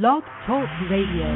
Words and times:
Blog 0.00 0.22
Talk 0.46 0.70
Radio. 0.88 1.28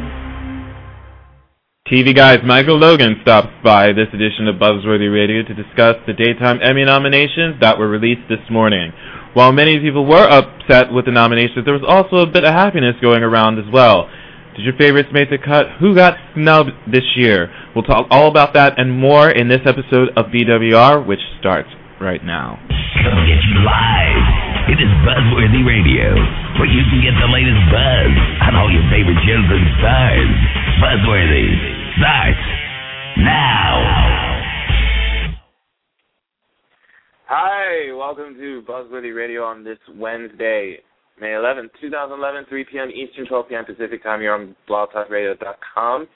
TV 1.93 2.17
Guide's, 2.17 2.43
Michael 2.43 2.79
Logan 2.79 3.17
stops 3.21 3.53
by 3.63 3.89
this 3.93 4.09
edition 4.15 4.49
of 4.49 4.57
Buzzworthy 4.57 5.13
Radio 5.13 5.43
to 5.43 5.53
discuss 5.53 5.97
the 6.07 6.15
daytime 6.15 6.61
Emmy 6.63 6.83
nominations 6.83 7.61
that 7.61 7.77
were 7.77 7.87
released 7.87 8.25
this 8.31 8.41
morning. 8.51 8.93
While 9.35 9.53
many 9.53 9.79
people 9.79 10.07
were 10.07 10.25
upset 10.25 10.91
with 10.91 11.05
the 11.05 11.13
nominations, 11.13 11.67
there 11.67 11.77
was 11.77 11.85
also 11.87 12.25
a 12.25 12.33
bit 12.33 12.45
of 12.45 12.55
happiness 12.55 12.97
going 13.03 13.23
around 13.23 13.59
as 13.59 13.71
well. 13.71 14.09
Did 14.57 14.65
your 14.65 14.77
favorites 14.79 15.11
make 15.13 15.29
the 15.29 15.37
cut? 15.37 15.67
Who 15.79 15.95
got 15.95 16.17
snubbed 16.33 16.71
this 16.91 17.05
year? 17.15 17.53
We'll 17.75 17.85
talk 17.85 18.07
all 18.11 18.31
about 18.31 18.55
that 18.55 18.81
and 18.81 18.91
more 18.91 19.29
in 19.29 19.49
this 19.49 19.61
episode 19.67 20.17
of 20.17 20.33
BWR, 20.33 21.07
which 21.07 21.21
starts 21.39 21.69
right 22.01 22.25
now. 22.25 22.57
Come 23.05 23.21
get 23.29 23.37
you 23.37 23.61
live. 23.69 24.73
It 24.73 24.81
is 24.81 24.89
Buzzworthy 25.05 25.61
Radio, 25.61 26.17
where 26.59 26.69
you 26.73 26.81
can 26.89 27.05
get 27.05 27.13
the 27.21 27.29
latest 27.29 27.61
buzz 27.69 28.13
on 28.49 28.57
all 28.57 28.73
your 28.73 28.85
favorite 28.89 29.21
shows 29.29 29.45
and 29.45 29.67
stars. 29.77 30.33
Buzzworthy 30.81 31.49
starts 32.01 32.45
now. 33.21 34.17
Hi, 37.29 37.93
welcome 37.93 38.35
to 38.35 38.63
Buzzworthy 38.69 39.15
Radio 39.15 39.45
on 39.45 39.65
this 39.65 39.79
Wednesday, 39.97 40.79
May 41.21 41.37
11th, 41.37 41.71
2011, 41.81 42.47
3 42.49 42.65
p.m. 42.73 42.89
Eastern, 42.91 43.27
12 43.27 43.49
p.m. 43.49 43.65
Pacific 43.65 44.03
time. 44.03 44.23
You're 44.23 44.35
on 44.35 44.57
blogtalkradio.com 44.69 46.07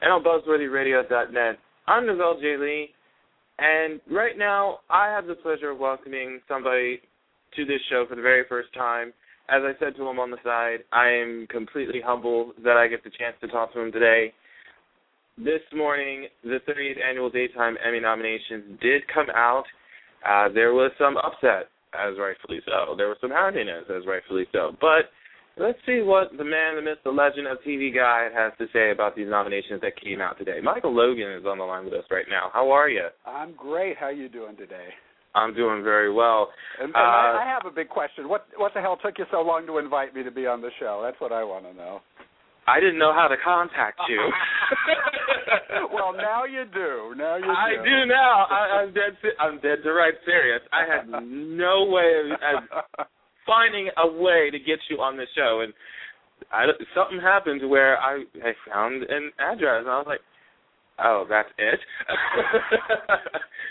and 0.00 0.12
on 0.12 0.24
buzzworthyradio.net. 0.24 1.58
I'm 1.86 2.04
NaVell 2.04 2.40
J. 2.40 2.56
Lee, 2.56 2.88
and 3.58 4.00
right 4.10 4.38
now 4.38 4.78
I 4.88 5.08
have 5.08 5.26
the 5.26 5.34
pleasure 5.34 5.70
of 5.70 5.78
welcoming 5.78 6.40
somebody 6.48 7.00
to 7.56 7.64
this 7.66 7.80
show 7.90 8.06
for 8.08 8.14
the 8.14 8.22
very 8.22 8.44
first 8.48 8.72
time. 8.72 9.12
As 9.48 9.62
I 9.64 9.72
said 9.80 9.96
to 9.96 10.08
him 10.08 10.18
on 10.18 10.30
the 10.30 10.36
side, 10.44 10.84
I 10.92 11.08
am 11.08 11.46
completely 11.50 12.00
humble 12.04 12.52
that 12.62 12.76
I 12.76 12.88
get 12.88 13.02
the 13.02 13.10
chance 13.10 13.34
to 13.40 13.48
talk 13.48 13.72
to 13.72 13.80
him 13.80 13.90
today. 13.92 14.32
This 15.38 15.62
morning, 15.74 16.28
the 16.44 16.58
30th 16.68 17.02
annual 17.02 17.30
Daytime 17.30 17.76
Emmy 17.84 18.00
nominations 18.00 18.78
did 18.80 19.02
come 19.12 19.26
out. 19.34 19.64
Uh, 20.28 20.48
there 20.52 20.74
was 20.74 20.92
some 20.98 21.16
upset, 21.16 21.70
as 21.94 22.18
rightfully 22.18 22.60
so. 22.66 22.94
There 22.96 23.08
was 23.08 23.16
some 23.20 23.30
happiness, 23.30 23.84
as 23.88 24.06
rightfully 24.06 24.44
so. 24.52 24.76
But 24.80 25.08
let's 25.56 25.78
see 25.86 26.02
what 26.02 26.30
the 26.36 26.44
man, 26.44 26.76
the 26.76 26.82
myth, 26.82 26.98
the 27.04 27.10
legend 27.10 27.46
of 27.46 27.58
TV 27.66 27.94
Guide 27.94 28.30
has 28.34 28.52
to 28.58 28.66
say 28.72 28.90
about 28.90 29.16
these 29.16 29.28
nominations 29.28 29.80
that 29.80 30.00
came 30.00 30.20
out 30.20 30.38
today. 30.38 30.60
Michael 30.62 30.94
Logan 30.94 31.32
is 31.32 31.46
on 31.46 31.58
the 31.58 31.64
line 31.64 31.84
with 31.84 31.94
us 31.94 32.04
right 32.10 32.26
now. 32.28 32.50
How 32.52 32.70
are 32.70 32.88
you? 32.88 33.08
I'm 33.26 33.54
great. 33.56 33.96
How 33.96 34.06
are 34.06 34.12
you 34.12 34.28
doing 34.28 34.56
today? 34.56 34.88
I'm 35.34 35.54
doing 35.54 35.82
very 35.84 36.12
well. 36.12 36.48
And, 36.80 36.88
and 36.88 36.96
uh, 36.96 36.98
I, 36.98 37.44
I 37.44 37.48
have 37.48 37.70
a 37.70 37.74
big 37.74 37.88
question. 37.88 38.28
What 38.28 38.46
what 38.56 38.72
the 38.74 38.80
hell 38.80 38.98
took 39.02 39.18
you 39.18 39.24
so 39.30 39.40
long 39.42 39.66
to 39.66 39.78
invite 39.78 40.14
me 40.14 40.22
to 40.22 40.30
be 40.30 40.46
on 40.46 40.60
the 40.60 40.70
show? 40.78 41.00
That's 41.04 41.20
what 41.20 41.32
I 41.32 41.44
want 41.44 41.64
to 41.66 41.74
know. 41.74 42.00
I 42.66 42.78
didn't 42.78 42.98
know 42.98 43.12
how 43.12 43.26
to 43.26 43.36
contact 43.42 43.98
you. 44.08 44.20
well, 45.92 46.12
now 46.12 46.44
you 46.44 46.64
do. 46.72 47.14
Now 47.16 47.36
you 47.36 47.44
do. 47.44 47.50
I 47.50 47.74
do 47.82 48.06
now. 48.06 48.46
I, 48.50 48.82
I'm 48.82 48.94
dead. 48.94 49.16
I'm 49.38 49.60
dead 49.60 49.82
to 49.82 49.92
right 49.92 50.14
serious. 50.24 50.60
I 50.72 50.84
had 50.86 51.08
no 51.08 51.86
way 51.86 52.30
of, 52.30 52.62
of 52.98 53.06
finding 53.46 53.88
a 53.96 54.06
way 54.06 54.50
to 54.50 54.58
get 54.58 54.78
you 54.88 54.98
on 54.98 55.16
the 55.16 55.26
show, 55.34 55.62
and 55.64 55.72
I, 56.52 56.66
something 56.94 57.20
happened 57.20 57.68
where 57.68 57.98
I 57.98 58.24
I 58.42 58.52
found 58.70 59.02
an 59.04 59.32
address, 59.38 59.82
and 59.82 59.88
I 59.90 59.98
was 59.98 60.06
like, 60.06 60.20
"Oh, 61.02 61.26
that's 61.28 61.50
it." 61.58 61.80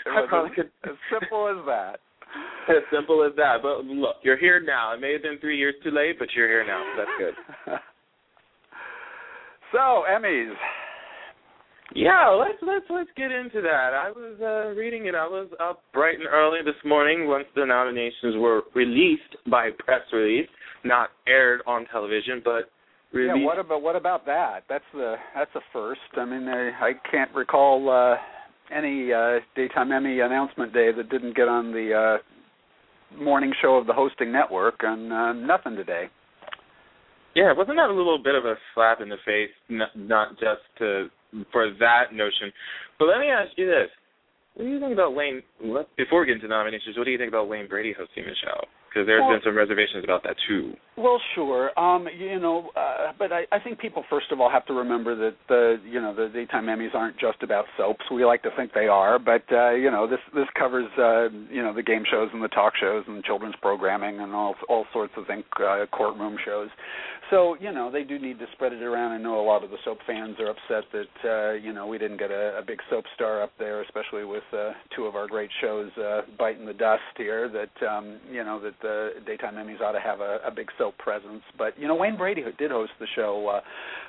I 0.06 0.26
probably 0.28 0.50
as, 0.50 0.56
could 0.56 0.70
as 0.90 0.96
simple 1.10 1.48
as 1.48 1.64
that. 1.66 2.00
as 2.68 2.82
simple 2.92 3.24
as 3.24 3.34
that. 3.36 3.58
But 3.62 3.84
look, 3.84 4.16
you're 4.22 4.38
here 4.38 4.60
now. 4.60 4.94
It 4.94 5.00
may 5.00 5.12
have 5.12 5.22
been 5.22 5.38
three 5.40 5.58
years 5.58 5.74
too 5.82 5.90
late, 5.90 6.18
but 6.18 6.28
you're 6.34 6.48
here 6.48 6.66
now. 6.66 6.82
So 6.94 7.02
that's 7.02 7.18
good. 7.18 7.34
so 9.72 10.04
Emmys. 10.10 10.54
Yeah, 11.92 12.28
let's 12.28 12.58
let's 12.62 12.84
let's 12.88 13.10
get 13.16 13.32
into 13.32 13.60
that. 13.62 13.90
I 13.94 14.12
was 14.14 14.36
uh, 14.40 14.78
reading 14.78 15.06
it. 15.06 15.14
I 15.16 15.26
was 15.26 15.48
up 15.60 15.82
bright 15.92 16.14
and 16.18 16.28
early 16.28 16.60
this 16.64 16.80
morning 16.84 17.26
once 17.26 17.46
the 17.56 17.66
nominations 17.66 18.36
were 18.36 18.62
released 18.76 19.36
by 19.50 19.70
press 19.76 20.02
release, 20.12 20.48
not 20.84 21.10
aired 21.26 21.62
on 21.66 21.86
television, 21.86 22.42
but 22.44 22.70
released. 23.12 23.38
Yeah. 23.38 23.44
What 23.44 23.58
about 23.58 23.82
what 23.82 23.96
about 23.96 24.26
that? 24.26 24.64
That's 24.68 24.84
the 24.92 25.16
that's 25.34 25.50
a 25.54 25.60
first. 25.72 26.00
I 26.16 26.24
mean, 26.24 26.48
I, 26.48 26.70
I 26.80 26.92
can't 27.10 27.32
recall 27.34 27.88
uh, 27.90 28.16
any 28.74 29.12
uh, 29.12 29.40
daytime 29.56 29.92
Emmy 29.92 30.20
announcement 30.20 30.72
day 30.72 30.90
that 30.96 31.10
didn't 31.10 31.36
get 31.36 31.48
on 31.48 31.72
the 31.72 32.18
uh, 32.20 33.22
morning 33.22 33.52
show 33.60 33.76
of 33.76 33.86
the 33.86 33.92
hosting 33.92 34.32
network, 34.32 34.76
and 34.80 35.12
uh, 35.12 35.32
nothing 35.32 35.76
today. 35.76 36.04
Yeah, 37.34 37.52
wasn't 37.56 37.76
that 37.76 37.90
a 37.90 37.94
little 37.94 38.18
bit 38.18 38.34
of 38.34 38.44
a 38.44 38.54
slap 38.74 39.00
in 39.00 39.08
the 39.08 39.20
face? 39.24 39.50
Not, 39.68 39.90
not 39.96 40.30
just 40.32 40.62
to 40.78 41.08
for 41.52 41.70
that 41.78 42.12
notion, 42.12 42.50
but 42.98 43.06
let 43.06 43.18
me 43.18 43.28
ask 43.28 43.50
you 43.56 43.66
this: 43.66 43.88
What 44.54 44.64
do 44.64 44.70
you 44.70 44.80
think 44.80 44.92
about 44.92 45.14
Wayne? 45.14 45.42
What, 45.60 45.88
before 45.96 46.20
we 46.20 46.26
get 46.26 46.36
into 46.36 46.48
nominations, 46.48 46.96
what 46.96 47.04
do 47.04 47.10
you 47.10 47.18
think 47.18 47.28
about 47.28 47.48
Wayne 47.48 47.68
Brady 47.68 47.94
hosting 47.96 48.24
the 48.24 48.34
show? 48.42 48.66
Because 48.90 49.06
there's 49.06 49.20
Well- 49.22 49.30
been 49.30 49.42
some 49.42 49.56
reservations 49.56 50.02
about 50.02 50.24
that 50.24 50.36
too. 50.48 50.76
Well, 50.96 51.18
sure. 51.34 51.70
Um, 51.78 52.08
you 52.08 52.38
know, 52.38 52.70
uh, 52.76 53.12
but 53.18 53.32
I, 53.32 53.46
I 53.52 53.58
think 53.58 53.78
people 53.78 54.04
first 54.10 54.30
of 54.32 54.40
all 54.40 54.50
have 54.50 54.66
to 54.66 54.74
remember 54.74 55.14
that 55.14 55.34
the 55.48 55.80
you 55.86 55.98
know 55.98 56.12
the 56.12 56.28
daytime 56.28 56.66
Emmys 56.66 56.94
aren't 56.94 57.16
just 57.16 57.42
about 57.42 57.64
soaps. 57.78 58.04
We 58.10 58.24
like 58.26 58.42
to 58.42 58.50
think 58.54 58.72
they 58.74 58.86
are, 58.86 59.18
but 59.18 59.44
uh, 59.50 59.70
you 59.70 59.90
know 59.90 60.06
this 60.06 60.20
this 60.34 60.48
covers 60.58 60.90
uh, 60.98 61.30
you 61.48 61.62
know 61.62 61.72
the 61.72 61.82
game 61.82 62.04
shows 62.10 62.28
and 62.34 62.42
the 62.42 62.48
talk 62.48 62.74
shows 62.78 63.04
and 63.06 63.24
children's 63.24 63.54
programming 63.62 64.20
and 64.20 64.34
all 64.34 64.54
all 64.68 64.84
sorts 64.92 65.14
of 65.16 65.26
things, 65.26 65.44
uh, 65.58 65.86
courtroom 65.90 66.36
shows. 66.44 66.68
So 67.30 67.56
you 67.60 67.72
know 67.72 67.90
they 67.90 68.02
do 68.02 68.18
need 68.18 68.38
to 68.40 68.46
spread 68.52 68.74
it 68.74 68.82
around. 68.82 69.12
I 69.12 69.18
know 69.18 69.40
a 69.40 69.46
lot 69.46 69.64
of 69.64 69.70
the 69.70 69.78
soap 69.84 69.98
fans 70.06 70.36
are 70.38 70.50
upset 70.50 70.84
that 70.92 71.14
uh, 71.24 71.52
you 71.54 71.72
know 71.72 71.86
we 71.86 71.96
didn't 71.96 72.18
get 72.18 72.30
a, 72.30 72.58
a 72.58 72.62
big 72.62 72.80
soap 72.90 73.04
star 73.14 73.42
up 73.42 73.52
there, 73.58 73.80
especially 73.82 74.24
with 74.24 74.42
uh, 74.52 74.72
two 74.94 75.04
of 75.04 75.14
our 75.14 75.28
great 75.28 75.50
shows 75.62 75.90
uh, 75.96 76.22
biting 76.38 76.66
the 76.66 76.74
dust 76.74 77.00
here. 77.16 77.48
That 77.48 77.86
um, 77.86 78.18
you 78.30 78.44
know 78.44 78.60
that 78.60 78.79
the 78.82 79.10
daytime 79.26 79.54
Emmys 79.54 79.80
ought 79.80 79.92
to 79.92 80.00
have 80.00 80.20
a, 80.20 80.38
a 80.46 80.50
big 80.50 80.68
soap 80.78 80.96
presence. 80.98 81.42
But 81.58 81.78
you 81.78 81.86
know 81.88 81.94
Wayne 81.96 82.16
Brady 82.16 82.42
did 82.58 82.70
host 82.70 82.92
the 82.98 83.06
show 83.14 83.46
uh, 83.48 83.60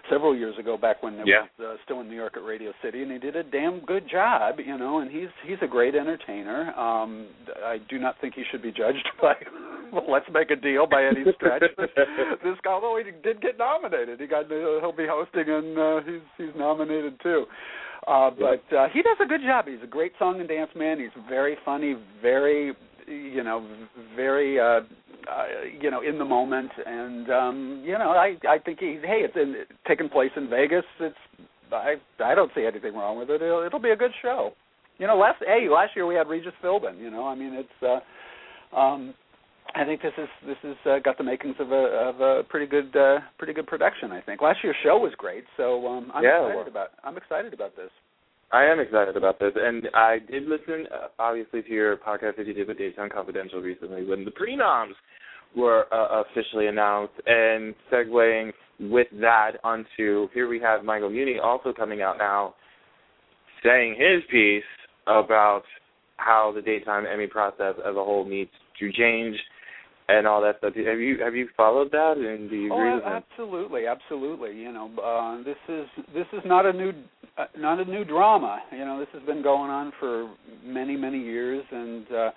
several 0.09 0.35
years 0.35 0.55
ago, 0.59 0.77
back 0.77 1.01
when 1.03 1.15
it 1.15 1.27
Yeah. 1.27 1.43
was 1.59 1.75
uh, 1.79 1.83
still 1.85 2.01
in 2.01 2.09
New 2.09 2.15
York 2.15 2.33
at 2.37 2.43
Radio 2.43 2.71
City, 2.83 3.01
and 3.03 3.11
he 3.11 3.17
did 3.19 3.35
a 3.35 3.43
damn 3.43 3.79
good 3.85 4.09
job. 4.09 4.55
You 4.59 4.77
know, 4.77 4.99
and 4.99 5.11
he's 5.11 5.29
he's 5.45 5.57
a 5.61 5.67
great 5.67 5.95
entertainer. 5.95 6.73
Um, 6.77 7.27
I 7.63 7.77
do 7.89 7.99
not 7.99 8.15
think 8.21 8.33
he 8.35 8.43
should 8.51 8.61
be 8.61 8.71
judged 8.71 9.07
by 9.21 9.35
well, 9.91 10.05
let's 10.09 10.25
make 10.33 10.51
a 10.51 10.55
deal 10.55 10.87
by 10.87 11.03
any 11.05 11.23
stretch. 11.35 11.63
this 11.77 12.57
guy, 12.63 12.71
although 12.71 12.97
he 13.03 13.11
did 13.23 13.41
get 13.41 13.57
nominated, 13.57 14.19
he 14.19 14.27
got 14.27 14.45
uh, 14.45 14.79
he'll 14.79 14.91
be 14.95 15.07
hosting 15.07 15.45
and 15.47 15.77
uh, 15.77 16.01
he's 16.05 16.21
he's 16.37 16.55
nominated 16.57 17.19
too. 17.21 17.45
Uh, 18.07 18.31
but 18.31 18.63
uh, 18.75 18.87
he 18.91 19.03
does 19.03 19.17
a 19.23 19.27
good 19.27 19.41
job. 19.45 19.67
He's 19.67 19.83
a 19.83 19.87
great 19.87 20.13
song 20.17 20.39
and 20.39 20.49
dance 20.49 20.71
man. 20.75 20.97
He's 20.99 21.09
very 21.29 21.55
funny, 21.63 21.95
very 22.19 22.73
you 23.11 23.43
know, 23.43 23.65
very 24.15 24.59
uh, 24.59 24.63
uh 24.63 24.81
you 25.79 25.91
know 25.91 26.01
in 26.01 26.17
the 26.17 26.25
moment, 26.25 26.71
and 26.85 27.29
um, 27.31 27.83
you 27.85 27.97
know 27.97 28.11
I 28.11 28.35
I 28.49 28.57
think 28.59 28.79
he 28.79 28.97
hey 29.03 29.21
it's 29.23 29.35
in, 29.35 29.63
taking 29.87 30.09
place 30.09 30.31
in 30.35 30.49
Vegas. 30.49 30.85
It's 30.99 31.15
I 31.71 31.95
I 32.23 32.35
don't 32.35 32.51
see 32.55 32.65
anything 32.65 32.93
wrong 32.93 33.17
with 33.17 33.29
it. 33.29 33.41
It'll, 33.41 33.63
it'll 33.63 33.79
be 33.79 33.91
a 33.91 33.95
good 33.95 34.11
show. 34.21 34.51
You 34.97 35.07
know, 35.07 35.17
last 35.17 35.41
hey 35.45 35.67
last 35.69 35.95
year 35.95 36.05
we 36.05 36.15
had 36.15 36.27
Regis 36.27 36.53
Philbin. 36.63 36.99
You 36.99 37.11
know, 37.11 37.27
I 37.27 37.35
mean 37.35 37.53
it's. 37.53 37.83
uh 37.83 37.99
um 38.77 39.13
I 39.73 39.85
think 39.85 40.01
this 40.01 40.11
is 40.17 40.27
this 40.45 40.57
has 40.63 40.75
uh, 40.85 40.99
got 40.99 41.17
the 41.17 41.23
makings 41.23 41.55
of 41.59 41.71
a 41.71 41.75
of 42.09 42.19
a 42.19 42.43
pretty 42.49 42.65
good 42.65 42.93
uh 42.95 43.19
pretty 43.37 43.53
good 43.53 43.67
production. 43.67 44.11
I 44.11 44.19
think 44.21 44.41
last 44.41 44.59
year's 44.63 44.75
show 44.83 44.97
was 44.97 45.13
great, 45.17 45.45
so 45.55 45.87
um 45.87 46.11
I'm 46.13 46.23
Yeah, 46.23 46.41
excited 46.41 46.55
well- 46.57 46.67
about 46.67 46.89
I'm 47.03 47.15
excited 47.17 47.53
about 47.53 47.75
this. 47.75 47.89
I 48.53 48.65
am 48.65 48.79
excited 48.79 49.15
about 49.15 49.39
this, 49.39 49.53
and 49.55 49.87
I 49.93 50.17
did 50.29 50.43
listen, 50.43 50.85
uh, 50.93 51.07
obviously, 51.19 51.61
to 51.61 51.69
your 51.69 51.95
podcast 51.95 52.35
that 52.35 52.47
you 52.47 52.53
did 52.53 52.67
with 52.67 52.77
Daytime 52.77 53.09
Confidential 53.09 53.61
recently 53.61 54.05
when 54.05 54.25
the 54.25 54.31
prenoms 54.31 54.93
were 55.55 55.85
uh, 55.93 56.21
officially 56.21 56.67
announced, 56.67 57.13
and 57.25 57.73
segueing 57.91 58.51
with 58.79 59.07
that 59.21 59.53
onto 59.63 60.27
here 60.33 60.49
we 60.49 60.59
have 60.59 60.83
Michael 60.83 61.09
Muhney 61.09 61.41
also 61.41 61.71
coming 61.71 62.01
out 62.01 62.17
now, 62.17 62.55
saying 63.63 63.95
his 63.97 64.21
piece 64.29 64.63
about 65.07 65.63
how 66.17 66.51
the 66.53 66.61
daytime 66.61 67.05
Emmy 67.11 67.27
process 67.27 67.75
as 67.79 67.91
a 67.95 68.03
whole 68.03 68.25
needs 68.27 68.51
to 68.79 68.91
change 68.91 69.35
and 70.17 70.27
all 70.27 70.41
that 70.41 70.57
stuff. 70.59 70.73
Have 70.75 70.99
you 70.99 71.19
have 71.23 71.35
you 71.35 71.47
followed 71.55 71.91
that, 71.91 72.17
and 72.17 72.49
do 72.49 72.55
you 72.55 72.73
agree 72.73 72.91
Oh, 72.91 72.95
with 72.95 73.03
him? 73.03 73.11
absolutely, 73.13 73.87
absolutely. 73.87 74.55
You 74.57 74.71
know, 74.71 74.89
uh, 75.01 75.43
this 75.43 75.57
is 75.69 75.87
this 76.13 76.27
is 76.33 76.41
not 76.45 76.65
a 76.65 76.73
new 76.73 76.93
uh, 77.37 77.45
not 77.57 77.79
a 77.79 77.85
new 77.85 78.03
drama. 78.03 78.61
You 78.71 78.85
know, 78.85 78.99
this 78.99 79.07
has 79.13 79.23
been 79.23 79.41
going 79.41 79.71
on 79.71 79.91
for 79.99 80.33
many 80.63 80.95
many 80.95 81.19
years, 81.19 81.63
and 81.71 82.05
uh, 82.11 82.31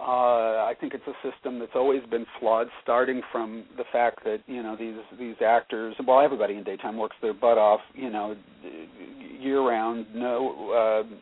uh, 0.00 0.02
I 0.02 0.74
think 0.80 0.94
it's 0.94 1.04
a 1.06 1.30
system 1.30 1.58
that's 1.58 1.72
always 1.74 2.02
been 2.10 2.26
flawed. 2.40 2.68
Starting 2.82 3.20
from 3.30 3.64
the 3.76 3.84
fact 3.92 4.24
that 4.24 4.38
you 4.46 4.62
know 4.62 4.76
these 4.76 4.96
these 5.18 5.36
actors, 5.44 5.94
well, 6.06 6.20
everybody 6.20 6.54
in 6.54 6.64
daytime 6.64 6.96
works 6.96 7.16
their 7.20 7.34
butt 7.34 7.58
off. 7.58 7.80
You 7.94 8.10
know, 8.10 8.36
year 9.40 9.60
round, 9.60 10.06
no. 10.14 11.04
Uh, 11.10 11.14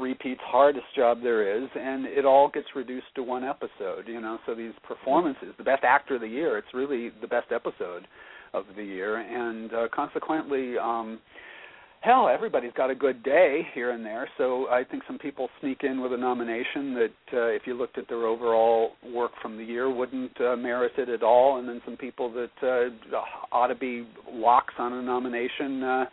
repeats 0.00 0.40
hardest 0.44 0.86
job 0.96 1.22
there 1.22 1.56
is 1.56 1.68
and 1.74 2.06
it 2.06 2.24
all 2.24 2.48
gets 2.48 2.66
reduced 2.74 3.06
to 3.14 3.22
one 3.22 3.44
episode 3.44 4.06
you 4.06 4.20
know 4.20 4.38
so 4.46 4.54
these 4.54 4.72
performances 4.86 5.48
the 5.58 5.64
best 5.64 5.84
actor 5.84 6.16
of 6.16 6.20
the 6.20 6.28
year 6.28 6.58
it's 6.58 6.74
really 6.74 7.10
the 7.20 7.26
best 7.26 7.52
episode 7.52 8.06
of 8.54 8.64
the 8.76 8.84
year, 8.84 9.18
and 9.18 9.72
uh, 9.74 9.88
consequently. 9.94 10.78
um 10.78 11.20
hell, 12.00 12.28
everybody's 12.28 12.72
got 12.76 12.90
a 12.90 12.94
good 12.94 13.22
day 13.22 13.66
here 13.72 13.92
and 13.92 14.04
there. 14.04 14.28
So 14.36 14.68
I 14.68 14.84
think 14.84 15.02
some 15.06 15.18
people 15.18 15.48
sneak 15.60 15.84
in 15.84 16.02
with 16.02 16.12
a 16.12 16.18
nomination 16.18 16.92
that, 16.92 17.14
uh, 17.32 17.46
if 17.46 17.62
you 17.64 17.72
looked 17.72 17.96
at 17.96 18.06
their 18.08 18.26
overall 18.26 18.90
work 19.10 19.30
from 19.40 19.56
the 19.56 19.64
year, 19.64 19.90
wouldn't 19.90 20.38
uh, 20.38 20.54
merit 20.54 20.92
it 20.98 21.08
at 21.08 21.22
all. 21.22 21.58
And 21.58 21.66
then 21.66 21.80
some 21.86 21.96
people 21.96 22.30
that 22.34 22.50
uh, 22.62 23.16
ought 23.52 23.68
to 23.68 23.74
be 23.74 24.06
locks 24.30 24.74
on 24.78 24.92
a 24.92 25.02
nomination. 25.02 25.82
Uh, 25.82 26.04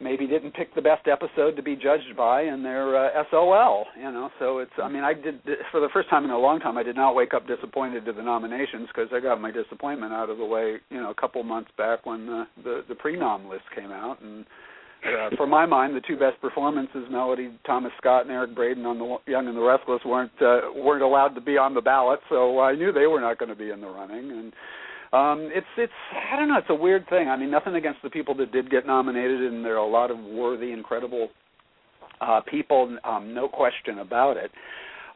maybe 0.00 0.26
didn't 0.26 0.52
pick 0.52 0.74
the 0.74 0.82
best 0.82 1.06
episode 1.06 1.56
to 1.56 1.62
be 1.62 1.74
judged 1.76 2.16
by 2.16 2.42
and 2.42 2.64
they're 2.64 2.96
uh, 2.96 3.24
SOL, 3.30 3.86
you 3.96 4.10
know. 4.10 4.30
So 4.38 4.58
it's 4.58 4.72
I 4.82 4.88
mean 4.88 5.04
I 5.04 5.14
did 5.14 5.40
for 5.70 5.80
the 5.80 5.88
first 5.92 6.10
time 6.10 6.24
in 6.24 6.30
a 6.30 6.38
long 6.38 6.60
time 6.60 6.76
I 6.76 6.82
did 6.82 6.96
not 6.96 7.14
wake 7.14 7.34
up 7.34 7.46
disappointed 7.46 8.04
to 8.06 8.12
the 8.12 8.22
nominations 8.22 8.88
because 8.88 9.08
I 9.12 9.20
got 9.20 9.40
my 9.40 9.50
disappointment 9.50 10.12
out 10.12 10.30
of 10.30 10.38
the 10.38 10.44
way, 10.44 10.76
you 10.90 11.00
know, 11.00 11.10
a 11.10 11.14
couple 11.14 11.42
months 11.42 11.70
back 11.78 12.06
when 12.06 12.26
the 12.26 12.44
the, 12.62 12.84
the 12.88 12.94
pre-nom 12.94 13.48
list 13.48 13.64
came 13.74 13.90
out 13.90 14.20
and 14.22 14.44
uh, 15.04 15.30
for 15.36 15.46
my 15.46 15.66
mind, 15.66 15.94
the 15.94 16.00
two 16.00 16.16
best 16.16 16.40
performances, 16.40 17.06
Melody 17.10 17.50
Thomas 17.66 17.92
Scott 17.98 18.22
and 18.22 18.30
Eric 18.30 18.54
Braeden 18.54 18.86
on 18.86 18.98
the 18.98 19.30
Young 19.30 19.46
and 19.46 19.56
the 19.56 19.60
Restless, 19.60 20.00
weren't 20.04 20.32
uh, 20.40 20.72
weren't 20.74 21.02
allowed 21.02 21.34
to 21.34 21.40
be 21.40 21.58
on 21.58 21.74
the 21.74 21.80
ballot, 21.80 22.18
so 22.28 22.60
I 22.60 22.74
knew 22.74 22.92
they 22.92 23.06
were 23.06 23.20
not 23.20 23.38
going 23.38 23.50
to 23.50 23.54
be 23.54 23.70
in 23.70 23.80
the 23.80 23.88
running. 23.88 24.30
And 24.30 24.52
um, 25.12 25.50
it's 25.52 25.66
it's 25.76 25.92
I 26.32 26.36
don't 26.36 26.48
know, 26.48 26.58
it's 26.58 26.70
a 26.70 26.74
weird 26.74 27.08
thing. 27.08 27.28
I 27.28 27.36
mean, 27.36 27.50
nothing 27.50 27.74
against 27.74 28.02
the 28.02 28.10
people 28.10 28.34
that 28.36 28.52
did 28.52 28.70
get 28.70 28.86
nominated, 28.86 29.40
and 29.52 29.64
there 29.64 29.74
are 29.74 29.86
a 29.86 29.90
lot 29.90 30.10
of 30.10 30.18
worthy, 30.18 30.72
incredible 30.72 31.28
uh, 32.20 32.40
people, 32.48 32.96
um, 33.04 33.34
no 33.34 33.48
question 33.48 33.98
about 34.00 34.36
it. 34.36 34.50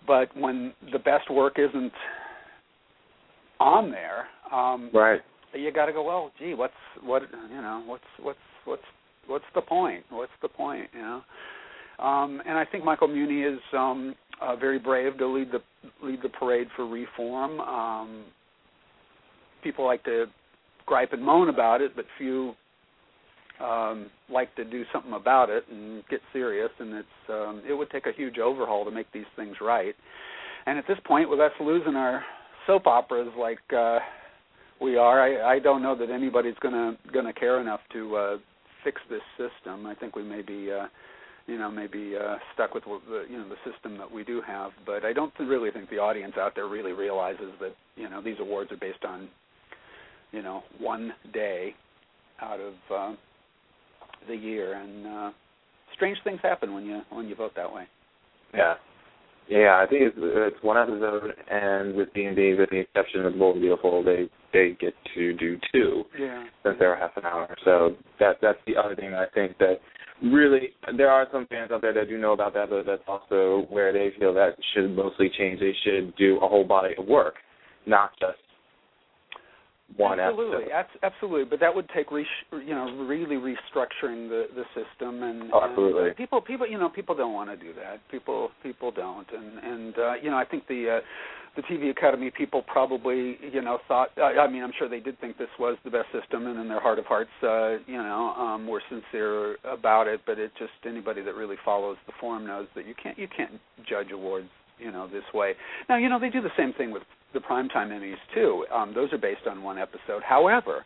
But 0.06 0.34
when 0.36 0.72
the 0.92 0.98
best 0.98 1.30
work 1.30 1.58
isn't 1.58 1.92
on 3.58 3.90
there, 3.90 4.26
um, 4.52 4.90
right? 4.94 5.20
You 5.52 5.72
got 5.72 5.86
to 5.86 5.92
go. 5.92 6.04
Well, 6.04 6.30
gee, 6.38 6.54
what's 6.54 6.72
what 7.02 7.22
you 7.50 7.60
know? 7.60 7.82
What's 7.86 8.04
what's 8.20 8.38
what's 8.64 8.82
what's 9.26 9.44
the 9.54 9.60
point? 9.60 10.04
What's 10.10 10.32
the 10.42 10.48
point? 10.48 10.88
You 10.94 11.00
know. 11.00 11.22
Um, 11.98 12.40
and 12.46 12.56
I 12.56 12.64
think 12.64 12.84
Michael 12.84 13.08
Muhney 13.08 13.52
is 13.52 13.60
um, 13.76 14.14
uh, 14.40 14.56
very 14.56 14.78
brave 14.78 15.18
to 15.18 15.26
lead 15.26 15.50
the 15.52 15.60
lead 16.02 16.20
the 16.22 16.28
parade 16.30 16.68
for 16.76 16.86
reform. 16.86 17.60
Um, 17.60 18.24
people 19.62 19.84
like 19.84 20.04
to 20.04 20.26
gripe 20.86 21.12
and 21.12 21.22
moan 21.22 21.48
about 21.48 21.80
it, 21.80 21.94
but 21.94 22.04
few 22.18 22.54
um, 23.60 24.10
like 24.30 24.54
to 24.56 24.64
do 24.64 24.84
something 24.92 25.12
about 25.12 25.50
it 25.50 25.64
and 25.70 26.02
get 26.08 26.20
serious. 26.32 26.70
And 26.78 26.94
it's 26.94 27.08
um, 27.28 27.62
it 27.68 27.74
would 27.74 27.90
take 27.90 28.06
a 28.06 28.12
huge 28.16 28.38
overhaul 28.38 28.84
to 28.84 28.90
make 28.90 29.10
these 29.12 29.30
things 29.36 29.56
right. 29.60 29.94
And 30.66 30.78
at 30.78 30.86
this 30.86 30.98
point, 31.04 31.28
with 31.28 31.40
us 31.40 31.52
losing 31.60 31.96
our 31.96 32.24
soap 32.66 32.86
operas 32.86 33.30
like 33.38 33.60
uh, 33.76 33.98
we 34.80 34.96
are, 34.96 35.20
I, 35.20 35.56
I 35.56 35.58
don't 35.58 35.82
know 35.82 35.96
that 35.96 36.10
anybody's 36.10 36.58
gonna 36.60 36.96
gonna 37.12 37.32
care 37.32 37.60
enough 37.60 37.80
to 37.92 38.16
uh, 38.16 38.36
fix 38.84 39.00
this 39.10 39.22
system. 39.36 39.86
I 39.86 39.94
think 39.94 40.16
we 40.16 40.22
may 40.22 40.42
be, 40.42 40.70
uh, 40.72 40.86
you 41.46 41.58
know, 41.58 41.70
maybe 41.70 42.14
uh, 42.16 42.36
stuck 42.54 42.74
with 42.74 42.84
the 42.84 43.26
you 43.28 43.38
know 43.38 43.48
the 43.48 43.70
system 43.70 43.98
that 43.98 44.10
we 44.10 44.24
do 44.24 44.40
have. 44.46 44.70
But 44.86 45.04
I 45.04 45.12
don't 45.12 45.32
really 45.38 45.70
think 45.70 45.90
the 45.90 45.98
audience 45.98 46.34
out 46.38 46.52
there 46.54 46.68
really 46.68 46.92
realizes 46.92 47.52
that 47.60 47.74
you 47.96 48.08
know 48.08 48.22
these 48.22 48.36
awards 48.40 48.72
are 48.72 48.78
based 48.78 49.04
on, 49.04 49.28
you 50.32 50.42
know, 50.42 50.62
one 50.78 51.12
day 51.32 51.74
out 52.40 52.60
of 52.60 52.74
uh, 52.94 53.14
the 54.28 54.34
year, 54.34 54.74
and 54.74 55.06
uh, 55.06 55.30
strange 55.94 56.18
things 56.24 56.40
happen 56.42 56.72
when 56.72 56.84
you 56.84 57.00
when 57.10 57.28
you 57.28 57.34
vote 57.34 57.52
that 57.56 57.72
way. 57.72 57.84
Yeah. 58.54 58.74
Yeah, 59.48 59.82
I 59.82 59.86
think 59.90 60.02
it's, 60.02 60.16
it's 60.16 60.62
one 60.62 60.78
episode, 60.78 61.34
and 61.50 61.96
with 61.96 62.14
D 62.14 62.22
and 62.22 62.36
D, 62.36 62.54
with 62.56 62.70
the 62.70 62.78
exception 62.78 63.26
of 63.26 63.36
Bold 63.36 63.60
Beautiful, 63.60 64.04
they 64.04 64.30
they 64.52 64.76
get 64.80 64.94
to 65.16 65.32
do 65.32 65.58
two 65.72 66.04
yeah. 66.16 66.44
since 66.62 66.76
they're 66.78 66.96
half 66.96 67.16
an 67.16 67.24
hour. 67.24 67.52
So 67.64 67.96
that 68.20 68.36
that's 68.40 68.58
the 68.68 68.76
other 68.76 68.94
thing 68.94 69.12
I 69.12 69.26
think 69.34 69.58
that 69.58 69.80
really 70.22 70.70
there 70.96 71.10
are 71.10 71.26
some 71.32 71.48
fans 71.48 71.72
out 71.72 71.82
there 71.82 71.92
that 71.94 72.08
do 72.08 72.16
know 72.16 72.32
about 72.32 72.54
that, 72.54 72.70
but 72.70 72.86
that's 72.86 73.02
also 73.08 73.66
where 73.70 73.92
they 73.92 74.12
feel 74.20 74.32
that 74.34 74.54
should 74.72 74.94
mostly 74.94 75.30
change. 75.36 75.58
They 75.58 75.74
should 75.82 76.14
do 76.16 76.36
a 76.36 76.48
whole 76.48 76.64
body 76.64 76.94
of 76.96 77.06
work, 77.06 77.34
not 77.86 78.10
just 78.20 78.38
one 79.96 80.20
absolutely, 80.20 80.66
absolutely. 81.02 81.44
But 81.44 81.60
that 81.60 81.74
would 81.74 81.88
take 81.94 82.10
re- 82.10 82.26
you 82.52 82.74
know 82.74 83.04
really 83.06 83.36
restructuring 83.36 84.28
the 84.28 84.46
the 84.54 84.64
system 84.74 85.22
and, 85.22 85.50
oh, 85.52 85.62
absolutely. 85.62 86.08
and 86.08 86.16
people 86.16 86.40
people 86.40 86.66
you 86.66 86.78
know 86.78 86.88
people 86.88 87.14
don't 87.14 87.32
want 87.32 87.50
to 87.50 87.56
do 87.56 87.72
that. 87.74 88.00
People 88.10 88.50
people 88.62 88.90
don't 88.90 89.26
and 89.32 89.58
and 89.58 89.98
uh, 89.98 90.12
you 90.22 90.30
know 90.30 90.36
I 90.36 90.44
think 90.44 90.66
the 90.68 90.98
uh, 90.98 91.00
the 91.56 91.62
TV 91.62 91.90
Academy 91.90 92.30
people 92.30 92.62
probably 92.62 93.36
you 93.52 93.60
know 93.62 93.78
thought 93.88 94.10
I, 94.16 94.38
I 94.38 94.50
mean 94.50 94.62
I'm 94.62 94.72
sure 94.78 94.88
they 94.88 95.00
did 95.00 95.20
think 95.20 95.38
this 95.38 95.48
was 95.58 95.76
the 95.84 95.90
best 95.90 96.06
system 96.12 96.46
and 96.46 96.58
in 96.60 96.68
their 96.68 96.80
heart 96.80 96.98
of 96.98 97.06
hearts 97.06 97.30
uh, 97.42 97.78
you 97.86 97.98
know 97.98 98.34
um, 98.38 98.66
were 98.68 98.82
sincere 98.88 99.56
about 99.64 100.06
it. 100.06 100.20
But 100.24 100.38
it 100.38 100.52
just 100.58 100.72
anybody 100.86 101.22
that 101.22 101.34
really 101.34 101.56
follows 101.64 101.96
the 102.06 102.12
form 102.20 102.46
knows 102.46 102.68
that 102.76 102.86
you 102.86 102.94
can't 103.00 103.18
you 103.18 103.28
can't 103.34 103.60
judge 103.88 104.12
awards 104.12 104.48
you 104.80 104.90
know 104.90 105.06
this 105.06 105.24
way. 105.34 105.54
Now 105.88 105.96
you 105.96 106.08
know 106.08 106.18
they 106.18 106.30
do 106.30 106.40
the 106.40 106.50
same 106.56 106.72
thing 106.72 106.90
with 106.90 107.02
the 107.32 107.40
primetime 107.40 107.90
Emmys 107.90 108.16
too. 108.34 108.64
Um, 108.74 108.94
those 108.94 109.12
are 109.12 109.18
based 109.18 109.46
on 109.48 109.62
one 109.62 109.78
episode. 109.78 110.22
However, 110.26 110.84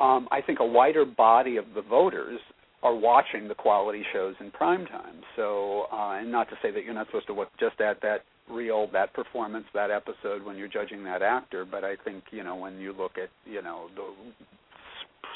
um, 0.00 0.28
I 0.30 0.40
think 0.40 0.60
a 0.60 0.66
wider 0.66 1.04
body 1.04 1.56
of 1.56 1.66
the 1.74 1.82
voters 1.82 2.40
are 2.82 2.94
watching 2.94 3.48
the 3.48 3.54
quality 3.54 4.04
shows 4.12 4.34
in 4.40 4.50
primetime. 4.50 5.22
So, 5.36 5.86
uh, 5.90 6.18
and 6.20 6.30
not 6.30 6.50
to 6.50 6.56
say 6.62 6.70
that 6.70 6.84
you're 6.84 6.94
not 6.94 7.06
supposed 7.06 7.26
to 7.28 7.32
look 7.32 7.48
just 7.58 7.80
at 7.80 8.00
that 8.02 8.24
reel, 8.50 8.88
that 8.92 9.14
performance, 9.14 9.64
that 9.72 9.90
episode 9.90 10.44
when 10.44 10.56
you're 10.56 10.68
judging 10.68 11.02
that 11.04 11.22
actor, 11.22 11.64
but 11.64 11.82
I 11.82 11.96
think 12.04 12.24
you 12.30 12.44
know 12.44 12.56
when 12.56 12.78
you 12.78 12.92
look 12.92 13.12
at 13.16 13.30
you 13.50 13.62
know 13.62 13.86
the 13.94 14.12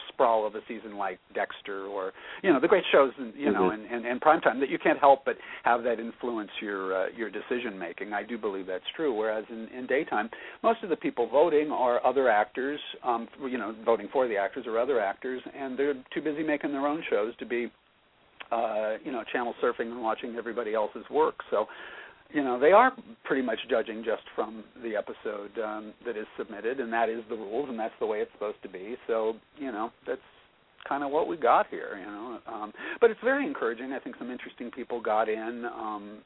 sprawl 0.08 0.46
of 0.46 0.54
a 0.54 0.60
season 0.66 0.96
like 0.96 1.18
Dexter 1.34 1.86
or 1.86 2.12
you 2.42 2.52
know 2.52 2.60
the 2.60 2.68
great 2.68 2.84
shows 2.90 3.12
in, 3.18 3.32
you 3.36 3.52
know 3.52 3.70
mm-hmm. 3.70 3.94
and 3.94 4.06
and 4.06 4.20
prime 4.20 4.40
time 4.40 4.60
that 4.60 4.68
you 4.68 4.78
can't 4.78 4.98
help 4.98 5.24
but 5.24 5.36
have 5.64 5.82
that 5.84 6.00
influence 6.00 6.50
your 6.60 6.94
uh, 6.94 7.06
your 7.16 7.30
decision 7.30 7.78
making. 7.78 8.12
I 8.12 8.22
do 8.22 8.38
believe 8.38 8.66
that's 8.66 8.84
true. 8.96 9.14
Whereas 9.14 9.44
in, 9.50 9.68
in 9.68 9.86
daytime, 9.86 10.30
most 10.62 10.82
of 10.82 10.90
the 10.90 10.96
people 10.96 11.28
voting 11.28 11.70
are 11.70 12.04
other 12.04 12.28
actors, 12.28 12.80
um, 13.04 13.28
you 13.48 13.58
know, 13.58 13.74
voting 13.84 14.08
for 14.12 14.28
the 14.28 14.36
actors 14.36 14.64
or 14.66 14.78
other 14.78 15.00
actors, 15.00 15.42
and 15.56 15.78
they're 15.78 15.94
too 16.14 16.22
busy 16.22 16.42
making 16.42 16.72
their 16.72 16.86
own 16.86 17.02
shows 17.10 17.36
to 17.38 17.46
be, 17.46 17.70
uh, 18.52 18.94
you 19.04 19.12
know, 19.12 19.22
channel 19.32 19.54
surfing 19.62 19.90
and 19.92 20.02
watching 20.02 20.36
everybody 20.36 20.74
else's 20.74 21.04
work. 21.10 21.36
So 21.50 21.66
you 22.32 22.42
know 22.44 22.58
they 22.58 22.72
are 22.72 22.92
pretty 23.24 23.42
much 23.42 23.58
judging 23.70 24.04
just 24.04 24.22
from 24.34 24.64
the 24.82 24.96
episode 24.96 25.58
um, 25.62 25.94
that 26.04 26.16
is 26.16 26.26
submitted, 26.36 26.80
and 26.80 26.92
that 26.92 27.08
is 27.08 27.22
the 27.28 27.36
rules, 27.36 27.68
and 27.68 27.78
that's 27.78 27.94
the 28.00 28.06
way 28.06 28.18
it's 28.18 28.32
supposed 28.32 28.62
to 28.62 28.68
be. 28.68 28.96
So 29.06 29.34
you 29.58 29.72
know 29.72 29.90
that's 30.06 30.20
kind 30.88 31.02
of 31.04 31.10
what 31.10 31.28
we 31.28 31.36
got 31.36 31.66
here. 31.68 31.96
You 31.98 32.06
know, 32.06 32.38
um, 32.46 32.72
but 33.00 33.10
it's 33.10 33.20
very 33.22 33.46
encouraging. 33.46 33.92
I 33.92 33.98
think 33.98 34.16
some 34.18 34.30
interesting 34.30 34.70
people 34.70 35.00
got 35.00 35.28
in. 35.28 35.64
Um, 35.66 36.18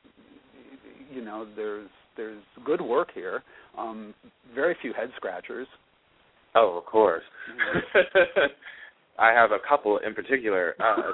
you 1.13 1.25
know, 1.25 1.47
there's 1.57 1.89
there's 2.17 2.43
good 2.65 2.81
work 2.81 3.09
here. 3.15 3.43
Um, 3.77 4.15
very 4.55 4.77
few 4.81 4.93
head 4.93 5.11
scratchers. 5.17 5.67
Oh, 6.55 6.77
of 6.77 6.85
course. 6.85 7.23
I 9.19 9.33
have 9.33 9.51
a 9.53 9.59
couple 9.69 9.99
in 9.99 10.15
particular. 10.15 10.75
Uh, 10.81 11.13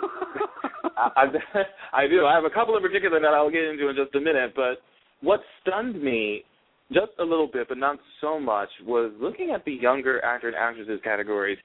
I, 0.96 1.24
I, 1.24 2.02
I 2.04 2.06
do. 2.06 2.26
I 2.26 2.34
have 2.34 2.44
a 2.44 2.50
couple 2.50 2.76
in 2.76 2.82
particular 2.82 3.20
that 3.20 3.34
I'll 3.34 3.50
get 3.50 3.64
into 3.64 3.88
in 3.88 3.96
just 3.96 4.14
a 4.14 4.20
minute. 4.20 4.52
But 4.54 4.78
what 5.20 5.40
stunned 5.62 6.00
me 6.02 6.44
just 6.92 7.12
a 7.18 7.24
little 7.24 7.48
bit, 7.52 7.68
but 7.68 7.78
not 7.78 7.98
so 8.20 8.40
much, 8.40 8.68
was 8.86 9.12
looking 9.20 9.52
at 9.54 9.64
the 9.64 9.72
younger 9.72 10.24
actor 10.24 10.48
and 10.48 10.56
actresses 10.56 11.00
categories, 11.04 11.58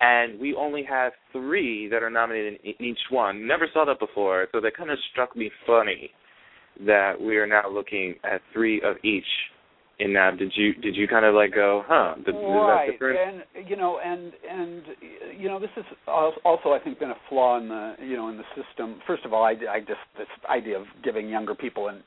and 0.00 0.38
we 0.38 0.54
only 0.54 0.84
have 0.84 1.12
three 1.32 1.88
that 1.88 2.02
are 2.02 2.10
nominated 2.10 2.58
in 2.62 2.84
each 2.84 2.98
one. 3.10 3.46
Never 3.46 3.66
saw 3.72 3.84
that 3.86 3.98
before, 3.98 4.46
so 4.52 4.60
that 4.60 4.76
kind 4.76 4.90
of 4.90 4.98
struck 5.12 5.34
me 5.34 5.50
funny 5.66 6.10
that 6.84 7.14
we 7.18 7.38
are 7.38 7.46
now 7.46 7.70
looking 7.72 8.14
at 8.24 8.42
three 8.52 8.82
of 8.82 8.96
each 9.02 9.24
in 9.98 10.12
that 10.12 10.36
did 10.36 10.52
you 10.54 10.74
did 10.74 10.94
you 10.94 11.08
kind 11.08 11.24
of 11.24 11.34
like 11.34 11.54
go 11.54 11.82
huh 11.86 12.14
did, 12.24 12.34
right 12.34 12.90
and 13.00 13.68
you 13.68 13.76
know 13.76 13.98
and 14.04 14.32
and 14.48 14.82
you 15.38 15.48
know 15.48 15.58
this 15.58 15.70
is 15.76 15.84
also 16.06 16.70
i 16.70 16.78
think 16.82 16.98
been 16.98 17.10
a 17.10 17.20
flaw 17.28 17.58
in 17.58 17.68
the 17.68 17.94
you 18.00 18.16
know 18.16 18.28
in 18.28 18.36
the 18.36 18.44
system. 18.54 19.00
First 19.06 19.24
of 19.24 19.32
all 19.32 19.42
i 19.42 19.52
i 19.70 19.80
just 19.80 20.00
this 20.18 20.26
idea 20.50 20.78
of 20.78 20.86
giving 21.02 21.28
younger 21.28 21.54
people 21.54 21.88
an 21.88 22.02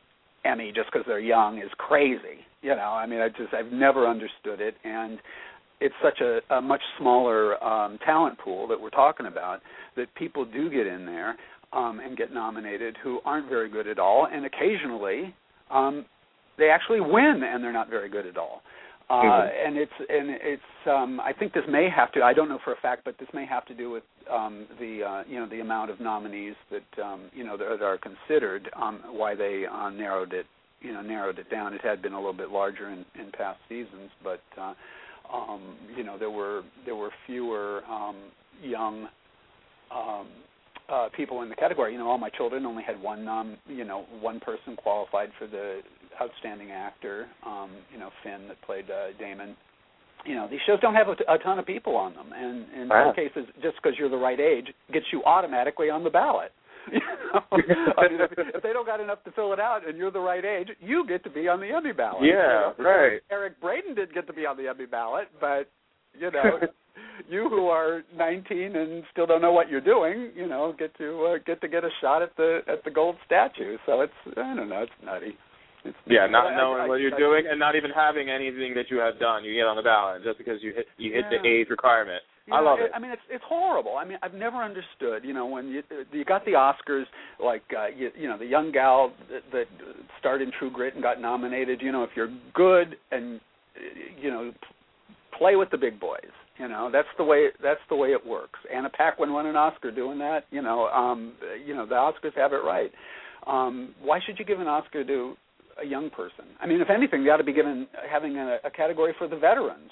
emmy 0.46 0.72
just 0.74 0.90
because 0.92 1.06
they're 1.08 1.20
young 1.20 1.58
is 1.58 1.70
crazy 1.78 2.46
you 2.62 2.76
know? 2.76 2.92
I 2.92 3.08
mean 3.08 3.22
i 3.22 3.30
just 3.30 3.54
i've 3.54 3.72
never 3.72 4.08
understood 4.08 4.62
it 4.62 4.76
and 4.84 5.18
it's 5.82 5.96
such 6.04 6.22
a, 6.22 6.42
a 6.54 6.62
much 6.62 6.82
smaller 7.00 7.62
um 7.64 7.98
talent 8.06 8.38
pool 8.38 8.68
that 8.68 8.80
we're 8.80 8.90
talking 8.92 9.26
about 9.26 9.62
that 9.96 10.14
people 10.14 10.46
do 10.46 10.70
get 10.70 10.86
in 10.86 11.08
there 11.08 11.36
um 11.74 12.00
and 12.00 12.16
get 12.16 12.32
nominated 12.32 12.98
who 13.04 13.20
aren't 13.26 13.50
very 13.50 13.70
good 13.70 13.88
at 13.88 13.98
all 13.98 14.28
and 14.32 14.46
occasionally 14.46 15.34
um 15.72 16.06
they 16.60 16.70
actually 16.70 17.00
win 17.00 17.42
and 17.44 17.64
they're 17.64 17.74
not 17.74 17.90
very 17.90 18.10
good 18.10 18.26
at 18.28 18.38
all. 18.38 18.62
Uh, 19.10 19.14
mm-hmm. 19.14 19.68
and 19.68 19.78
it's 19.78 19.92
and 19.98 20.30
it's 20.30 20.88
um, 20.88 21.20
I 21.20 21.34
think 21.34 21.54
this 21.54 21.64
may 21.68 21.90
have 21.90 22.12
to 22.12 22.22
I 22.22 22.32
don't 22.32 22.48
know 22.48 22.60
for 22.64 22.74
a 22.74 22.80
fact, 22.80 23.06
but 23.06 23.18
this 23.18 23.30
may 23.34 23.46
have 23.48 23.66
to 23.66 23.74
do 23.74 23.90
with 23.90 24.04
um, 24.32 24.68
the 24.80 25.02
uh, 25.04 25.24
you 25.28 25.40
know 25.40 25.50
the 25.50 25.62
amount 25.62 25.90
of 25.90 26.00
nominees 26.00 26.54
that 26.70 27.04
um, 27.04 27.32
you 27.34 27.44
know 27.44 27.58
that 27.58 27.82
are 27.82 27.98
considered. 27.98 28.70
Um, 28.76 29.02
why 29.10 29.34
they 29.34 29.64
uh, 29.66 29.90
narrowed 29.90 30.34
it 30.34 30.46
you 30.82 30.94
know 30.94 31.02
narrowed 31.02 31.40
it 31.40 31.50
down. 31.50 31.74
It 31.74 31.82
had 31.82 32.02
been 32.02 32.14
a 32.14 32.18
little 32.18 32.34
bit 32.34 32.50
larger 32.50 32.90
in, 32.90 33.06
in 33.20 33.32
past 33.32 33.60
seasons, 33.68 34.12
but 34.24 34.42
uh, 34.60 34.74
um, 35.34 35.76
you 35.96 36.04
know 36.04 36.18
there 36.18 36.30
were 36.30 36.62
there 36.86 36.96
were 36.96 37.10
fewer 37.26 37.84
um, 37.90 38.16
young 38.62 39.08
um, 39.92 40.28
uh, 40.88 41.10
people 41.16 41.42
in 41.42 41.50
the 41.50 41.56
category. 41.56 41.94
You 41.94 42.00
know, 42.00 42.08
all 42.08 42.18
my 42.18 42.30
children 42.30 42.66
only 42.66 42.84
had 42.84 43.02
one 43.02 43.28
um, 43.28 43.58
you 43.68 43.86
know 43.86 44.06
one 44.22 44.40
person 44.40 44.76
qualified 44.76 45.30
for 45.38 45.48
the 45.48 45.82
outstanding 46.22 46.72
actor. 46.72 47.28
Um, 47.46 47.72
you 47.92 48.00
know, 48.00 48.10
Finn 48.24 48.48
that 48.48 48.62
played 48.62 48.86
uh, 48.90 49.18
Damon. 49.20 49.56
You 50.26 50.36
know, 50.36 50.48
these 50.50 50.60
shows 50.68 50.80
don't 50.82 50.96
have 50.96 51.08
a, 51.08 51.16
t- 51.16 51.24
a 51.30 51.38
ton 51.38 51.60
of 51.60 51.66
people 51.66 51.96
on 51.96 52.14
them, 52.14 52.34
and 52.36 52.66
in 52.82 52.90
Wow. 52.90 53.08
some 53.08 53.16
cases, 53.16 53.46
just 53.64 53.78
because 53.82 53.98
you're 53.98 54.10
the 54.10 54.18
right 54.18 54.40
age 54.40 54.68
gets 54.92 55.06
you 55.14 55.24
automatically 55.24 55.90
on 55.90 56.04
the 56.04 56.10
ballot. 56.10 56.52
You 56.92 57.00
know? 57.00 57.42
I 57.98 58.10
mean, 58.10 58.20
if, 58.22 58.32
if 58.56 58.64
they 58.64 58.74
don't 58.74 58.86
got 58.86 59.00
enough 59.00 59.24
to 59.26 59.32
fill 59.32 59.54
it 59.54 59.60
out, 59.60 59.88
and 59.88 59.96
you're 59.98 60.10
the 60.12 60.20
right 60.20 60.44
age, 60.44 60.70
you 60.82 61.06
get 61.08 61.24
to 61.24 61.30
be 61.30 61.48
on 61.48 61.60
the 61.60 61.68
Emmy 61.68 61.92
ballot. 61.94 62.24
Yeah, 62.24 62.72
You 62.78 62.84
know? 62.84 62.90
right. 62.90 63.22
Eric 63.32 63.62
Braeden 63.62 63.94
did 63.96 64.12
get 64.14 64.26
to 64.28 64.34
be 64.34 64.46
on 64.46 64.58
the 64.58 64.68
Emmy 64.68 64.88
ballot, 64.88 65.28
but 65.40 65.70
you 66.20 66.32
know, 66.32 66.60
you 67.30 67.48
who 67.48 67.68
are 67.68 68.02
19 68.18 68.76
and 68.76 69.04
still 69.12 69.28
don't 69.28 69.42
know 69.42 69.52
what 69.52 69.70
you're 69.70 69.82
doing, 69.82 70.32
you 70.36 70.48
know, 70.48 70.74
get 70.80 70.98
to 70.98 71.26
uh, 71.26 71.38
get 71.46 71.62
to 71.62 71.68
get 71.68 71.84
a 71.84 71.90
shot 72.02 72.24
at 72.24 72.36
the 72.38 72.62
at 72.68 72.84
the 72.84 72.90
gold 72.92 73.16
statue. 73.26 73.78
So 73.86 74.02
it's 74.02 74.14
I 74.36 74.56
don't 74.56 74.70
know, 74.70 74.82
it's 74.82 74.92
nutty. 75.06 75.38
It's 75.86 75.98
Yeah, 76.06 76.28
not 76.28 76.48
I- 76.48 76.58
knowing 76.58 76.82
I- 76.82 76.88
what 76.88 77.00
you're 77.00 77.14
I- 77.16 77.18
doing 77.18 77.48
and 77.48 77.58
not 77.60 77.76
even 77.76 77.92
having 77.92 78.30
anything 78.30 78.74
that 78.74 78.90
you 78.92 78.98
have 79.00 79.18
done, 79.20 79.44
you 79.46 79.54
get 79.54 79.66
on 79.66 79.76
the 79.78 79.82
ballot 79.84 80.24
just 80.24 80.38
because 80.38 80.62
you 80.62 80.74
hit 80.74 80.88
you 80.98 81.14
hit 81.14 81.30
the 81.30 81.46
age 81.48 81.70
requirement. 81.70 82.22
You 82.48 82.54
I 82.56 82.60
know, 82.60 82.66
love 82.66 82.80
it. 82.80 82.92
I 82.94 83.00
mean, 83.00 83.12
it's 83.12 83.22
it's 83.30 83.44
horrible. 83.48 83.96
I 83.98 84.04
mean, 84.04 84.18
I've 84.22 84.34
never 84.34 84.58
understood. 84.58 85.24
You 85.24 85.34
know, 85.34 85.46
when 85.46 85.68
you 85.70 85.84
you 86.12 86.26
got 86.26 86.44
the 86.46 86.54
Oscars, 86.54 87.06
like 87.40 87.64
uh, 87.78 87.88
you, 87.88 88.12
you 88.18 88.28
know, 88.28 88.38
the 88.38 88.46
young 88.46 88.72
gal 88.72 89.14
that, 89.32 89.44
that 89.52 89.68
starred 90.20 90.42
in 90.42 90.52
True 90.52 90.72
Grit 90.72 90.96
and 90.96 91.04
got 91.04 91.22
nominated. 91.22 91.82
You 91.82 91.92
know, 91.92 92.04
if 92.04 92.10
you're 92.16 92.30
good 92.54 92.98
and 93.12 93.40
uh, 93.78 93.80
you 94.20 94.32
know, 94.32 94.52
play 95.38 95.56
with 95.56 95.70
the 95.70 95.78
big 95.78 96.00
boys. 96.00 96.32
You 96.58 96.68
know, 96.68 96.90
that's 96.92 97.08
the 97.18 97.24
way 97.24 97.48
that's 97.64 97.80
the 97.88 97.96
way 97.96 98.10
it 98.10 98.26
works. 98.26 98.60
Anna 98.74 98.90
Paquin 98.90 99.32
won 99.32 99.46
an 99.46 99.56
Oscar 99.56 99.92
doing 99.92 100.18
that. 100.20 100.44
You 100.52 100.62
know, 100.62 100.88
um, 100.88 101.34
you 101.66 101.74
know, 101.74 101.86
the 101.86 101.96
Oscars 101.96 102.36
have 102.36 102.52
it 102.52 102.64
right. 102.66 102.92
Um, 103.48 103.96
why 104.02 104.20
should 104.26 104.38
you 104.38 104.44
give 104.44 104.60
an 104.60 104.68
Oscar 104.68 105.06
to 105.06 105.36
a 105.82 105.86
young 105.86 106.10
person? 106.10 106.46
I 106.62 106.68
mean, 106.68 106.82
if 106.82 106.90
anything, 106.90 107.24
they 107.24 107.30
ought 107.30 107.38
to 107.38 107.44
be 107.44 107.54
given 107.54 107.88
having 108.10 108.38
a, 108.38 108.58
a 108.64 108.70
category 108.72 109.14
for 109.18 109.28
the 109.28 109.38
veterans. 109.38 109.92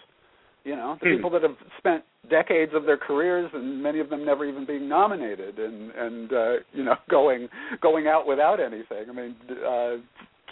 You 0.63 0.75
know, 0.75 0.97
the 1.01 1.09
Hmm. 1.09 1.15
people 1.15 1.29
that 1.31 1.43
have 1.43 1.55
spent 1.77 2.03
decades 2.29 2.73
of 2.75 2.83
their 2.83 2.97
careers 2.97 3.49
and 3.53 3.81
many 3.81 3.99
of 3.99 4.09
them 4.09 4.25
never 4.25 4.43
even 4.43 4.65
being 4.65 4.89
nominated 4.89 5.59
and 5.59 5.91
and 5.91 6.33
uh, 6.33 6.53
you 6.73 6.83
know 6.83 6.95
going 7.09 7.47
going 7.81 8.07
out 8.07 8.27
without 8.27 8.59
anything. 8.59 9.05
I 9.09 9.13
mean, 9.13 9.35
uh, 9.49 9.95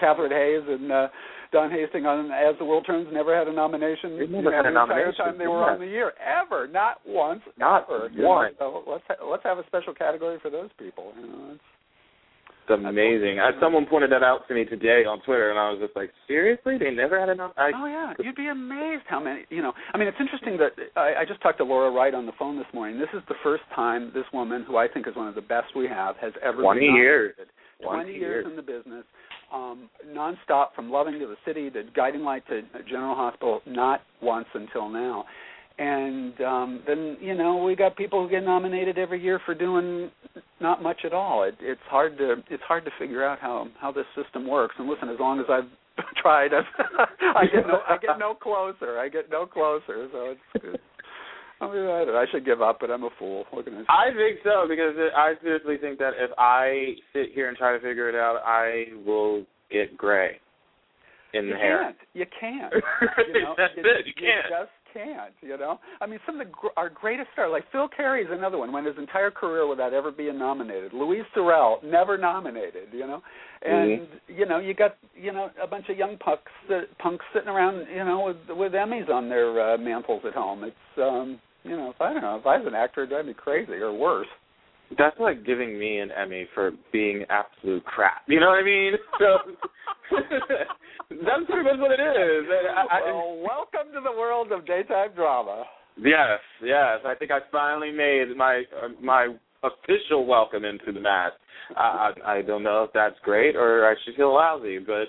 Kathryn 0.02 0.32
Hays 0.32 0.64
and 0.70 0.92
uh, 0.92 1.08
Don 1.52 1.70
Hastings 1.72 2.06
on 2.06 2.32
As 2.32 2.56
the 2.60 2.66
World 2.66 2.86
Turns 2.88 3.08
never 3.12 3.38
had 3.38 3.48
a 3.48 3.54
nomination. 3.54 4.18
They 4.18 4.28
never 4.28 4.38
you 4.38 4.42
know, 4.44 4.52
had 4.52 4.66
a 4.66 4.72
the 4.72 4.82
entire 4.82 5.12
time 5.14 5.38
they 5.38 5.48
were 5.48 5.62
yeah. 5.68 5.74
on 5.74 5.80
the 5.80 5.86
year 5.88 6.14
ever, 6.20 6.68
not 6.68 7.00
once, 7.06 7.42
Not 7.58 7.84
ever. 7.90 8.10
one. 8.16 8.52
So 8.58 8.84
let's 8.88 9.04
ha- 9.08 9.26
let's 9.30 9.44
have 9.44 9.58
a 9.58 9.66
special 9.68 9.94
category 9.94 10.38
for 10.42 10.50
those 10.50 10.70
people. 10.80 11.12
You 11.20 11.28
know, 11.28 11.52
it's, 11.56 11.64
It's 12.68 12.84
amazing. 12.84 13.40
I, 13.40 13.52
someone 13.60 13.86
pointed 13.86 14.12
that 14.12 14.24
out 14.24 14.48
to 14.48 14.56
me 14.56 14.66
today 14.66 15.06
on 15.06 15.22
Twitter, 15.22 15.52
and 15.52 15.60
I 15.60 15.70
was 15.70 15.80
just 15.80 15.96
like, 15.96 16.10
seriously? 16.28 16.78
They 16.80 16.90
never 16.90 17.20
had 17.20 17.30
enough? 17.30 17.52
I, 17.58 17.72
oh 17.76 17.86
yeah, 17.86 18.14
you'd 18.20 18.36
be 18.36 18.48
amazed 18.48 19.04
how 19.08 19.20
many. 19.20 19.46
You 19.50 19.62
know, 19.62 19.74
I 19.94 19.98
mean, 19.98 20.08
it's 20.08 20.18
interesting 20.20 20.58
that 20.58 20.74
I, 20.96 21.22
I 21.22 21.26
just 21.28 21.42
talked 21.42 21.60
to 21.60 21.64
Laura 21.64 21.92
Wright 21.92 22.14
on 22.14 22.26
the 22.26 22.32
phone 22.40 22.58
this 22.58 22.68
morning. 22.74 23.00
This 23.00 23.10
is 23.14 23.22
the 23.30 23.36
first 23.44 23.64
time 23.76 24.12
this 24.16 24.26
woman, 24.34 24.66
who 24.68 24.78
I 24.78 24.88
think 24.88 25.08
is 25.08 25.16
one 25.16 25.28
of 25.28 25.36
the 25.36 25.42
best 25.42 25.76
we 25.76 25.88
have, 25.88 26.16
has 26.18 26.34
ever 26.44 26.62
20 26.64 26.80
been 26.80 26.96
years. 26.96 27.34
nominated. 27.38 27.54
20 27.84 28.04
20 28.04 28.12
years 28.12 28.22
years. 28.22 28.46
in 28.50 28.56
the 28.56 28.62
business, 28.62 29.04
um, 29.54 29.90
nonstop 30.08 30.68
from 30.76 30.90
Loving 30.90 31.20
to 31.20 31.28
the 31.28 31.36
City 31.46 31.70
to 31.70 31.84
Guiding 31.96 32.22
Light 32.22 32.48
to 32.48 32.62
General 32.90 33.16
Hospital, 33.16 33.62
not 33.68 34.02
once 34.22 34.48
until 34.54 34.90
now. 34.90 35.26
And 35.78 36.40
um, 36.42 36.84
then 36.88 37.18
you 37.20 37.36
know 37.36 37.58
we 37.58 37.76
got 37.76 37.98
people 37.98 38.24
who 38.24 38.30
get 38.30 38.44
nominated 38.44 38.98
every 38.98 39.22
year 39.22 39.42
for 39.46 39.54
doing 39.54 40.10
not 40.62 40.82
much 40.82 41.02
at 41.04 41.12
all. 41.12 41.44
It, 41.44 41.56
it's 41.60 41.82
hard 41.90 42.18
to 42.18 42.36
it's 42.50 42.64
hard 42.64 42.86
to 42.86 42.92
figure 42.98 43.26
out 43.26 43.40
how 43.40 43.68
how 43.80 43.92
this 43.92 44.06
system 44.16 44.48
works. 44.48 44.76
And 44.80 44.88
listen, 44.88 45.10
as 45.10 45.20
long 45.20 45.40
as 45.40 45.46
I've 45.50 45.68
tried, 46.22 46.52
I've, 46.54 46.64
I 47.36 47.46
get 47.46 47.68
no 47.68 47.80
I 47.90 47.98
get 47.98 48.20
no 48.20 48.34
closer. 48.36 49.00
I 49.00 49.10
get 49.10 49.30
no 49.30 49.46
closer. 49.46 50.08
So 50.12 50.32
it's. 50.32 50.40
it's 50.64 50.84
I 51.62 51.68
mean, 51.74 51.86
I, 51.86 52.04
I 52.04 52.26
should 52.32 52.44
give 52.46 52.62
up, 52.62 52.80
but 52.82 52.92
I'm 52.92 53.04
a 53.04 53.10
fool. 53.18 53.46
What 53.52 53.64
can 53.64 53.86
I? 53.88 54.10
I 54.10 54.14
think 54.14 54.40
so 54.44 54.66
because 54.68 54.94
I 55.16 55.36
seriously 55.42 55.78
think 55.80 56.00
that 56.00 56.12
if 56.18 56.30
I 56.38 56.96
sit 57.14 57.28
here 57.34 57.48
and 57.48 57.58
try 57.58 57.72
to 57.72 57.80
figure 57.80 58.10
it 58.10 58.16
out, 58.16 58.42
I 58.46 58.88
will 59.06 59.46
get 59.72 59.98
gray 59.98 60.38
in 61.34 61.46
you 61.46 61.54
the 61.54 61.58
hair. 61.58 61.80
can't. 61.82 61.98
You 62.14 62.26
can't. 62.40 62.74
You 63.34 63.42
know, 63.42 63.56
That's 63.58 63.74
it. 63.78 64.06
You 64.06 64.14
can't. 64.14 64.48
just 64.50 64.72
can't. 64.96 65.34
You 65.42 65.58
know. 65.58 65.80
I 66.02 66.06
mean, 66.08 66.20
some 66.26 66.40
of 66.40 66.48
the 66.48 66.52
gr- 66.52 66.76
our 66.78 66.90
greatest 66.90 67.28
stars, 67.34 67.50
like 67.52 67.66
Phil 67.72 67.88
Carey, 67.88 68.24
is 68.24 68.30
another 68.32 68.58
one. 68.58 68.72
Went 68.72 68.88
his 68.88 68.98
entire 68.98 69.32
career 69.32 69.68
without 69.68 69.94
ever 69.94 70.12
being 70.12 70.40
nominated. 70.40 70.94
Louise 70.94 71.26
Sorel, 71.34 71.80
never 71.84 72.18
nominated. 72.18 72.90
You 72.92 73.08
know. 73.08 73.22
And 73.62 74.02
Mm-hmm. 74.02 74.40
you 74.40 74.46
know, 74.46 74.60
you 74.60 74.74
got 74.74 74.96
you 75.16 75.32
know 75.32 75.50
a 75.62 75.68
bunch 75.68 75.90
of 75.90 75.98
young 75.98 76.18
punks 76.18 76.52
that, 76.70 76.84
punks 77.00 77.26
sitting 77.34 77.50
around, 77.50 77.88
you 77.90 78.04
know, 78.04 78.26
with 78.26 78.58
with 78.58 78.74
Emmys 78.74 79.10
on 79.10 79.30
their 79.30 79.74
uh, 79.74 79.78
mantles 79.78 80.22
at 80.26 80.34
home. 80.34 80.64
It's 80.64 80.76
um, 80.98 81.40
you 81.64 81.76
know, 81.76 81.90
if 81.90 82.00
I 82.00 82.14
don't 82.14 82.22
know, 82.22 82.38
if 82.38 82.46
I 82.46 82.58
was 82.58 82.68
an 82.68 82.76
actor, 82.76 83.02
it'd 83.02 83.10
drive 83.10 83.26
me 83.26 83.34
crazy 83.34 83.74
or 83.74 83.92
worse. 83.94 84.28
That's 84.98 85.20
like 85.20 85.46
giving 85.46 85.80
me 85.80 86.00
an 86.00 86.10
Emmy 86.12 86.48
for 86.54 86.72
being 86.92 87.26
absolute 87.30 87.84
crap. 87.86 88.24
You 88.28 88.40
know 88.40 88.48
what 88.48 88.60
I 88.60 88.64
mean? 88.64 88.94
So 89.20 90.18
that's 91.10 91.46
pretty 91.50 91.64
much 91.64 91.80
what 91.80 91.92
it 91.92 92.02
is. 92.02 92.46
I, 92.76 92.98
I, 92.98 93.02
well, 93.12 93.38
welcome 93.38 93.92
to 93.94 94.02
the 94.02 94.12
world 94.18 94.52
of 94.52 94.66
daytime 94.66 95.10
drama. 95.16 95.64
yes, 95.98 96.40
yes. 96.64 97.00
I 97.06 97.16
think 97.18 97.32
I 97.32 97.40
finally 97.52 97.92
made 97.92 98.36
my 98.38 98.64
uh, 98.84 98.90
my 99.02 99.36
official 99.64 100.26
welcome 100.26 100.66
into 100.66 100.92
the 100.92 101.00
mat. 101.00 101.34
I, 101.76 102.12
I 102.26 102.32
I 102.38 102.42
don't 102.42 102.64
know 102.64 102.84
if 102.84 102.92
that's 102.94 103.16
great 103.24 103.56
or 103.56 103.90
I 103.90 103.96
should 104.06 104.16
feel 104.16 104.34
lousy, 104.34 104.80
but 104.80 105.08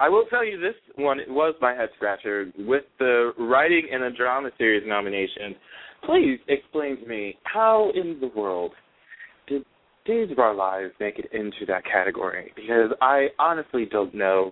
I 0.00 0.08
will 0.08 0.24
tell 0.30 0.44
you 0.44 0.58
this 0.58 0.74
one 0.96 1.18
was 1.28 1.54
my 1.60 1.74
head 1.74 1.90
scratcher 1.96 2.50
with 2.58 2.84
the 2.98 3.32
writing 3.38 3.86
in 3.92 4.04
a 4.04 4.10
drama 4.10 4.50
series 4.56 4.82
nomination. 4.86 5.54
Please 6.06 6.38
explain 6.48 6.98
to 7.02 7.06
me 7.06 7.36
how 7.44 7.90
in 7.94 8.18
the 8.18 8.28
world 8.28 8.72
Days 10.10 10.32
of 10.32 10.40
Our 10.40 10.54
Lives 10.54 10.92
make 10.98 11.20
it 11.20 11.26
into 11.32 11.64
that 11.68 11.84
category? 11.84 12.52
Because 12.56 12.90
I 13.00 13.28
honestly 13.38 13.86
don't 13.88 14.12
know. 14.12 14.50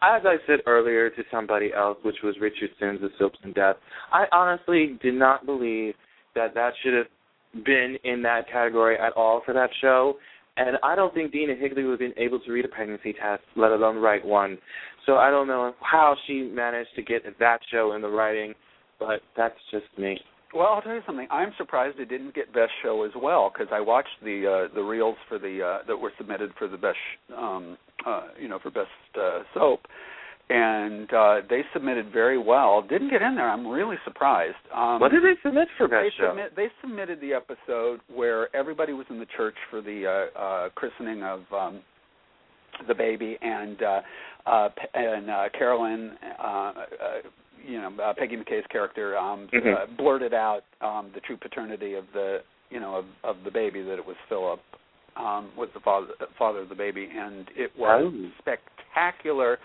As 0.00 0.22
I 0.24 0.36
said 0.46 0.60
earlier 0.64 1.10
to 1.10 1.22
somebody 1.28 1.72
else, 1.76 1.98
which 2.04 2.18
was 2.22 2.36
Richard 2.40 2.70
Simms 2.78 3.02
of 3.02 3.10
Soaps 3.18 3.40
In 3.42 3.52
Depth, 3.52 3.80
I 4.12 4.26
honestly 4.30 4.96
did 5.02 5.14
not 5.14 5.44
believe 5.44 5.94
that 6.36 6.54
that 6.54 6.74
should 6.84 6.94
have 6.94 7.64
been 7.64 7.96
in 8.04 8.22
that 8.22 8.48
category 8.48 8.96
at 8.96 9.12
all 9.14 9.42
for 9.44 9.52
that 9.52 9.70
show. 9.80 10.14
And 10.56 10.76
I 10.84 10.94
don't 10.94 11.12
think 11.12 11.32
Dena 11.32 11.56
Higley 11.56 11.82
would 11.82 12.00
have 12.00 12.14
been 12.14 12.24
able 12.24 12.38
to 12.38 12.52
read 12.52 12.64
a 12.64 12.68
pregnancy 12.68 13.12
test, 13.12 13.42
let 13.56 13.72
alone 13.72 13.96
write 13.96 14.24
one. 14.24 14.56
So 15.04 15.16
I 15.16 15.30
don't 15.30 15.48
know 15.48 15.74
how 15.80 16.14
she 16.28 16.42
managed 16.42 16.90
to 16.94 17.02
get 17.02 17.22
that 17.40 17.58
show 17.72 17.94
in 17.94 18.02
the 18.02 18.08
writing, 18.08 18.54
but 19.00 19.20
that's 19.36 19.58
just 19.72 19.86
me. 19.98 20.20
Well, 20.54 20.68
I'll 20.68 20.82
tell 20.82 20.94
you 20.94 21.02
something. 21.06 21.26
I'm 21.30 21.52
surprised 21.56 21.98
it 21.98 22.08
didn't 22.08 22.34
get 22.34 22.52
best 22.52 22.72
show 22.82 23.04
as 23.04 23.12
well 23.16 23.50
because 23.52 23.68
I 23.72 23.80
watched 23.80 24.16
the 24.22 24.68
uh, 24.70 24.74
the 24.74 24.82
reels 24.82 25.16
for 25.28 25.38
the 25.38 25.62
uh, 25.62 25.86
that 25.86 25.96
were 25.96 26.12
submitted 26.18 26.50
for 26.58 26.68
the 26.68 26.76
best 26.76 26.98
um, 27.36 27.78
uh, 28.06 28.28
you 28.40 28.48
know 28.48 28.58
for 28.58 28.70
best 28.70 28.88
uh, 29.18 29.40
soap, 29.54 29.80
and 30.50 31.12
uh, 31.12 31.36
they 31.48 31.62
submitted 31.72 32.12
very 32.12 32.36
well. 32.38 32.82
Didn't 32.82 33.08
get 33.10 33.22
in 33.22 33.34
there. 33.34 33.48
I'm 33.48 33.66
really 33.66 33.96
surprised. 34.04 34.56
Um, 34.74 35.00
What 35.00 35.10
did 35.12 35.22
they 35.22 35.36
submit 35.42 35.68
for 35.78 35.88
they 35.88 36.04
best 36.08 36.18
show? 36.18 36.28
submit 36.30 36.54
they 36.54 36.68
submitted 36.82 37.20
the 37.20 37.32
episode 37.32 38.00
where 38.14 38.54
everybody 38.54 38.92
was 38.92 39.06
in 39.08 39.18
the 39.18 39.26
church 39.36 39.56
for 39.70 39.80
the 39.80 40.28
uh, 40.36 40.38
uh, 40.38 40.68
christening 40.74 41.22
of 41.22 41.40
um, 41.52 41.80
the 42.88 42.94
baby 42.94 43.38
and 43.40 43.82
uh, 43.82 44.00
uh, 44.46 44.68
and 44.94 45.30
uh, 45.30 45.44
Carolyn. 45.56 46.12
Uh, 46.38 46.46
uh, 46.46 46.72
you 47.66 47.80
know, 47.80 47.90
uh, 48.02 48.12
Peggy 48.16 48.36
McCay's 48.36 48.66
character 48.70 49.16
um, 49.16 49.48
Mhm. 49.52 49.74
uh, 49.74 49.86
blurted 49.96 50.34
out 50.34 50.64
um, 50.80 51.10
the 51.14 51.20
true 51.20 51.36
paternity 51.36 51.94
of 51.94 52.04
the, 52.12 52.42
you 52.70 52.80
know, 52.80 52.96
of, 52.96 53.04
of 53.24 53.44
the 53.44 53.50
baby 53.50 53.82
that 53.82 53.98
it 53.98 54.04
was 54.06 54.16
Philip, 54.28 54.60
um, 55.16 55.50
was 55.56 55.68
the 55.74 55.80
father 55.80 56.08
father 56.38 56.60
of 56.60 56.68
the 56.68 56.74
baby, 56.74 57.08
and 57.14 57.46
it 57.56 57.70
was 57.76 58.12
Oh. 58.12 58.30
spectacular, 58.38 59.58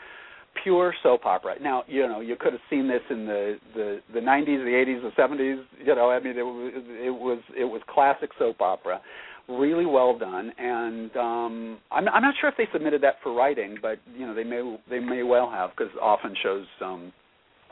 pure 0.63 0.93
soap 1.03 1.25
opera. 1.25 1.55
Now, 1.61 1.83
you 1.87 2.07
know, 2.07 2.19
you 2.19 2.35
could 2.35 2.51
have 2.53 2.61
seen 2.69 2.87
this 2.87 3.01
in 3.09 3.25
the 3.25 3.59
the 3.73 4.01
the 4.13 4.19
90s, 4.19 4.63
the 4.63 4.73
80s, 4.75 5.01
the 5.01 5.11
70s. 5.11 5.63
You 5.83 5.95
know, 5.95 6.09
I 6.11 6.19
mean, 6.19 6.37
it 6.37 6.43
was 6.43 6.73
it 6.75 7.09
was 7.13 7.39
it 7.55 7.65
was 7.65 7.81
classic 7.87 8.31
soap 8.37 8.61
opera. 8.61 9.01
Really 9.47 9.85
well 9.85 10.17
done, 10.17 10.51
and 10.57 11.15
um, 11.15 11.77
I'm, 11.89 12.09
I'm 12.09 12.21
not 12.21 12.35
sure 12.41 12.49
if 12.49 12.57
they 12.57 12.67
submitted 12.73 13.01
that 13.03 13.15
for 13.23 13.31
writing, 13.33 13.77
but 13.81 13.97
you 14.13 14.25
know 14.25 14.33
they 14.33 14.43
may 14.43 14.77
they 14.89 14.99
may 14.99 15.23
well 15.23 15.49
have 15.49 15.69
because 15.69 15.93
often 16.01 16.35
shows 16.43 16.65
um, 16.83 17.13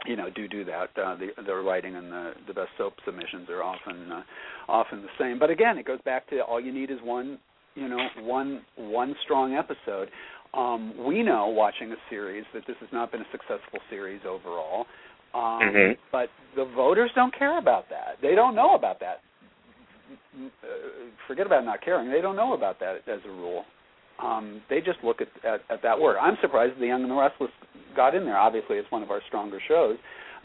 you 0.06 0.16
know 0.16 0.30
do 0.30 0.48
do 0.48 0.64
that. 0.66 0.90
Uh, 0.98 1.16
the 1.16 1.30
the 1.46 1.54
writing 1.56 1.96
and 1.96 2.12
the 2.12 2.34
the 2.48 2.54
best 2.54 2.70
soap 2.78 2.94
submissions 3.06 3.50
are 3.50 3.64
often 3.64 4.12
uh, 4.12 4.24
often 4.68 5.02
the 5.02 5.10
same. 5.20 5.40
But 5.40 5.50
again, 5.50 5.78
it 5.78 5.86
goes 5.86 6.02
back 6.06 6.30
to 6.30 6.40
all 6.40 6.60
you 6.60 6.72
need 6.72 6.92
is 6.92 6.98
one 7.04 7.38
you 7.76 7.88
know 7.88 8.00
one 8.22 8.62
one 8.78 9.16
strong 9.24 9.54
episode. 9.54 10.10
Um, 10.54 10.94
we 11.06 11.22
know 11.22 11.48
watching 11.48 11.92
a 11.92 11.98
series 12.10 12.46
that 12.54 12.64
this 12.66 12.78
has 12.80 12.90
not 12.94 13.12
been 13.12 13.22
a 13.22 13.32
successful 13.32 13.80
series 13.90 14.22
overall. 14.26 14.86
Um, 15.34 15.42
Mhm. 15.62 15.98
But 16.14 16.30
the 16.56 16.64
voters 16.64 17.12
don't 17.14 17.34
care 17.34 17.58
about 17.58 17.90
that. 17.90 18.18
They 18.22 18.36
don't 18.36 18.56
know 18.56 18.76
about 18.76 19.00
that. 19.02 19.20
Uh, 20.64 20.68
forget 21.28 21.46
about 21.46 21.66
not 21.66 21.82
caring. 21.82 22.10
They 22.10 22.22
don't 22.22 22.38
know 22.38 22.54
about 22.54 22.80
that 22.80 23.02
as 23.08 23.20
a 23.26 23.30
rule. 23.30 23.66
Um, 24.22 24.62
they 24.70 24.80
just 24.80 25.00
look 25.04 25.20
at, 25.22 25.28
at 25.44 25.62
at 25.70 25.82
that 25.84 26.00
work. 26.00 26.18
I'm 26.22 26.38
surprised 26.42 26.80
The 26.80 26.88
Young 26.88 27.04
and 27.04 27.12
the 27.12 27.16
Restless 27.16 27.52
got 27.96 28.16
in 28.16 28.26
there. 28.26 28.38
Obviously, 28.38 28.78
it's 28.78 28.92
one 28.92 29.04
of 29.04 29.12
our 29.12 29.22
stronger 29.28 29.60
shows, 29.68 29.98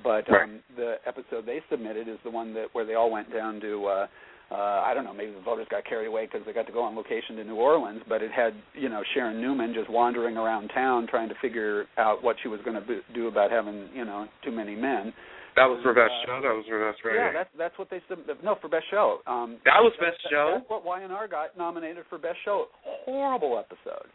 but 0.02 0.28
um, 0.28 0.34
Right. 0.34 0.50
the 0.76 0.94
episode 1.06 1.46
they 1.46 1.60
submitted 1.70 2.08
is 2.08 2.18
the 2.24 2.30
one 2.30 2.54
that 2.54 2.66
where 2.72 2.84
they 2.84 2.94
all 2.94 3.10
went 3.10 3.32
down 3.32 3.60
to. 3.60 3.86
Uh, 3.86 4.06
uh, 4.52 4.82
I 4.84 4.94
don't 4.94 5.04
know, 5.04 5.14
maybe 5.14 5.30
the 5.30 5.40
voters 5.40 5.68
got 5.70 5.84
carried 5.84 6.08
away 6.08 6.26
because 6.26 6.44
they 6.44 6.52
got 6.52 6.66
to 6.66 6.72
go 6.72 6.82
on 6.82 6.96
location 6.96 7.36
to 7.36 7.44
New 7.44 7.54
Orleans, 7.54 8.02
but 8.08 8.20
it 8.20 8.32
had, 8.32 8.52
you 8.74 8.88
know, 8.88 9.00
Sharon 9.14 9.40
Newman 9.40 9.72
just 9.74 9.88
wandering 9.88 10.36
around 10.36 10.68
town 10.74 11.06
trying 11.06 11.28
to 11.28 11.36
figure 11.40 11.84
out 11.98 12.24
what 12.24 12.34
she 12.42 12.48
was 12.48 12.58
going 12.64 12.74
to 12.74 13.00
do 13.14 13.28
about 13.28 13.52
having, 13.52 13.88
you 13.94 14.04
know, 14.04 14.26
too 14.44 14.50
many 14.50 14.74
men. 14.74 15.12
That 15.57 15.66
was 15.66 15.83
for 15.83 15.92
best 15.92 16.12
Uh, 16.23 16.26
show. 16.26 16.40
That 16.40 16.54
was 16.54 16.64
for 16.69 16.78
best 16.92 17.04
radio. 17.04 17.25
Yeah, 17.26 17.33
that's 17.33 17.50
that's 17.59 17.78
what 17.78 17.90
they 17.90 18.00
sub- 18.09 18.26
no 18.42 18.54
for 18.57 18.69
best 18.69 18.87
show. 18.90 19.21
Um, 19.26 19.59
That 19.64 19.83
was 19.83 19.92
best 20.00 20.23
that- 20.23 20.30
show? 20.30 20.54
That's 20.59 20.71
what 20.71 20.85
Y&R 20.85 21.28
got 21.28 21.57
nominated 21.57 22.04
for 22.09 22.19
best 22.19 22.38
show. 22.45 22.69
Horrible 22.83 23.59
episode. 23.59 24.09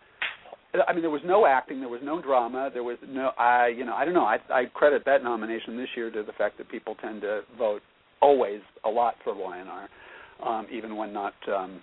I 0.88 0.92
mean, 0.92 1.02
there 1.02 1.10
was 1.12 1.24
no 1.24 1.46
acting, 1.46 1.80
there 1.80 1.88
was 1.90 2.02
no 2.04 2.22
drama, 2.22 2.70
there 2.74 2.84
was 2.84 2.98
no. 3.08 3.32
I, 3.38 3.68
you 3.68 3.86
know, 3.86 3.94
I 3.96 4.04
don't 4.04 4.14
know. 4.14 4.26
I 4.26 4.40
I 4.50 4.66
credit 4.74 5.04
that 5.06 5.24
nomination 5.24 5.78
this 5.78 5.88
year 5.96 6.12
to 6.12 6.24
the 6.24 6.34
fact 6.34 6.58
that 6.58 6.68
people 6.70 6.96
tend 6.96 7.22
to 7.22 7.44
vote 7.58 7.82
always 8.22 8.62
a 8.84 8.90
lot 8.90 9.16
for 9.24 9.34
Y&R, 9.34 9.90
um, 10.44 10.68
even 10.72 10.98
when 10.98 11.14
not 11.14 11.34
um, 11.48 11.82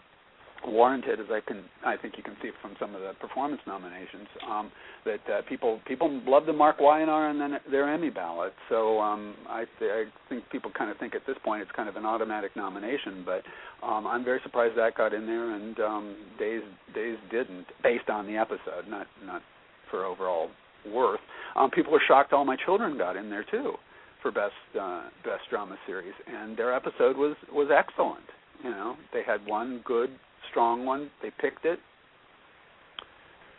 warranted, 0.67 1.21
as 1.21 1.27
I 1.31 1.41
can 1.41 1.65
I 1.85 1.97
think 1.97 2.15
you 2.17 2.23
can 2.23 2.37
see 2.43 2.51
from 2.61 2.75
some 2.79 2.95
of 2.95 3.01
the 3.01 3.13
performance 3.21 3.61
nominations. 3.67 4.29
Um, 4.49 4.73
that 5.05 5.21
uh, 5.29 5.43
people 5.49 5.81
people 5.87 6.21
love 6.27 6.47
to 6.47 6.53
mark 6.53 6.81
Y&R 6.81 7.29
and 7.29 7.41
then 7.41 7.59
their 7.71 7.93
Emmy 7.93 8.11
ballot. 8.11 8.53
So 8.69 9.01
um, 9.01 9.35
I, 9.49 9.65
th- 9.79 9.91
I 9.91 10.05
think 10.29 10.45
people 10.51 10.71
kind 10.77 10.91
of 10.91 10.97
think 10.99 11.15
at 11.15 11.23
this 11.27 11.37
point 11.45 11.63
it's 11.63 11.71
kind 11.75 11.89
of 11.89 11.97
an 11.97 12.07
automatic 12.07 12.55
nomination. 12.57 13.25
But 13.25 13.43
um, 13.87 14.07
I'm 14.07 14.25
very 14.25 14.41
surprised 14.43 14.77
that 14.79 14.97
got 14.97 15.13
in 15.13 15.27
there 15.27 15.55
and 15.55 15.79
um, 15.81 16.17
Days 16.39 16.63
Days 16.95 17.17
didn't, 17.31 17.67
based 17.83 18.09
on 18.09 18.27
the 18.27 18.37
episode, 18.37 18.89
not 18.89 19.07
not 19.25 19.43
for 19.91 20.05
overall 20.05 20.49
worth. 20.91 21.21
Um, 21.57 21.71
people 21.71 21.95
are 21.95 22.03
shocked 22.07 22.33
all 22.33 22.45
my 22.45 22.57
children 22.65 22.97
got 22.97 23.17
in 23.17 23.31
there 23.31 23.45
too 23.51 23.75
for 24.23 24.31
best 24.31 24.53
uh, 24.81 25.03
best 25.25 25.43
drama 25.51 25.77
series, 25.87 26.15
and 26.27 26.57
their 26.57 26.75
episode 26.75 27.17
was 27.17 27.37
was 27.53 27.69
excellent. 27.77 28.25
You 28.63 28.71
know, 28.71 28.95
they 29.13 29.23
had 29.27 29.45
one 29.47 29.83
good 29.85 30.11
strong 30.53 30.87
one. 30.87 31.11
They 31.23 31.31
picked 31.41 31.65
it, 31.65 31.81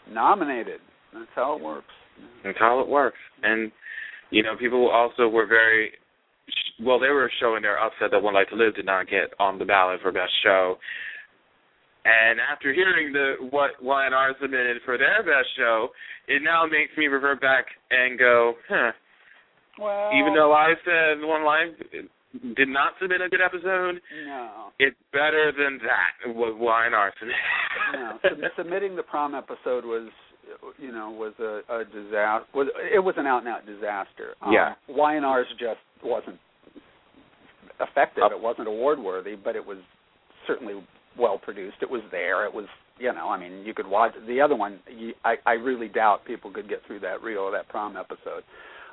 nominated. 0.09 0.79
That's 1.13 1.25
how 1.35 1.57
it 1.57 1.61
works. 1.61 1.93
That's 2.43 2.57
how 2.59 2.79
it 2.79 2.87
works. 2.87 3.17
And 3.43 3.71
you 4.29 4.41
know, 4.43 4.55
people 4.57 4.89
also 4.89 5.27
were 5.27 5.45
very 5.45 5.91
well. 6.83 6.99
They 6.99 7.09
were 7.09 7.31
showing 7.39 7.61
their 7.61 7.77
upset 7.79 8.09
that 8.11 8.23
One 8.23 8.33
Life 8.33 8.47
to 8.49 8.55
Live 8.55 8.75
did 8.75 8.85
not 8.85 9.07
get 9.07 9.33
on 9.39 9.59
the 9.59 9.65
ballot 9.65 9.99
for 10.01 10.11
best 10.11 10.31
show. 10.43 10.77
And 12.05 12.39
after 12.39 12.73
hearing 12.73 13.13
the 13.13 13.35
what 13.49 13.71
Y&R 13.81 14.35
submitted 14.41 14.77
for 14.83 14.97
their 14.97 15.23
best 15.23 15.47
show, 15.55 15.89
it 16.27 16.41
now 16.43 16.65
makes 16.65 16.91
me 16.97 17.07
revert 17.07 17.39
back 17.41 17.65
and 17.91 18.19
go, 18.19 18.55
huh. 18.67 18.91
Well, 19.79 20.11
Even 20.13 20.33
though 20.35 20.53
I 20.53 20.73
said 20.85 21.25
One 21.25 21.45
Life 21.45 21.69
did 22.55 22.67
not 22.67 22.93
submit 22.99 23.21
a 23.21 23.29
good 23.29 23.41
episode, 23.41 24.01
no, 24.25 24.71
it's 24.79 24.97
better 25.11 25.51
than 25.51 25.79
that. 25.83 26.33
What 26.35 26.57
Y&R 26.57 27.13
submitted. 27.19 27.37
no, 27.93 28.19
Sub- 28.23 28.51
submitting 28.57 28.95
the 28.95 29.03
prom 29.03 29.35
episode 29.35 29.85
was, 29.85 30.09
you 30.79 30.91
know, 30.91 31.11
was 31.11 31.33
a, 31.39 31.61
a 31.73 31.85
disaster. 31.85 32.45
Was 32.53 32.67
it 32.93 32.99
was 32.99 33.15
an 33.17 33.27
out 33.27 33.39
and 33.39 33.47
out 33.49 33.65
disaster. 33.65 34.33
Um, 34.41 34.51
Yeah. 34.53 34.73
Y 34.89 35.15
and 35.15 35.25
R's 35.25 35.47
just 35.59 35.79
wasn't 36.03 36.39
effective. 37.79 38.23
It 38.31 38.41
wasn't 38.41 38.67
award 38.67 38.99
worthy, 38.99 39.35
but 39.35 39.55
it 39.55 39.65
was 39.65 39.77
certainly 40.47 40.75
well 41.17 41.37
produced. 41.37 41.77
It 41.81 41.89
was 41.89 42.01
there. 42.11 42.45
It 42.45 42.53
was, 42.53 42.65
you 42.99 43.13
know, 43.13 43.29
I 43.29 43.39
mean, 43.39 43.65
you 43.65 43.73
could 43.73 43.87
watch 43.87 44.13
the 44.27 44.41
other 44.41 44.55
one. 44.55 44.79
You, 44.89 45.13
I 45.23 45.35
I 45.45 45.53
really 45.53 45.87
doubt 45.87 46.25
people 46.25 46.51
could 46.51 46.69
get 46.69 46.79
through 46.87 46.99
that 47.01 47.21
reel 47.21 47.51
that 47.51 47.69
prom 47.69 47.95
episode. 47.97 48.43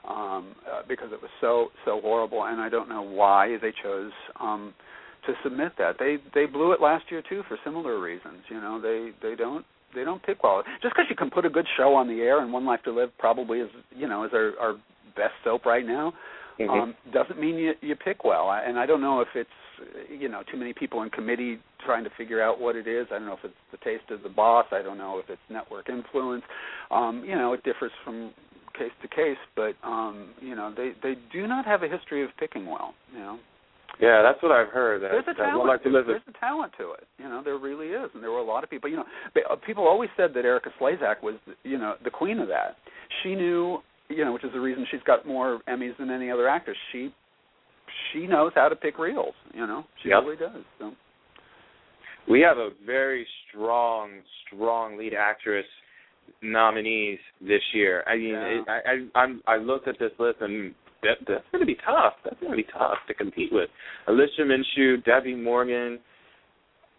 Um, 0.09 0.57
uh, 0.67 0.81
because 0.89 1.13
it 1.13 1.21
was 1.21 1.31
so 1.43 1.69
so 1.85 2.01
horrible, 2.01 2.45
and 2.45 2.61
I 2.61 2.71
don't 2.71 2.89
know 2.89 3.03
why 3.03 3.59
they 3.61 3.71
chose 3.83 4.13
um, 4.41 4.73
to 5.27 5.35
submit 5.43 5.73
that. 5.77 5.97
They 5.99 6.17
they 6.35 6.47
blew 6.47 6.73
it 6.73 6.81
last 6.81 7.05
year 7.11 7.23
too 7.29 7.43
for 7.49 7.59
similar 7.65 8.01
reasons. 8.01 8.39
You 8.49 8.61
know, 8.61 8.81
they 8.81 9.11
they 9.23 9.37
don't 9.37 9.65
they 9.95 10.05
don't 10.05 10.23
pick 10.23 10.43
well. 10.43 10.63
Just 10.83 10.95
because 10.95 11.07
you 11.11 11.17
can 11.17 11.31
put 11.31 11.45
a 11.45 11.51
good 11.51 11.67
show 11.77 11.95
on 11.95 12.09
the 12.09 12.23
air 12.23 12.41
and 12.41 12.53
One 12.53 12.65
Life 12.65 12.81
to 12.85 12.93
Live 12.93 13.11
probably 13.19 13.59
is 13.59 13.69
you 13.95 14.09
know 14.09 14.25
is 14.25 14.31
our 14.33 14.53
our 14.59 14.73
best 15.17 15.35
soap 15.45 15.67
right 15.67 15.87
now. 15.87 16.15
Mhm. 16.59 16.69
Um, 16.83 16.95
doesn't 17.13 17.39
mean 17.39 17.57
you 17.57 17.75
you 17.81 17.95
pick 17.97 18.25
well. 18.25 18.51
And 18.51 18.79
I 18.79 18.87
don't 18.87 19.01
know 19.01 19.21
if 19.21 19.29
it's 19.35 19.51
you 20.09 20.29
know 20.29 20.43
too 20.51 20.57
many 20.57 20.73
people 20.73 21.03
in 21.03 21.11
committee 21.11 21.59
trying 21.85 22.05
to 22.05 22.11
figure 22.17 22.43
out 22.43 22.61
what 22.61 22.77
it 22.77 22.87
is. 22.87 23.07
I 23.11 23.15
don't 23.15 23.27
know 23.27 23.35
if 23.35 23.45
it's 23.45 23.55
the 23.71 23.79
taste 23.79 24.11
of 24.11 24.23
the 24.23 24.29
boss. 24.29 24.67
I 24.73 24.83
don't 24.83 24.99
know 24.99 25.19
if 25.19 25.29
it's 25.31 25.41
network 25.49 25.89
influence. 25.89 26.43
Um, 26.91 27.25
you 27.25 27.35
know, 27.35 27.53
it 27.55 27.63
differs 27.65 27.93
from 28.05 28.33
case 28.81 28.95
to 29.03 29.09
case, 29.09 29.43
but 29.61 29.75
um, 29.85 30.31
you 30.40 30.55
know 30.59 30.73
they 30.77 30.93
they 31.03 31.14
do 31.33 31.47
not 31.47 31.64
have 31.66 31.83
a 31.83 31.88
history 31.88 32.25
of 32.25 32.31
picking 32.38 32.64
well. 32.66 32.95
You 33.12 33.21
know. 33.27 33.37
yeah, 34.01 34.23
that's 34.23 34.40
what 34.43 34.53
I've 34.53 34.73
heard. 34.73 35.03
That, 35.03 35.11
There's 35.12 35.29
a 35.29 35.35
talent. 35.35 35.69
Life 35.69 35.83
to 35.85 35.90
there's 35.93 36.23
a 36.35 36.38
talent 36.38 36.73
to 36.79 36.93
it. 36.93 37.05
You 37.19 37.29
know, 37.31 37.43
there 37.45 37.59
really 37.59 37.88
is, 37.88 38.09
and 38.14 38.23
there 38.23 38.31
were 38.37 38.38
a 38.49 38.51
lot 38.55 38.64
of 38.64 38.71
people. 38.71 38.88
You 38.88 38.99
know, 39.01 39.07
uh, 39.51 39.57
people 39.69 39.85
always 39.87 40.11
said 40.16 40.31
that 40.35 40.45
Erika 40.45 40.71
Slezak 40.81 41.23
was, 41.23 41.37
you 41.62 41.79
know, 41.79 41.95
the 42.03 42.11
queen 42.11 42.38
of 42.38 42.49
that. 42.49 42.77
She 43.23 43.35
knew, 43.35 43.79
you 44.09 44.25
know, 44.25 44.33
which 44.33 44.45
is 44.45 44.53
the 44.53 44.61
reason 44.69 44.87
she's 44.90 45.07
got 45.07 45.27
more 45.27 45.61
Emmys 45.69 45.97
than 45.99 46.11
any 46.11 46.31
other 46.31 46.49
actress. 46.49 46.79
She 46.93 47.12
she 48.12 48.27
knows 48.27 48.53
how 48.55 48.69
to 48.69 48.77
pick 48.77 48.99
reels. 48.99 49.35
You 49.53 49.66
know, 49.66 49.85
she 50.03 50.09
Yep. 50.11 50.23
really 50.25 50.37
does. 50.37 50.62
So 50.79 50.93
We 52.29 52.40
have 52.49 52.59
a 52.59 52.71
very 52.87 53.27
strong, 53.49 54.11
strong 54.47 54.97
lead 54.97 55.14
actress 55.14 55.66
nominees 56.43 57.19
this 57.40 57.62
year. 57.73 58.05
I 58.07 58.16
mean, 58.16 58.35
Yeah. 58.35 58.61
it, 58.61 58.64
I, 58.69 58.79
I 59.19 59.21
I'm 59.21 59.43
I 59.47 59.57
looked 59.57 59.88
at 59.88 59.99
this 59.99 60.12
list 60.19 60.38
and 60.40 60.75
that, 61.03 61.16
that's 61.27 61.45
going 61.53 61.61
to 61.61 61.66
be 61.66 61.77
tough. 61.85 62.14
That's 62.25 62.38
going 62.40 62.53
to 62.53 62.57
be 62.57 62.69
tough 62.73 62.99
to 63.09 63.14
compete 63.14 63.51
with. 63.53 63.71
Alicia 64.07 64.43
Minshew, 64.43 65.03
Debbie 65.05 65.35
Morgan, 65.35 65.99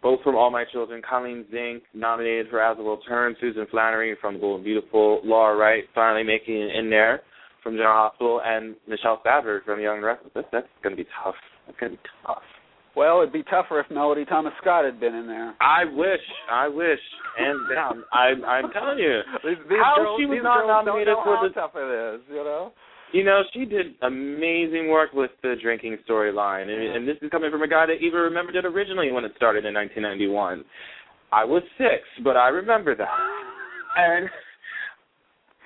both 0.02 0.22
from 0.24 0.36
All 0.36 0.50
My 0.50 0.66
Children, 0.72 1.02
Colleen 1.08 1.46
Zenk 1.54 1.82
nominated 1.94 2.48
for 2.50 2.60
As 2.62 2.78
the 2.78 2.84
World 2.84 3.04
Turns, 3.08 3.38
Susan 3.40 3.68
Flannery 3.70 4.18
from 4.20 4.44
and 4.44 4.64
Beautiful, 4.64 5.22
Laura 5.24 5.56
Wright 5.56 5.84
finally 5.94 6.24
making 6.24 6.56
it 6.56 6.76
in 6.76 6.90
there 6.90 7.22
from 7.62 7.74
General 7.74 8.10
Hospital, 8.10 8.42
and 8.44 8.76
Michelle 8.88 9.20
Stafford 9.22 9.62
from 9.66 9.80
Young 9.80 9.98
and 9.98 10.06
Restless. 10.06 10.32
That's, 10.34 10.48
that's 10.52 10.68
going 10.82 10.96
to 10.98 11.04
be 11.04 11.08
tough. 11.24 11.36
That's 11.68 11.80
going 11.80 11.92
to 11.92 11.98
be 12.00 12.04
tough. 12.26 12.42
Well, 12.96 13.22
it'd 13.22 13.34
be 13.34 13.44
tougher 13.44 13.80
if 13.80 13.90
Melody 13.90 14.26
Thomas 14.26 14.54
Scott 14.62 14.84
had 14.86 15.00
been 15.00 15.16
in 15.16 15.28
there. 15.28 15.56
I 15.62 15.86
wish, 15.86 16.20
I 16.52 16.68
wish, 16.68 17.00
and 17.40 17.60
down. 17.74 18.04
I, 18.12 18.34
I'm 18.46 18.72
telling 18.72 19.00
you, 19.00 19.22
These, 19.44 19.58
these 19.70 19.78
How 19.82 19.96
girls, 19.98 20.20
she 20.20 20.26
was 20.26 20.40
not 20.44 20.68
nominated 20.68 21.16
for 21.24 21.40
the- 21.48 21.54
tough 21.54 21.72
it 21.76 22.16
is. 22.16 22.22
You 22.30 22.44
know. 22.44 22.74
you 23.14 23.24
know, 23.24 23.42
she 23.54 23.66
did 23.66 23.96
amazing 24.02 24.90
work 24.90 25.14
with 25.14 25.32
the 25.42 25.56
drinking 25.62 25.98
storyline, 26.10 26.70
and, 26.70 26.96
and 26.98 27.08
this 27.08 27.18
is 27.22 27.30
coming 27.32 27.52
from 27.52 27.62
a 27.64 27.68
guy 27.68 27.86
that 27.86 28.04
even 28.04 28.20
remembered 28.20 28.56
it 28.56 28.66
originally 28.66 29.12
when 29.12 29.24
it 29.26 29.32
started 29.38 29.66
in 29.66 29.74
1991. 29.74 30.64
I 31.32 31.46
was 31.46 31.64
six, 31.78 32.04
but 32.24 32.36
I 32.36 32.50
remember 32.50 32.94
that, 32.96 33.08
and 33.98 34.30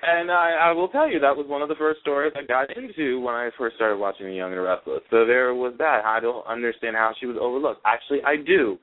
and 0.02 0.30
I, 0.30 0.68
I 0.68 0.72
will 0.72 0.88
tell 0.88 1.10
you 1.10 1.18
that 1.20 1.36
was 1.36 1.46
one 1.48 1.62
of 1.62 1.68
the 1.68 1.74
first 1.74 2.00
stories 2.00 2.32
I 2.36 2.44
got 2.44 2.76
into 2.76 3.20
when 3.20 3.34
I 3.34 3.50
first 3.56 3.76
started 3.76 3.96
watching 3.96 4.26
The 4.26 4.34
Young 4.34 4.52
and 4.52 4.58
the 4.58 4.62
Restless. 4.62 5.00
So 5.10 5.24
there 5.26 5.54
was 5.54 5.74
that. 5.78 6.04
I 6.04 6.20
don't 6.20 6.46
understand 6.46 6.96
how 6.96 7.12
she 7.18 7.26
was 7.26 7.36
overlooked. 7.40 7.80
Actually, 7.84 8.22
I 8.24 8.36
do. 8.36 8.78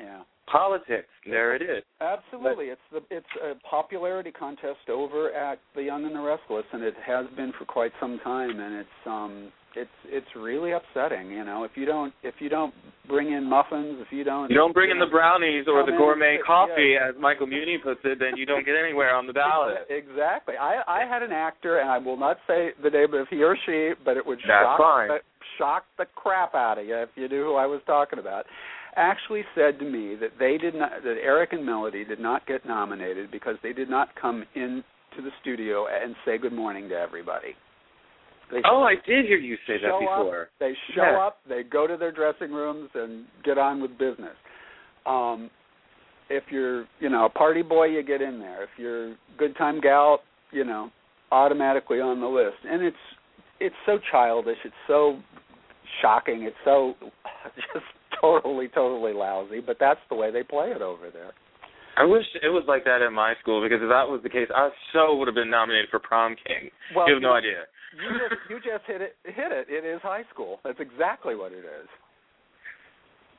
Yeah. 0.00 0.22
Politics. 0.50 1.08
There 1.26 1.56
it 1.56 1.62
is. 1.62 1.82
Absolutely, 2.00 2.66
it's 2.66 2.80
the 2.92 3.00
it's 3.10 3.26
a 3.42 3.54
popularity 3.68 4.30
contest 4.30 4.88
over 4.88 5.32
at 5.32 5.58
The 5.74 5.82
Young 5.82 6.04
and 6.04 6.14
the 6.14 6.20
Restless, 6.20 6.64
and 6.72 6.84
it 6.84 6.94
has 7.04 7.26
been 7.36 7.52
for 7.58 7.64
quite 7.64 7.90
some 8.00 8.20
time. 8.22 8.60
And 8.60 8.74
it's 8.76 9.06
um 9.06 9.52
it's 9.76 9.98
it's 10.06 10.26
really 10.34 10.72
upsetting. 10.72 11.30
You 11.30 11.44
know, 11.44 11.64
if 11.64 11.72
you 11.74 11.84
don't 11.86 12.12
if 12.22 12.34
you 12.40 12.48
don't 12.48 12.74
bring 13.06 13.32
in 13.32 13.44
muffins, 13.48 13.98
if 14.00 14.08
you 14.10 14.24
don't 14.24 14.50
You 14.50 14.56
don't 14.56 14.72
bring 14.72 14.90
in 14.90 14.98
know, 14.98 15.06
the 15.06 15.10
brownies 15.10 15.66
or 15.68 15.84
the 15.86 15.92
in, 15.92 15.98
gourmet 15.98 16.38
yeah. 16.40 16.46
coffee, 16.46 16.94
as 16.96 17.14
Michael 17.20 17.46
Muhney 17.46 17.80
puts 17.82 18.00
it, 18.04 18.18
then 18.18 18.36
you 18.36 18.46
don't 18.46 18.64
get 18.66 18.74
anywhere 18.74 19.14
on 19.14 19.26
the 19.26 19.32
ballot. 19.32 19.86
Exactly. 19.90 20.54
I 20.60 20.80
I 20.86 21.04
had 21.06 21.22
an 21.22 21.32
actor, 21.32 21.78
and 21.78 21.88
I 21.90 21.98
will 21.98 22.16
not 22.16 22.38
say 22.46 22.70
the 22.82 22.90
name 22.90 23.14
of 23.14 23.28
he 23.28 23.42
or 23.44 23.56
she, 23.66 23.92
but 24.04 24.16
it 24.16 24.26
would 24.26 24.38
That's 24.38 24.48
shock 24.48 24.78
fine. 24.78 25.08
the, 25.08 25.18
shock 25.58 25.84
the 25.98 26.06
crap 26.16 26.54
out 26.54 26.78
of 26.78 26.86
you 26.86 26.96
if 26.96 27.10
you 27.14 27.28
knew 27.28 27.44
who 27.44 27.54
I 27.54 27.66
was 27.66 27.80
talking 27.86 28.18
about. 28.18 28.46
Actually 28.96 29.42
said 29.54 29.78
to 29.78 29.84
me 29.84 30.16
that 30.16 30.30
they 30.38 30.56
did 30.56 30.74
not 30.74 31.02
that 31.04 31.16
Eric 31.22 31.52
and 31.52 31.64
Melody 31.66 32.04
did 32.04 32.18
not 32.18 32.46
get 32.46 32.64
nominated 32.64 33.30
because 33.30 33.56
they 33.62 33.74
did 33.74 33.90
not 33.90 34.08
come 34.20 34.44
in 34.54 34.82
to 35.16 35.22
the 35.22 35.30
studio 35.42 35.86
and 35.86 36.14
say 36.24 36.38
good 36.38 36.52
morning 36.52 36.88
to 36.88 36.94
everybody. 36.94 37.54
They 38.50 38.60
Oh, 38.64 38.82
I 38.82 38.94
did 39.06 39.26
hear 39.26 39.38
you 39.38 39.56
say 39.66 39.74
that 39.82 39.98
before. 39.98 40.42
Up, 40.42 40.48
they 40.60 40.72
show 40.94 41.02
Yeah. 41.02 41.26
up, 41.26 41.38
they 41.48 41.62
go 41.62 41.86
to 41.86 41.96
their 41.96 42.12
dressing 42.12 42.52
rooms 42.52 42.90
and 42.94 43.26
get 43.44 43.58
on 43.58 43.80
with 43.80 43.98
business. 43.98 44.36
Um 45.04 45.50
if 46.28 46.42
you're, 46.50 46.86
you 46.98 47.08
know, 47.08 47.26
a 47.26 47.30
party 47.30 47.62
boy, 47.62 47.84
you 47.84 48.02
get 48.02 48.20
in 48.20 48.40
there. 48.40 48.64
If 48.64 48.70
you're 48.76 49.14
good 49.38 49.56
time 49.56 49.80
gal, 49.80 50.22
you 50.50 50.64
know, 50.64 50.90
automatically 51.30 52.00
on 52.00 52.20
the 52.20 52.26
list. 52.26 52.56
And 52.68 52.82
it's 52.82 52.96
it's 53.60 53.76
so 53.86 53.98
childish. 54.10 54.58
It's 54.64 54.74
so 54.86 55.20
shocking. 56.02 56.42
It's 56.42 56.56
so 56.64 56.94
just 57.72 57.86
totally, 58.20 58.68
totally 58.68 59.12
lousy. 59.12 59.60
But 59.60 59.76
that's 59.78 60.00
the 60.08 60.16
way 60.16 60.30
they 60.30 60.42
play 60.42 60.70
it 60.70 60.82
over 60.82 61.10
there. 61.10 61.32
I 61.96 62.04
wish 62.04 62.24
it 62.42 62.48
was 62.48 62.64
like 62.68 62.84
that 62.84 63.00
in 63.00 63.14
my 63.14 63.34
school 63.40 63.62
because 63.62 63.80
if 63.80 63.88
that 63.88 64.04
was 64.04 64.20
the 64.22 64.28
case, 64.28 64.48
I 64.54 64.68
so 64.92 65.16
would 65.16 65.28
have 65.28 65.34
been 65.34 65.48
nominated 65.48 65.88
for 65.90 65.98
prom 65.98 66.36
king. 66.46 66.68
Well, 66.94 67.08
you 67.08 67.14
have 67.14 67.22
no 67.22 67.32
idea. 67.32 67.64
You 67.96 68.18
just 68.18 68.40
you 68.50 68.56
just 68.56 68.84
hit 68.86 69.00
it 69.00 69.16
hit 69.24 69.52
it. 69.52 69.66
It 69.68 69.84
is 69.86 70.00
high 70.02 70.24
school. 70.32 70.60
That's 70.64 70.80
exactly 70.80 71.34
what 71.34 71.52
it 71.52 71.64
is. 71.64 71.88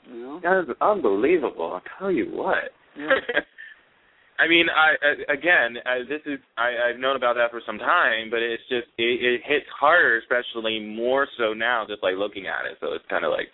You 0.09 0.21
know? 0.21 0.39
That 0.41 0.59
is 0.61 0.75
unbelievable. 0.81 1.73
I'll 1.73 1.99
tell 1.99 2.11
you 2.11 2.25
what. 2.31 2.71
Yeah. 2.97 3.09
I 4.39 4.47
mean, 4.47 4.67
I, 4.69 4.93
I 5.01 5.33
again, 5.33 5.81
I, 5.85 6.05
this 6.07 6.21
is 6.25 6.39
I, 6.57 6.89
I've 6.89 6.99
known 6.99 7.15
about 7.15 7.35
that 7.35 7.49
for 7.49 7.61
some 7.65 7.79
time, 7.79 8.29
but 8.29 8.39
it's 8.39 8.61
just 8.69 8.87
it, 8.97 9.17
it 9.21 9.41
hits 9.45 9.65
harder, 9.79 10.19
especially 10.19 10.79
more 10.79 11.27
so 11.37 11.53
now, 11.53 11.85
just 11.87 12.03
like 12.03 12.15
looking 12.17 12.45
at 12.45 12.69
it. 12.69 12.77
So 12.79 12.93
it's 12.93 13.05
kind 13.09 13.25
of 13.25 13.31
like, 13.31 13.49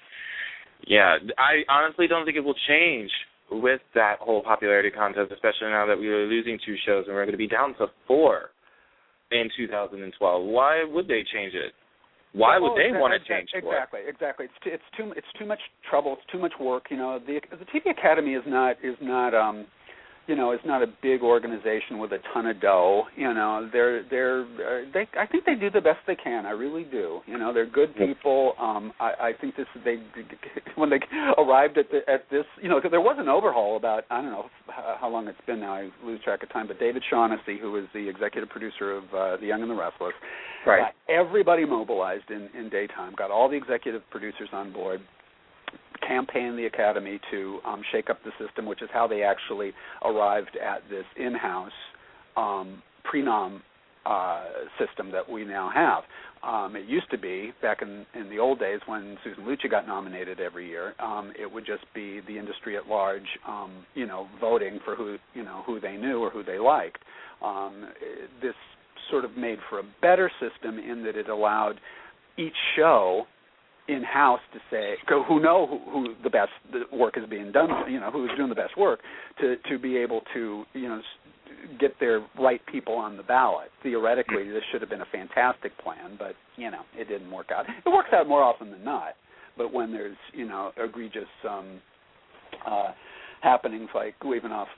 yeah, 0.85 1.17
I 1.37 1.63
honestly 1.71 2.07
don't 2.07 2.25
think 2.25 2.35
it 2.35 2.43
will 2.43 2.59
change 2.67 3.09
with 3.49 3.81
that 3.95 4.17
whole 4.19 4.43
popularity 4.43 4.89
contest, 4.89 5.31
especially 5.31 5.71
now 5.71 5.85
that 5.85 5.97
we 5.97 6.07
are 6.09 6.25
losing 6.25 6.59
two 6.65 6.75
shows 6.85 7.05
and 7.07 7.15
we're 7.15 7.23
going 7.23 7.31
to 7.31 7.37
be 7.37 7.47
down 7.47 7.75
to 7.77 7.87
four 8.07 8.52
in 9.33 9.49
2012. 9.57 10.45
Why 10.45 10.83
would 10.83 11.07
they 11.07 11.23
change 11.33 11.53
it? 11.53 11.73
Why 12.33 12.57
would 12.57 12.73
they 12.73 12.89
want 12.91 13.13
to 13.13 13.19
change 13.29 13.49
it? 13.53 13.63
Exactly, 13.63 14.01
exactly. 14.07 14.45
It's 14.45 14.63
too, 14.63 14.71
it's 14.73 14.83
too 14.97 15.13
it's 15.15 15.33
too 15.37 15.45
much 15.45 15.59
trouble. 15.87 16.13
It's 16.13 16.31
too 16.31 16.39
much 16.39 16.53
work. 16.59 16.85
You 16.89 16.97
know, 16.97 17.19
the 17.19 17.39
the 17.51 17.65
TV 17.65 17.91
Academy 17.91 18.33
is 18.33 18.43
not 18.47 18.77
is 18.83 18.95
not 19.01 19.35
um 19.35 19.65
you 20.27 20.35
know, 20.35 20.51
it's 20.51 20.65
not 20.65 20.81
a 20.81 20.87
big 21.01 21.21
organization 21.21 21.99
with 21.99 22.11
a 22.13 22.19
ton 22.33 22.45
of 22.47 22.61
dough. 22.61 23.03
You 23.15 23.33
know, 23.33 23.69
they're 23.71 24.03
they're 24.09 24.41
uh, 24.43 24.85
they. 24.93 25.07
I 25.19 25.25
think 25.25 25.45
they 25.45 25.55
do 25.55 25.69
the 25.69 25.81
best 25.81 25.99
they 26.07 26.15
can. 26.15 26.45
I 26.45 26.51
really 26.51 26.83
do. 26.85 27.19
You 27.27 27.37
know, 27.37 27.53
they're 27.53 27.65
good 27.69 27.95
people. 27.95 28.53
Um, 28.59 28.93
I, 28.99 29.11
I 29.19 29.31
think 29.39 29.55
this 29.57 29.65
they 29.83 29.97
when 30.75 30.89
they 30.89 30.99
arrived 31.37 31.77
at 31.77 31.91
the 31.91 31.99
at 32.09 32.29
this. 32.31 32.45
You 32.61 32.69
know, 32.69 32.79
'cause 32.79 32.91
there 32.91 33.01
was 33.01 33.17
an 33.19 33.27
overhaul 33.27 33.75
about 33.77 34.05
I 34.09 34.21
don't 34.21 34.31
know 34.31 34.45
how, 34.99 35.09
long 35.09 35.27
it's 35.27 35.37
been 35.45 35.59
now. 35.59 35.73
I 35.73 35.89
lose 36.03 36.21
track 36.23 36.41
of 36.43 36.51
time. 36.51 36.67
But 36.67 36.79
David 36.79 37.03
Shaughnessy, 37.09 37.57
who 37.59 37.75
is 37.75 37.85
the 37.93 38.07
executive 38.07 38.49
producer 38.49 38.93
of 38.95 39.03
uh, 39.13 39.37
The 39.37 39.47
Young 39.47 39.61
and 39.61 39.69
the 39.69 39.75
Restless, 39.75 40.13
Right. 40.65 40.93
everybody 41.09 41.65
mobilized 41.65 42.29
in 42.31 42.49
in 42.57 42.69
daytime. 42.69 43.13
Got 43.17 43.29
all 43.31 43.49
the 43.49 43.57
executive 43.57 44.01
producers 44.09 44.49
on 44.53 44.71
board 44.71 45.01
campaign 46.07 46.55
the 46.55 46.65
academy 46.65 47.19
to 47.31 47.59
um, 47.65 47.81
shake 47.91 48.09
up 48.09 48.19
the 48.23 48.31
system, 48.43 48.65
which 48.65 48.81
is 48.81 48.89
how 48.93 49.07
they 49.07 49.23
actually 49.23 49.71
arrived 50.03 50.57
at 50.57 50.81
this 50.89 51.05
in-house 51.17 51.71
um, 52.37 52.81
prenom 53.11 53.61
uh, 54.05 54.43
system 54.77 55.11
that 55.11 55.29
we 55.29 55.45
now 55.45 55.69
have. 55.73 56.03
Um, 56.43 56.75
it 56.75 56.85
used 56.85 57.09
to 57.11 57.17
be 57.17 57.53
back 57.61 57.81
in, 57.81 58.05
in 58.19 58.29
the 58.29 58.37
old 58.37 58.59
days 58.59 58.81
when 58.85 59.17
Susan 59.23 59.45
Lucci 59.45 59.71
got 59.71 59.87
nominated 59.87 60.41
every 60.41 60.67
year. 60.67 60.93
Um, 60.99 61.31
it 61.39 61.49
would 61.49 61.65
just 61.65 61.85
be 61.95 62.19
the 62.27 62.37
industry 62.37 62.75
at 62.75 62.87
large, 62.87 63.27
um, 63.47 63.85
you 63.95 64.05
know, 64.05 64.27
voting 64.41 64.79
for 64.83 64.95
who 64.95 65.15
you 65.33 65.43
know 65.43 65.63
who 65.65 65.79
they 65.79 65.95
knew 65.95 66.19
or 66.19 66.29
who 66.29 66.43
they 66.43 66.59
liked. 66.59 66.99
Um, 67.41 67.85
this 68.41 68.55
sort 69.09 69.23
of 69.23 69.37
made 69.37 69.59
for 69.69 69.79
a 69.79 69.83
better 70.01 70.29
system 70.41 70.79
in 70.79 71.03
that 71.03 71.15
it 71.15 71.29
allowed 71.29 71.79
each 72.37 72.55
show 72.75 73.25
in 73.87 74.01
house 74.03 74.39
to 74.53 74.59
say 74.71 74.95
who 75.27 75.39
know 75.41 75.67
who, 75.67 75.91
who 75.91 76.13
the 76.23 76.29
best 76.29 76.51
the 76.71 76.83
work 76.95 77.17
is 77.17 77.23
being 77.29 77.51
done 77.51 77.69
you 77.91 77.99
know 77.99 78.09
who's 78.11 78.29
doing 78.37 78.49
the 78.49 78.55
best 78.55 78.77
work 78.77 78.99
to 79.39 79.55
to 79.69 79.77
be 79.77 79.97
able 79.97 80.21
to 80.33 80.63
you 80.73 80.87
know 80.87 81.01
get 81.79 81.91
their 81.99 82.25
right 82.39 82.61
people 82.71 82.93
on 82.95 83.17
the 83.17 83.23
ballot 83.23 83.69
theoretically 83.83 84.49
this 84.49 84.63
should 84.71 84.81
have 84.81 84.89
been 84.89 85.01
a 85.01 85.05
fantastic 85.11 85.77
plan 85.79 86.15
but 86.17 86.33
you 86.55 86.71
know 86.71 86.81
it 86.95 87.07
didn't 87.09 87.29
work 87.31 87.47
out 87.53 87.65
it 87.85 87.89
works 87.89 88.09
out 88.13 88.27
more 88.27 88.41
often 88.41 88.71
than 88.71 88.83
not 88.83 89.15
but 89.57 89.73
when 89.73 89.91
there's 89.91 90.17
you 90.33 90.47
know 90.47 90.71
egregious 90.77 91.23
um 91.49 91.81
uh 92.65 92.91
happenings 93.41 93.89
like 93.93 94.15
leaving 94.23 94.51
off 94.51 94.69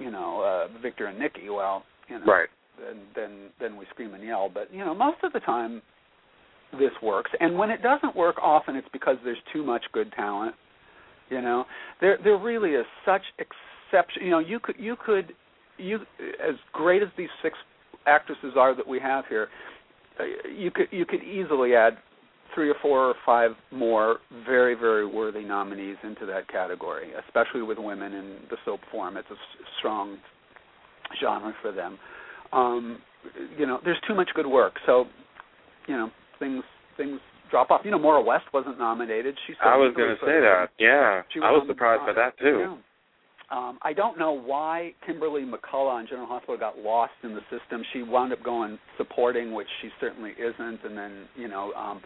you 0.00 0.10
know 0.10 0.40
uh 0.40 0.80
Victor 0.82 1.06
and 1.06 1.18
Nikki 1.18 1.48
well 1.48 1.84
you 2.08 2.18
know 2.18 2.24
Right. 2.26 2.48
then 2.80 2.96
then 3.14 3.30
then 3.60 3.76
we 3.76 3.86
scream 3.90 4.14
and 4.14 4.24
yell. 4.24 4.50
But 4.52 4.72
you 4.72 4.84
know, 4.84 4.94
most 4.94 5.18
of 5.22 5.32
the 5.32 5.40
time 5.40 5.82
this 6.72 6.92
works. 7.02 7.30
And 7.40 7.58
when 7.58 7.70
it 7.70 7.82
doesn't 7.82 8.14
work 8.14 8.36
often 8.42 8.76
it's 8.76 8.88
because 8.92 9.16
there's 9.24 9.38
too 9.52 9.64
much 9.64 9.84
good 9.92 10.12
talent. 10.12 10.54
You 11.30 11.40
know? 11.42 11.64
There 12.00 12.18
there 12.22 12.36
really 12.36 12.70
is 12.70 12.86
such 13.04 13.22
exception 13.38 14.24
you 14.24 14.30
know, 14.30 14.38
you 14.38 14.60
could 14.60 14.76
you 14.78 14.96
could 15.04 15.32
you 15.78 16.00
as 16.46 16.56
great 16.72 17.02
as 17.02 17.08
these 17.16 17.28
six 17.42 17.56
actresses 18.06 18.54
are 18.56 18.74
that 18.74 18.86
we 18.86 18.98
have 19.00 19.24
here, 19.28 19.48
uh, 20.18 20.24
you 20.50 20.70
could 20.70 20.86
you 20.90 21.06
could 21.06 21.22
easily 21.22 21.74
add 21.74 21.98
three 22.54 22.70
or 22.70 22.74
four 22.82 23.06
or 23.06 23.14
five 23.24 23.52
more 23.70 24.18
very 24.44 24.74
very 24.74 25.06
worthy 25.06 25.42
nominees 25.42 25.96
into 26.02 26.26
that 26.26 26.48
category, 26.48 27.10
especially 27.26 27.62
with 27.62 27.78
women 27.78 28.12
in 28.12 28.36
the 28.50 28.56
soap 28.64 28.80
form. 28.90 29.16
It's 29.16 29.30
a 29.30 29.36
strong 29.78 30.18
genre 31.20 31.54
for 31.62 31.72
them. 31.72 31.98
Um, 32.52 32.98
you 33.58 33.66
know, 33.66 33.78
there's 33.84 34.00
too 34.06 34.14
much 34.14 34.30
good 34.34 34.46
work, 34.46 34.74
so 34.86 35.04
you 35.86 35.96
know 35.96 36.10
things 36.38 36.62
things 36.96 37.20
drop 37.50 37.70
off. 37.70 37.80
You 37.84 37.90
know, 37.90 37.98
Maura 37.98 38.20
West 38.22 38.44
wasn't 38.52 38.78
nominated. 38.78 39.36
She 39.46 39.54
I 39.64 39.76
was 39.76 39.94
going 39.96 40.10
to 40.10 40.20
say 40.20 40.40
that. 40.40 40.68
Yeah. 40.78 41.22
She 41.32 41.40
I 41.40 41.50
was 41.50 41.64
surprised 41.66 42.04
by 42.06 42.12
that 42.12 42.38
too. 42.38 42.58
Yeah. 42.60 42.76
Um, 43.50 43.78
I 43.80 43.94
don't 43.94 44.18
know 44.18 44.32
why 44.32 44.92
Kimberly 45.06 45.42
McCullough 45.42 45.88
on 45.88 46.06
General 46.06 46.26
Hospital 46.26 46.58
got 46.58 46.78
lost 46.78 47.14
in 47.22 47.34
the 47.34 47.40
system. 47.48 47.82
She 47.94 48.02
wound 48.02 48.32
up 48.32 48.42
going 48.42 48.78
supporting, 48.98 49.54
which 49.54 49.68
she 49.80 49.88
certainly 50.00 50.32
isn't, 50.32 50.84
and 50.84 50.96
then 50.98 51.24
you 51.34 51.48
know 51.48 51.72
um, 51.72 52.02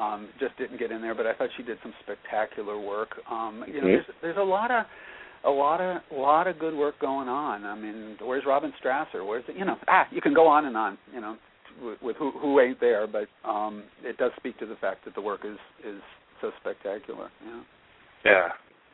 um, 0.00 0.28
just 0.40 0.56
didn't 0.56 0.78
get 0.78 0.90
in 0.90 1.02
there. 1.02 1.14
But 1.14 1.26
I 1.26 1.34
thought 1.34 1.50
she 1.58 1.62
did 1.62 1.76
some 1.82 1.92
spectacular 2.02 2.80
work. 2.80 3.10
Um, 3.30 3.64
you 3.66 3.82
know, 3.82 3.86
Mhm. 3.86 4.04
there's 4.06 4.06
there's 4.22 4.36
a 4.38 4.42
lot 4.42 4.70
of 4.70 4.86
a 5.44 5.50
lot 5.50 5.82
of 5.82 6.00
a 6.10 6.14
lot 6.14 6.46
of 6.46 6.58
good 6.58 6.74
work 6.74 6.98
going 7.00 7.28
on. 7.28 7.66
I 7.66 7.74
mean, 7.74 8.16
where's 8.22 8.46
Robin 8.46 8.72
Strasser? 8.82 9.26
Where's 9.26 9.44
the, 9.46 9.52
you 9.52 9.66
know? 9.66 9.76
Ah, 9.88 10.08
you 10.10 10.22
can 10.22 10.32
go 10.32 10.46
on 10.46 10.64
and 10.64 10.76
on. 10.76 10.96
You 11.12 11.20
know, 11.20 11.36
with, 11.82 12.02
with 12.02 12.16
who 12.16 12.30
who 12.32 12.60
ain't 12.60 12.80
there, 12.80 13.06
but 13.06 13.28
um, 13.48 13.84
it 14.04 14.16
does 14.16 14.32
speak 14.36 14.58
to 14.58 14.66
the 14.66 14.76
fact 14.76 15.04
that 15.04 15.14
the 15.14 15.20
work 15.20 15.40
is 15.44 15.58
is 15.84 16.00
so 16.40 16.50
spectacular. 16.60 17.30
Know? 17.44 17.62
Yeah. 18.24 18.48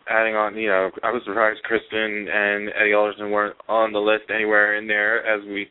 Adding 0.06 0.34
on, 0.34 0.54
you 0.56 0.68
know, 0.68 0.90
I 1.02 1.10
was 1.10 1.22
surprised 1.24 1.62
Kristen 1.62 2.28
and 2.28 2.68
Eddie 2.78 2.92
Alderson 2.92 3.30
weren't 3.30 3.56
on 3.68 3.92
the 3.92 3.98
list 3.98 4.24
anywhere 4.28 4.76
in 4.76 4.86
there 4.86 5.24
as 5.24 5.42
we 5.46 5.66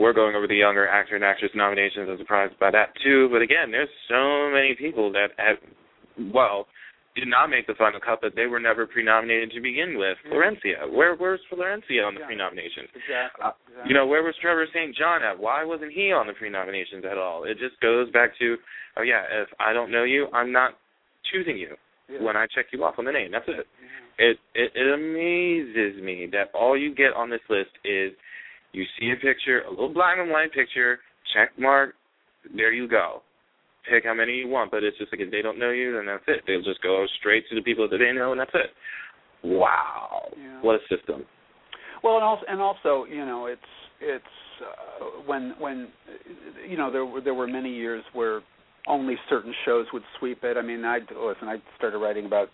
were 0.00 0.12
going 0.12 0.34
over 0.34 0.48
the 0.48 0.56
younger 0.56 0.88
actor 0.88 1.14
and 1.14 1.24
actress 1.24 1.52
nominations. 1.54 2.08
I 2.08 2.12
was 2.12 2.18
surprised 2.18 2.58
by 2.58 2.72
that 2.72 2.88
too. 3.04 3.28
But 3.30 3.40
again, 3.40 3.70
there's 3.70 3.88
so 4.08 4.50
many 4.52 4.74
people 4.76 5.12
that 5.12 5.28
have, 5.36 5.58
well, 6.34 6.66
did 7.14 7.28
not 7.28 7.48
make 7.50 7.66
the 7.66 7.74
final 7.74 8.00
cut, 8.00 8.20
but 8.22 8.34
they 8.34 8.46
were 8.46 8.58
never 8.60 8.86
pre-nominated 8.86 9.52
to 9.52 9.60
begin 9.60 9.98
with. 9.98 10.16
Florencia, 10.30 10.90
where 10.90 11.14
where's 11.14 11.40
Florencia 11.52 12.06
on 12.06 12.14
the 12.14 12.20
Yeah. 12.20 12.26
pre-nominations? 12.26 12.88
Exactly. 12.94 13.44
Uh, 13.44 13.52
exactly. 13.68 13.88
You 13.88 13.94
know, 13.94 14.06
where 14.06 14.22
was 14.22 14.34
Trevor 14.40 14.66
St. 14.72 14.94
John 14.96 15.22
at? 15.22 15.38
Why 15.38 15.62
wasn't 15.64 15.92
he 15.92 16.10
on 16.12 16.26
the 16.26 16.32
pre-nominations 16.32 17.04
at 17.04 17.18
all? 17.18 17.44
It 17.44 17.58
just 17.58 17.78
goes 17.80 18.08
back 18.10 18.36
to, 18.38 18.56
oh 18.96 19.02
yeah, 19.02 19.24
if 19.30 19.48
I 19.60 19.72
don't 19.74 19.90
know 19.90 20.04
you, 20.04 20.28
I'm 20.32 20.52
not 20.52 20.78
choosing 21.30 21.58
you 21.58 21.76
Yeah. 22.08 22.22
when 22.22 22.36
I 22.36 22.46
check 22.46 22.66
you 22.72 22.82
off 22.84 22.98
on 22.98 23.04
the 23.04 23.12
name. 23.12 23.30
That's 23.32 23.48
it. 23.48 23.66
It 24.18 24.38
it, 24.54 24.72
it 24.74 24.92
amazes 24.92 26.00
me 26.02 26.26
that 26.32 26.50
all 26.54 26.76
you 26.76 26.94
get 26.94 27.12
on 27.14 27.28
this 27.30 27.40
list 27.48 27.70
is 27.84 28.12
you 28.72 28.84
see 28.98 29.10
a 29.10 29.16
picture, 29.16 29.62
a 29.62 29.70
little 29.70 29.88
black 29.92 30.16
and 30.18 30.30
white 30.30 30.52
picture, 30.52 31.00
check 31.34 31.50
mark, 31.58 31.94
there 32.56 32.72
you 32.72 32.88
go. 32.88 33.22
Pick 33.90 34.04
how 34.04 34.14
many 34.14 34.34
you 34.34 34.48
want, 34.48 34.70
but 34.70 34.84
it's 34.84 34.96
just 34.98 35.12
like 35.12 35.20
if 35.20 35.30
they 35.30 35.42
don't 35.42 35.58
know 35.58 35.70
you, 35.70 35.94
then 35.96 36.06
that's 36.06 36.22
it. 36.28 36.42
They'll 36.46 36.62
just 36.62 36.80
go 36.82 37.04
straight 37.18 37.48
to 37.48 37.54
the 37.56 37.62
people 37.62 37.88
that 37.88 37.98
they 37.98 38.12
know, 38.12 38.30
and 38.30 38.40
that's 38.40 38.54
it. 38.54 38.70
Wow, 39.42 40.30
Yeah. 40.36 40.60
what 40.62 40.76
a 40.76 40.80
system! 40.88 41.26
Well, 42.04 42.14
and 42.16 42.24
also, 42.24 42.44
and 42.48 42.60
also, 42.60 43.04
you 43.06 43.26
know, 43.26 43.46
it's 43.46 43.60
it's 44.00 44.24
uh, 44.60 45.04
when 45.26 45.54
when 45.58 45.88
you 46.68 46.76
know 46.76 46.92
there 46.92 47.04
were 47.04 47.20
there 47.20 47.34
were 47.34 47.48
many 47.48 47.70
years 47.74 48.04
where 48.12 48.40
only 48.86 49.16
certain 49.28 49.54
shows 49.64 49.86
would 49.92 50.04
sweep 50.18 50.44
it. 50.44 50.56
I 50.56 50.62
mean, 50.62 50.84
I 50.84 50.98
listen. 50.98 51.48
I 51.48 51.56
started 51.76 51.98
writing 51.98 52.26
about 52.26 52.50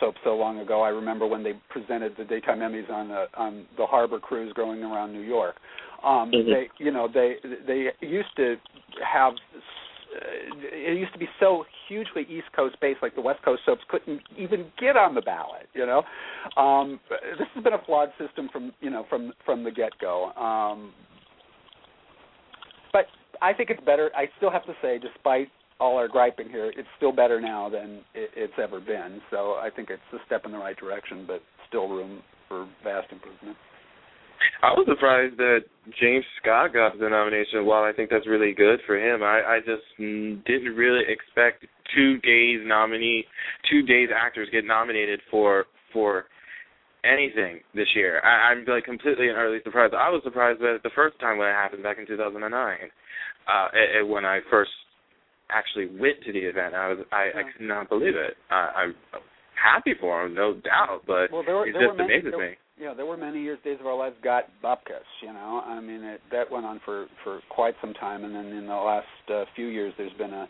soap 0.00 0.14
so 0.24 0.34
long 0.34 0.60
ago. 0.60 0.80
I 0.80 0.88
remember 0.88 1.26
when 1.26 1.42
they 1.42 1.52
presented 1.68 2.14
the 2.16 2.24
daytime 2.24 2.60
Emmys 2.60 2.90
on 2.90 3.08
the 3.08 3.26
on 3.36 3.66
the 3.76 3.84
harbor 3.84 4.18
cruise 4.18 4.52
going 4.54 4.82
around 4.82 5.12
New 5.12 5.20
York. 5.20 5.56
Um, 6.02 6.30
Mhm. 6.32 6.46
They, 6.46 6.84
you 6.84 6.90
know, 6.90 7.06
they 7.06 7.36
they 7.66 7.92
used 8.00 8.34
to 8.36 8.56
have. 9.02 9.34
Uh, 10.14 10.18
it 10.72 10.98
used 10.98 11.12
to 11.12 11.18
be 11.18 11.28
so 11.40 11.64
hugely 11.88 12.22
East 12.22 12.46
Coast 12.54 12.76
based, 12.80 13.00
like 13.02 13.14
the 13.14 13.20
West 13.20 13.42
Coast 13.44 13.62
soaps 13.66 13.82
couldn't 13.88 14.20
even 14.38 14.66
get 14.80 14.96
on 14.96 15.14
the 15.14 15.22
ballot. 15.22 15.68
You 15.74 15.86
know, 15.86 16.02
um, 16.56 17.00
this 17.38 17.48
has 17.54 17.64
been 17.64 17.72
a 17.72 17.84
flawed 17.84 18.10
system 18.18 18.48
from 18.52 18.72
you 18.80 18.90
know 18.90 19.04
from 19.08 19.32
from 19.44 19.64
the 19.64 19.70
get 19.70 19.92
go. 20.00 20.32
Um, 20.32 20.92
but 22.92 23.06
I 23.42 23.52
think 23.52 23.70
it's 23.70 23.84
better. 23.84 24.10
I 24.16 24.26
still 24.36 24.50
have 24.50 24.64
to 24.66 24.74
say, 24.80 24.98
despite 24.98 25.48
all 25.80 25.96
our 25.96 26.08
griping 26.08 26.48
here, 26.48 26.72
it's 26.76 26.88
still 26.96 27.12
better 27.12 27.40
now 27.40 27.68
than 27.68 28.00
it, 28.14 28.30
it's 28.36 28.52
ever 28.62 28.80
been. 28.80 29.20
So 29.30 29.54
I 29.54 29.70
think 29.74 29.90
it's 29.90 30.02
a 30.12 30.18
step 30.26 30.44
in 30.44 30.52
the 30.52 30.58
right 30.58 30.76
direction, 30.76 31.24
but 31.26 31.42
still 31.68 31.88
room 31.88 32.22
for 32.48 32.68
vast 32.82 33.10
improvement. 33.10 33.56
I 34.62 34.70
was 34.72 34.86
surprised 34.88 35.36
that 35.38 35.60
James 36.00 36.24
Scott 36.40 36.72
got 36.72 36.98
the 36.98 37.08
nomination. 37.08 37.66
While 37.66 37.84
I 37.84 37.92
think 37.92 38.10
that's 38.10 38.26
really 38.26 38.52
good 38.52 38.80
for 38.86 38.96
him, 38.96 39.22
I, 39.22 39.42
I 39.42 39.58
just 39.60 39.84
didn't 39.98 40.74
really 40.74 41.02
expect 41.08 41.66
two 41.94 42.18
days 42.18 42.60
nominee, 42.64 43.24
two 43.70 43.82
days 43.82 44.08
actors 44.14 44.48
get 44.52 44.64
nominated 44.64 45.20
for 45.30 45.66
for 45.92 46.26
anything 47.04 47.60
this 47.74 47.88
year. 47.94 48.20
I, 48.24 48.52
I'm 48.52 48.64
like 48.66 48.84
completely 48.84 49.28
and 49.28 49.36
utterly 49.36 49.58
surprised. 49.62 49.94
I 49.94 50.08
was 50.08 50.22
surprised 50.24 50.60
that 50.60 50.80
the 50.82 50.90
first 50.94 51.18
time 51.20 51.38
when 51.38 51.48
it 51.48 51.52
happened 51.52 51.82
back 51.82 51.98
in 51.98 52.06
2009, 52.06 52.40
uh, 52.48 53.68
it, 53.74 54.00
it, 54.00 54.08
when 54.08 54.24
I 54.24 54.40
first 54.50 54.70
actually 55.50 55.86
went 55.86 56.24
to 56.24 56.32
the 56.32 56.40
event, 56.40 56.74
I 56.74 56.88
was 56.88 56.98
I, 57.12 57.24
yeah. 57.26 57.40
I 57.40 57.42
could 57.44 57.66
not 57.66 57.88
believe 57.88 58.16
it. 58.16 58.34
Uh, 58.50 58.72
I'm 58.74 58.94
happy 59.54 59.92
for 60.00 60.24
him, 60.24 60.34
no 60.34 60.54
doubt, 60.54 61.02
but 61.06 61.30
well, 61.30 61.44
were, 61.46 61.68
it 61.68 61.72
there 61.72 61.88
just 61.88 61.98
were 61.98 62.08
many, 62.08 62.14
amazes 62.14 62.32
there, 62.36 62.56
me. 62.78 62.84
Yeah, 62.84 62.94
there 62.94 63.06
were 63.06 63.16
many 63.16 63.42
years. 63.42 63.58
Days 63.64 63.78
of 63.80 63.86
Our 63.86 63.96
Lives 63.96 64.16
got 64.22 64.44
Bupkis. 64.62 65.06
You 65.22 65.32
know, 65.32 65.62
I 65.66 65.80
mean, 65.80 66.02
it, 66.02 66.20
that 66.32 66.50
went 66.50 66.66
on 66.66 66.80
for 66.84 67.06
for 67.22 67.40
quite 67.50 67.74
some 67.80 67.94
time, 67.94 68.24
and 68.24 68.34
then 68.34 68.46
in 68.46 68.66
the 68.66 68.74
last 68.74 69.06
uh, 69.32 69.44
few 69.54 69.66
years, 69.66 69.92
there's 69.96 70.12
been 70.14 70.32
a 70.32 70.48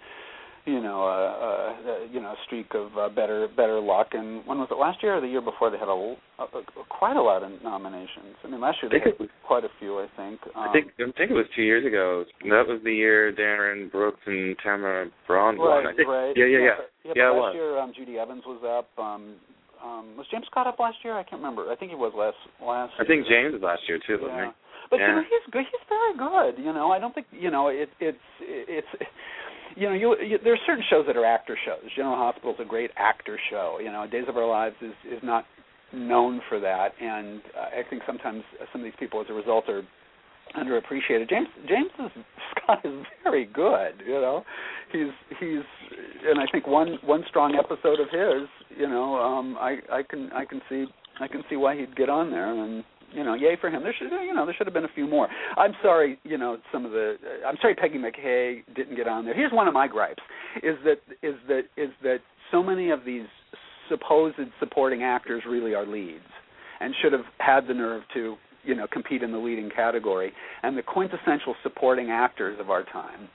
you 0.66 0.80
know, 0.80 1.02
a, 1.02 2.06
a 2.06 2.08
you 2.10 2.20
know, 2.20 2.28
a 2.28 2.36
streak 2.46 2.68
of 2.74 2.96
uh, 2.96 3.08
better 3.10 3.48
better 3.54 3.80
luck. 3.80 4.08
And 4.12 4.46
when 4.46 4.58
was 4.58 4.68
it? 4.70 4.78
Last 4.78 5.02
year 5.02 5.16
or 5.16 5.20
the 5.20 5.28
year 5.28 5.42
before? 5.42 5.70
They 5.70 5.76
had 5.76 5.88
a, 5.88 5.92
a, 5.92 6.44
a 6.44 6.84
quite 6.88 7.16
a 7.16 7.22
lot 7.22 7.42
of 7.42 7.50
nominations. 7.62 8.36
I 8.42 8.48
mean, 8.48 8.60
last 8.60 8.78
year 8.82 8.90
they 8.90 8.98
had 8.98 9.18
was, 9.20 9.28
quite 9.46 9.64
a 9.64 9.68
few. 9.78 9.98
I 9.98 10.06
think. 10.16 10.40
Um, 10.56 10.68
I 10.68 10.72
think 10.72 10.92
I 10.98 11.04
think 11.18 11.30
it 11.30 11.34
was 11.34 11.46
two 11.54 11.62
years 11.62 11.84
ago. 11.84 12.24
That 12.44 12.64
was 12.66 12.80
the 12.82 12.94
year 12.94 13.30
Darin 13.30 13.90
Brooks 13.90 14.20
and 14.26 14.56
Tamara 14.62 15.10
Braun 15.26 15.58
right, 15.58 15.84
won. 15.84 15.86
I 15.86 15.94
think. 15.94 16.08
Right. 16.08 16.32
Yeah, 16.34 16.46
yeah, 16.46 16.58
yeah. 16.58 16.64
yeah. 16.64 16.74
Yeah, 17.04 17.12
yeah 17.16 17.30
last 17.30 17.54
year, 17.54 17.78
um, 17.78 17.92
Judi 17.92 18.16
Evans 18.16 18.44
was 18.46 18.64
up. 18.64 18.88
Um, 19.02 19.36
um, 19.84 20.16
was 20.16 20.26
James 20.30 20.46
Scott 20.50 20.66
up 20.66 20.78
last 20.78 20.96
year? 21.04 21.12
I 21.12 21.22
can't 21.22 21.42
remember. 21.42 21.70
I 21.70 21.76
think 21.76 21.90
he 21.90 21.96
was 21.96 22.12
last 22.16 22.40
last. 22.64 22.92
I 22.98 23.04
think 23.04 23.26
James 23.28 23.52
was 23.52 23.62
last 23.62 23.82
year 23.86 24.00
too, 24.00 24.16
wasn't 24.16 24.38
yeah. 24.38 24.46
he? 24.46 24.52
But 24.90 24.96
yeah. 25.00 25.08
you 25.08 25.14
know, 25.16 25.22
he's 25.28 25.52
good. 25.52 25.64
He's 25.68 25.86
very 25.88 26.16
good. 26.16 26.62
You 26.62 26.72
know, 26.72 26.90
I 26.90 26.98
don't 26.98 27.14
think 27.14 27.26
you 27.30 27.50
know 27.50 27.68
it. 27.68 27.90
It's 28.00 28.18
it's. 28.40 28.88
You 29.76 29.88
know, 29.88 29.94
you, 29.94 30.14
you, 30.22 30.38
there 30.44 30.52
are 30.52 30.64
certain 30.68 30.84
shows 30.88 31.02
that 31.08 31.16
are 31.16 31.24
actor 31.24 31.58
shows. 31.66 31.82
General 31.96 32.14
Hospital 32.14 32.54
is 32.54 32.60
a 32.60 32.64
great 32.64 32.92
actor 32.96 33.40
show. 33.50 33.78
You 33.82 33.90
know, 33.90 34.06
Days 34.06 34.22
of 34.28 34.36
Our 34.36 34.46
Lives 34.46 34.76
is 34.80 34.94
is 35.10 35.18
not 35.20 35.46
known 35.92 36.40
for 36.48 36.60
that, 36.60 36.92
and 37.00 37.40
uh, 37.58 37.80
I 37.80 37.82
think 37.90 38.02
sometimes 38.06 38.44
some 38.72 38.82
of 38.82 38.84
these 38.84 38.94
people, 39.00 39.20
as 39.20 39.26
a 39.30 39.32
result, 39.32 39.68
are 39.68 39.82
underappreciated. 40.56 41.28
James 41.28 41.48
James 41.68 41.90
is, 41.98 42.24
Scott 42.62 42.84
is 42.84 43.04
very 43.22 43.46
good. 43.46 44.02
You 44.06 44.20
know, 44.20 44.44
he's 44.92 45.12
he's, 45.40 45.64
and 46.26 46.40
I 46.40 46.46
think 46.50 46.66
one 46.66 46.98
one 47.04 47.24
strong 47.28 47.56
episode 47.56 48.00
of 48.00 48.08
his, 48.10 48.48
you 48.76 48.88
know, 48.88 49.16
um, 49.16 49.56
I 49.58 49.76
I 49.90 50.02
can 50.02 50.30
I 50.32 50.44
can 50.44 50.60
see 50.68 50.86
I 51.20 51.28
can 51.28 51.42
see 51.48 51.56
why 51.56 51.76
he'd 51.76 51.96
get 51.96 52.08
on 52.08 52.30
there, 52.30 52.50
and 52.52 52.84
you 53.12 53.22
know, 53.22 53.34
yay 53.34 53.56
for 53.60 53.70
him. 53.70 53.82
There 53.82 53.94
should, 53.96 54.10
you 54.10 54.34
know, 54.34 54.44
there 54.44 54.54
should 54.56 54.66
have 54.66 54.74
been 54.74 54.84
a 54.84 54.94
few 54.94 55.06
more. 55.06 55.28
I'm 55.56 55.72
sorry, 55.82 56.18
you 56.24 56.36
know, 56.36 56.58
some 56.72 56.84
of 56.84 56.90
the. 56.90 57.16
I'm 57.46 57.56
sorry, 57.60 57.74
Peggy 57.74 57.98
McCay 57.98 58.62
didn't 58.74 58.96
get 58.96 59.06
on 59.06 59.24
there. 59.24 59.34
Here's 59.34 59.52
one 59.52 59.68
of 59.68 59.74
my 59.74 59.86
gripes: 59.86 60.22
is 60.62 60.76
that 60.84 60.98
is 61.22 61.34
that 61.48 61.62
is 61.76 61.90
that 62.02 62.18
so 62.50 62.62
many 62.62 62.90
of 62.90 63.04
these 63.04 63.26
supposed 63.88 64.36
supporting 64.58 65.02
actors 65.02 65.42
really 65.48 65.74
are 65.74 65.86
leads, 65.86 66.24
and 66.80 66.94
should 67.02 67.12
have 67.12 67.26
had 67.38 67.66
the 67.68 67.74
nerve 67.74 68.02
to, 68.14 68.36
you 68.64 68.74
know, 68.74 68.86
compete 68.86 69.22
in 69.22 69.32
the 69.32 69.38
leading 69.38 69.70
category. 69.70 70.32
And 70.62 70.76
the 70.76 70.82
quintessential 70.82 71.54
supporting 71.62 72.10
actors 72.10 72.58
of 72.60 72.70
our 72.70 72.84
time 72.84 73.28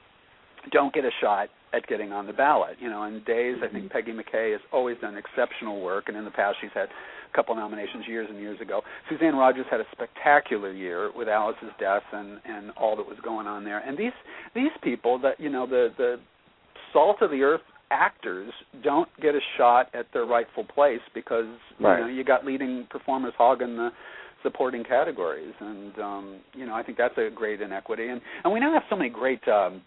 don't 0.72 0.94
get 0.94 1.06
a 1.06 1.12
shot 1.22 1.50
at 1.74 1.86
getting 1.88 2.12
on 2.12 2.28
the 2.28 2.34
ballot. 2.34 2.78
You 2.80 2.90
know, 2.90 3.04
in 3.04 3.24
days, 3.24 3.58
I 3.64 3.72
think 3.72 3.86
mm-hmm. 3.86 3.88
Peggy 3.88 4.12
McCay 4.12 4.52
has 4.54 4.62
always 4.72 4.98
done 5.02 5.18
exceptional 5.18 5.82
work, 5.82 6.06
and 6.08 6.18
in 6.18 6.26
the 6.26 6.32
past, 6.32 6.58
she's 6.62 6.72
had 6.74 6.90
a 6.90 7.36
couple 7.36 7.56
nominations 7.56 8.06
years 8.08 8.28
and 8.30 8.40
years 8.40 8.60
ago. 8.60 8.82
Suzanne 9.10 9.36
Rogers 9.36 9.66
had 9.70 9.80
a 9.80 9.86
spectacular 9.92 10.72
year 10.72 11.12
with 11.16 11.28
Alice's 11.28 11.72
death 11.80 12.04
and 12.12 12.40
and 12.46 12.72
all 12.72 12.96
that 12.96 13.08
was 13.08 13.18
going 13.24 13.48
on 13.48 13.64
there. 13.64 13.80
And 13.80 13.98
these 13.98 14.14
these 14.56 14.72
people 14.84 15.20
that 15.20 15.40
you 15.40 15.50
know 15.50 15.68
the 15.68 15.90
the 15.98 16.18
salt 16.92 17.18
of 17.22 17.32
the 17.32 17.44
earth 17.44 17.62
actors 17.92 18.52
don't 18.84 19.10
get 19.22 19.36
a 19.36 19.40
shot 19.58 19.88
at 19.94 20.06
their 20.14 20.26
rightful 20.26 20.64
place 20.64 21.02
because 21.14 21.48
right. 21.80 22.00
you 22.00 22.06
know 22.06 22.12
you 22.12 22.24
got 22.24 22.46
leading 22.46 22.88
performers 22.90 23.34
hogging 23.38 23.78
the 23.78 23.90
supporting 24.44 24.84
categories 24.84 25.54
and 25.60 26.00
um 26.00 26.40
you 26.54 26.66
know 26.66 26.74
I 26.74 26.84
think 26.84 26.98
that's 26.98 27.18
a 27.18 27.30
great 27.34 27.62
inequity 27.62 28.08
and 28.08 28.22
and 28.44 28.54
we 28.54 28.60
now 28.60 28.74
have 28.74 28.84
so 28.90 28.96
many 28.96 29.10
great 29.10 29.46
um 29.48 29.82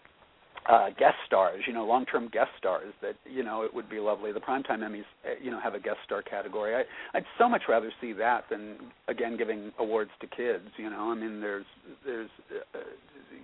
uh, 0.69 0.89
guest 0.97 1.15
stars, 1.27 1.61
you 1.67 1.73
know, 1.73 1.83
long-term 1.85 2.29
guest 2.31 2.51
stars. 2.57 2.93
That 3.01 3.15
you 3.29 3.43
know, 3.43 3.63
it 3.63 3.73
would 3.73 3.89
be 3.89 3.99
lovely. 3.99 4.31
The 4.31 4.39
primetime 4.39 4.79
Emmys, 4.79 5.03
uh, 5.25 5.31
you 5.41 5.51
know, 5.51 5.59
have 5.59 5.73
a 5.73 5.79
guest 5.79 5.97
star 6.05 6.21
category. 6.21 6.75
I, 6.75 7.17
I'd 7.17 7.25
so 7.37 7.49
much 7.49 7.63
rather 7.67 7.91
see 7.99 8.13
that 8.13 8.45
than 8.49 8.77
again 9.07 9.37
giving 9.37 9.71
awards 9.79 10.11
to 10.21 10.27
kids. 10.27 10.69
You 10.77 10.89
know, 10.89 11.11
I 11.11 11.15
mean, 11.15 11.41
there's, 11.41 11.65
there's, 12.05 12.29
uh, 12.73 12.79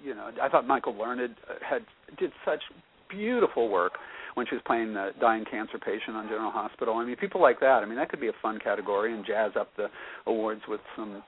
you 0.03 0.15
know, 0.15 0.29
I 0.41 0.47
thought 0.49 0.65
Michael 0.65 0.97
Learned 0.97 1.35
had 1.67 1.81
did 2.17 2.31
such 2.45 2.61
beautiful 3.09 3.69
work 3.69 3.93
when 4.35 4.45
she 4.47 4.55
was 4.55 4.61
playing 4.65 4.93
the 4.93 5.11
dying 5.19 5.45
cancer 5.49 5.77
patient 5.77 6.15
on 6.15 6.27
General 6.27 6.51
Hospital. 6.51 6.95
I 6.95 7.05
mean, 7.05 7.15
people 7.15 7.41
like 7.41 7.59
that. 7.59 7.81
I 7.83 7.85
mean, 7.85 7.97
that 7.97 8.09
could 8.09 8.21
be 8.21 8.27
a 8.27 8.37
fun 8.41 8.59
category 8.59 9.13
and 9.13 9.25
jazz 9.25 9.51
up 9.59 9.69
the 9.77 9.87
awards 10.25 10.61
with 10.67 10.81
some 10.95 11.23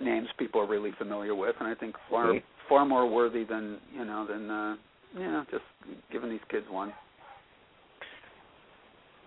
names 0.00 0.28
people 0.38 0.60
are 0.60 0.66
really 0.66 0.92
familiar 0.98 1.34
with, 1.34 1.54
and 1.60 1.68
I 1.68 1.74
think 1.74 1.96
far 2.08 2.34
far 2.68 2.86
more 2.86 3.08
worthy 3.08 3.44
than 3.44 3.78
you 3.94 4.04
know 4.04 4.26
than. 4.26 4.50
Uh, 4.50 4.76
yeah, 5.18 5.42
just 5.50 5.64
giving 6.12 6.30
these 6.30 6.40
kids 6.50 6.66
one. 6.70 6.92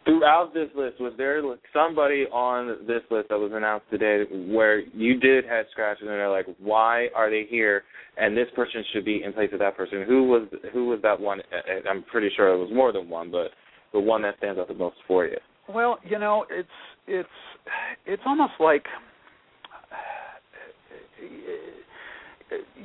Throughout 0.06 0.54
this 0.54 0.70
list, 0.76 1.00
was 1.00 1.14
there 1.18 1.42
somebody 1.74 2.26
on 2.32 2.86
this 2.88 3.02
list 3.10 3.30
that 3.30 3.40
was 3.40 3.52
announced 3.54 3.86
today 3.90 4.24
where 4.52 4.80
you 4.80 5.20
did 5.20 5.46
head 5.46 5.66
scratches 5.72 6.02
and 6.02 6.10
they're 6.10 6.30
like, 6.30 6.48
why 6.60 7.08
are 7.16 7.30
they 7.30 7.46
here? 7.50 7.84
And 8.18 8.36
this 8.36 8.48
person 8.56 8.84
should 8.94 9.06
be 9.06 9.24
in 9.24 9.34
place 9.34 9.50
of 9.54 9.60
that 9.60 9.78
person. 9.78 10.04
Who 10.08 10.26
was 10.26 10.48
who 10.72 10.88
was 10.88 11.00
that 11.04 11.20
one? 11.20 11.42
I'm 11.90 12.04
pretty 12.04 12.30
sure 12.36 12.54
it 12.54 12.58
was 12.58 12.70
more 12.74 12.92
than 12.92 13.10
one, 13.10 13.32
but 13.32 13.48
the 13.92 14.00
one 14.00 14.22
that 14.24 14.38
stands 14.38 14.60
out 14.60 14.68
the 14.68 14.74
most 14.74 14.98
for 15.08 15.26
you. 15.26 15.38
Well, 15.70 15.98
you 16.08 16.20
know, 16.20 16.46
it's 16.50 16.68
it's 17.08 17.30
it's 18.06 18.22
almost 18.26 18.54
like 18.60 18.84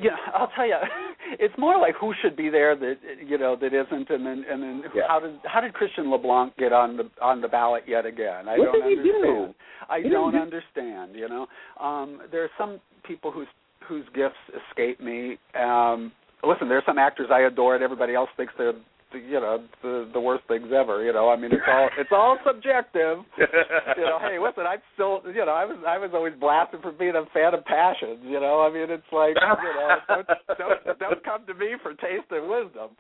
know, 0.03 0.17
I'll 0.35 0.51
tell 0.55 0.67
you, 0.67 0.77
it's 1.39 1.55
more 1.59 1.79
like 1.79 1.95
who 2.01 2.13
should 2.23 2.37
be 2.37 2.49
there 2.49 2.77
that 2.77 2.97
you 3.27 3.39
know 3.39 3.57
that 3.61 3.73
isn't, 3.73 4.11
and 4.11 4.27
then 4.27 4.45
and 4.49 4.63
then 4.63 4.83
yeah. 4.95 5.03
how 5.09 5.21
did 5.21 5.37
how 5.45 5.61
did 5.61 5.75
Christian 5.75 6.11
LeBlanc 6.11 6.57
get 6.57 6.73
on 6.73 6.97
the 6.97 7.11
on 7.21 7.41
the 7.41 7.49
ballot 7.49 7.85
yet 7.87 8.07
again? 8.07 8.49
I 8.49 8.59
what 8.59 8.73
don't 8.73 8.89
did 8.89 8.99
understand. 8.99 9.05
He 9.05 9.23
do? 9.23 9.55
I 9.89 10.01
he 10.01 10.09
don't 10.09 10.33
do? 10.33 10.39
understand. 10.39 11.15
You 11.15 11.29
know, 11.29 11.47
um, 11.81 12.21
there 12.31 12.45
are 12.45 12.51
some 12.59 12.81
people 13.05 13.31
whose 13.31 13.49
whose 13.89 14.05
gifts 14.15 14.37
escape 14.71 15.01
me. 15.01 15.39
Um, 15.59 16.13
listen, 16.45 16.69
there 16.69 16.79
are 16.79 16.85
some 16.87 16.99
actors 16.99 17.29
I 17.33 17.41
adore, 17.41 17.75
and 17.75 17.83
everybody 17.83 18.15
else 18.15 18.29
thinks 18.37 18.53
they're 18.59 18.75
you 19.13 19.41
know 19.41 19.65
the 19.83 20.11
the 20.13 20.21
worst 20.21 20.45
things 20.49 20.69
ever. 20.75 21.05
You 21.05 21.13
know, 21.13 21.29
I 21.29 21.37
mean 21.37 21.53
it's 21.53 21.63
all 21.67 21.89
it's 21.99 22.13
all 22.13 22.39
subjective. 22.45 23.19
you 23.39 24.05
know, 24.05 24.19
hey, 24.21 24.39
listen, 24.39 24.65
I'm 24.67 24.83
still 24.95 25.23
you 25.27 25.45
know 25.45 25.53
I 25.53 25.65
was 25.65 25.79
I 25.87 25.99
was 25.99 26.11
always 26.13 26.35
blasted 26.39 26.83
for 26.83 26.93
being 26.93 27.17
a 27.17 27.25
fan 27.33 27.55
of 27.55 27.65
Passions. 27.65 28.21
You 28.23 28.41
know, 28.41 28.61
I 28.61 28.73
mean 28.73 28.91
it's 28.91 29.11
like 29.13 29.37
you 29.37 29.73
know 29.75 29.97
don't 30.09 30.29
don't, 30.59 30.99
don't 30.99 31.25
come 31.25 31.47
to 31.47 31.55
me 31.55 31.75
for 31.83 31.93
taste 31.95 32.29
and 32.31 32.49
wisdom. 32.49 32.97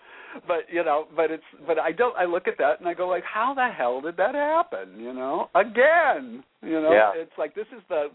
But 0.47 0.69
you 0.73 0.85
know, 0.85 1.07
but 1.17 1.31
it's 1.31 1.49
but 1.67 1.79
I 1.79 1.93
don't 1.93 2.17
I 2.17 2.25
look 2.25 2.49
at 2.49 2.59
that 2.59 2.81
and 2.81 2.89
I 2.89 2.95
go 2.95 3.09
like, 3.09 3.25
how 3.25 3.55
the 3.55 3.69
hell 3.69 4.01
did 4.01 4.17
that 4.17 4.35
happen? 4.35 4.99
You 4.99 5.13
know, 5.13 5.49
again. 5.55 6.45
You 6.61 6.83
know, 6.83 6.91
yeah. 6.91 7.13
it's 7.15 7.33
like 7.39 7.55
this 7.55 7.69
is 7.77 7.83
the 7.89 8.09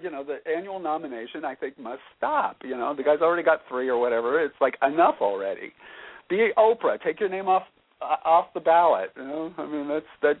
you 0.00 0.10
know 0.10 0.24
the 0.24 0.38
annual 0.50 0.80
nomination. 0.80 1.44
I 1.44 1.54
think 1.54 1.78
must 1.78 2.00
stop. 2.16 2.56
You 2.64 2.76
know, 2.76 2.94
the 2.96 3.02
guy's 3.02 3.20
already 3.20 3.42
got 3.42 3.60
three 3.68 3.88
or 3.88 3.98
whatever. 3.98 4.42
It's 4.42 4.54
like 4.60 4.76
enough 4.82 5.16
already 5.20 5.72
be 6.30 6.50
Oprah. 6.56 7.02
Take 7.02 7.20
your 7.20 7.28
name 7.28 7.48
off 7.48 7.64
uh, 8.00 8.16
off 8.24 8.46
the 8.54 8.60
ballot. 8.60 9.10
You 9.16 9.24
know, 9.24 9.54
I 9.58 9.66
mean 9.66 9.88
that's 9.88 10.06
that 10.22 10.36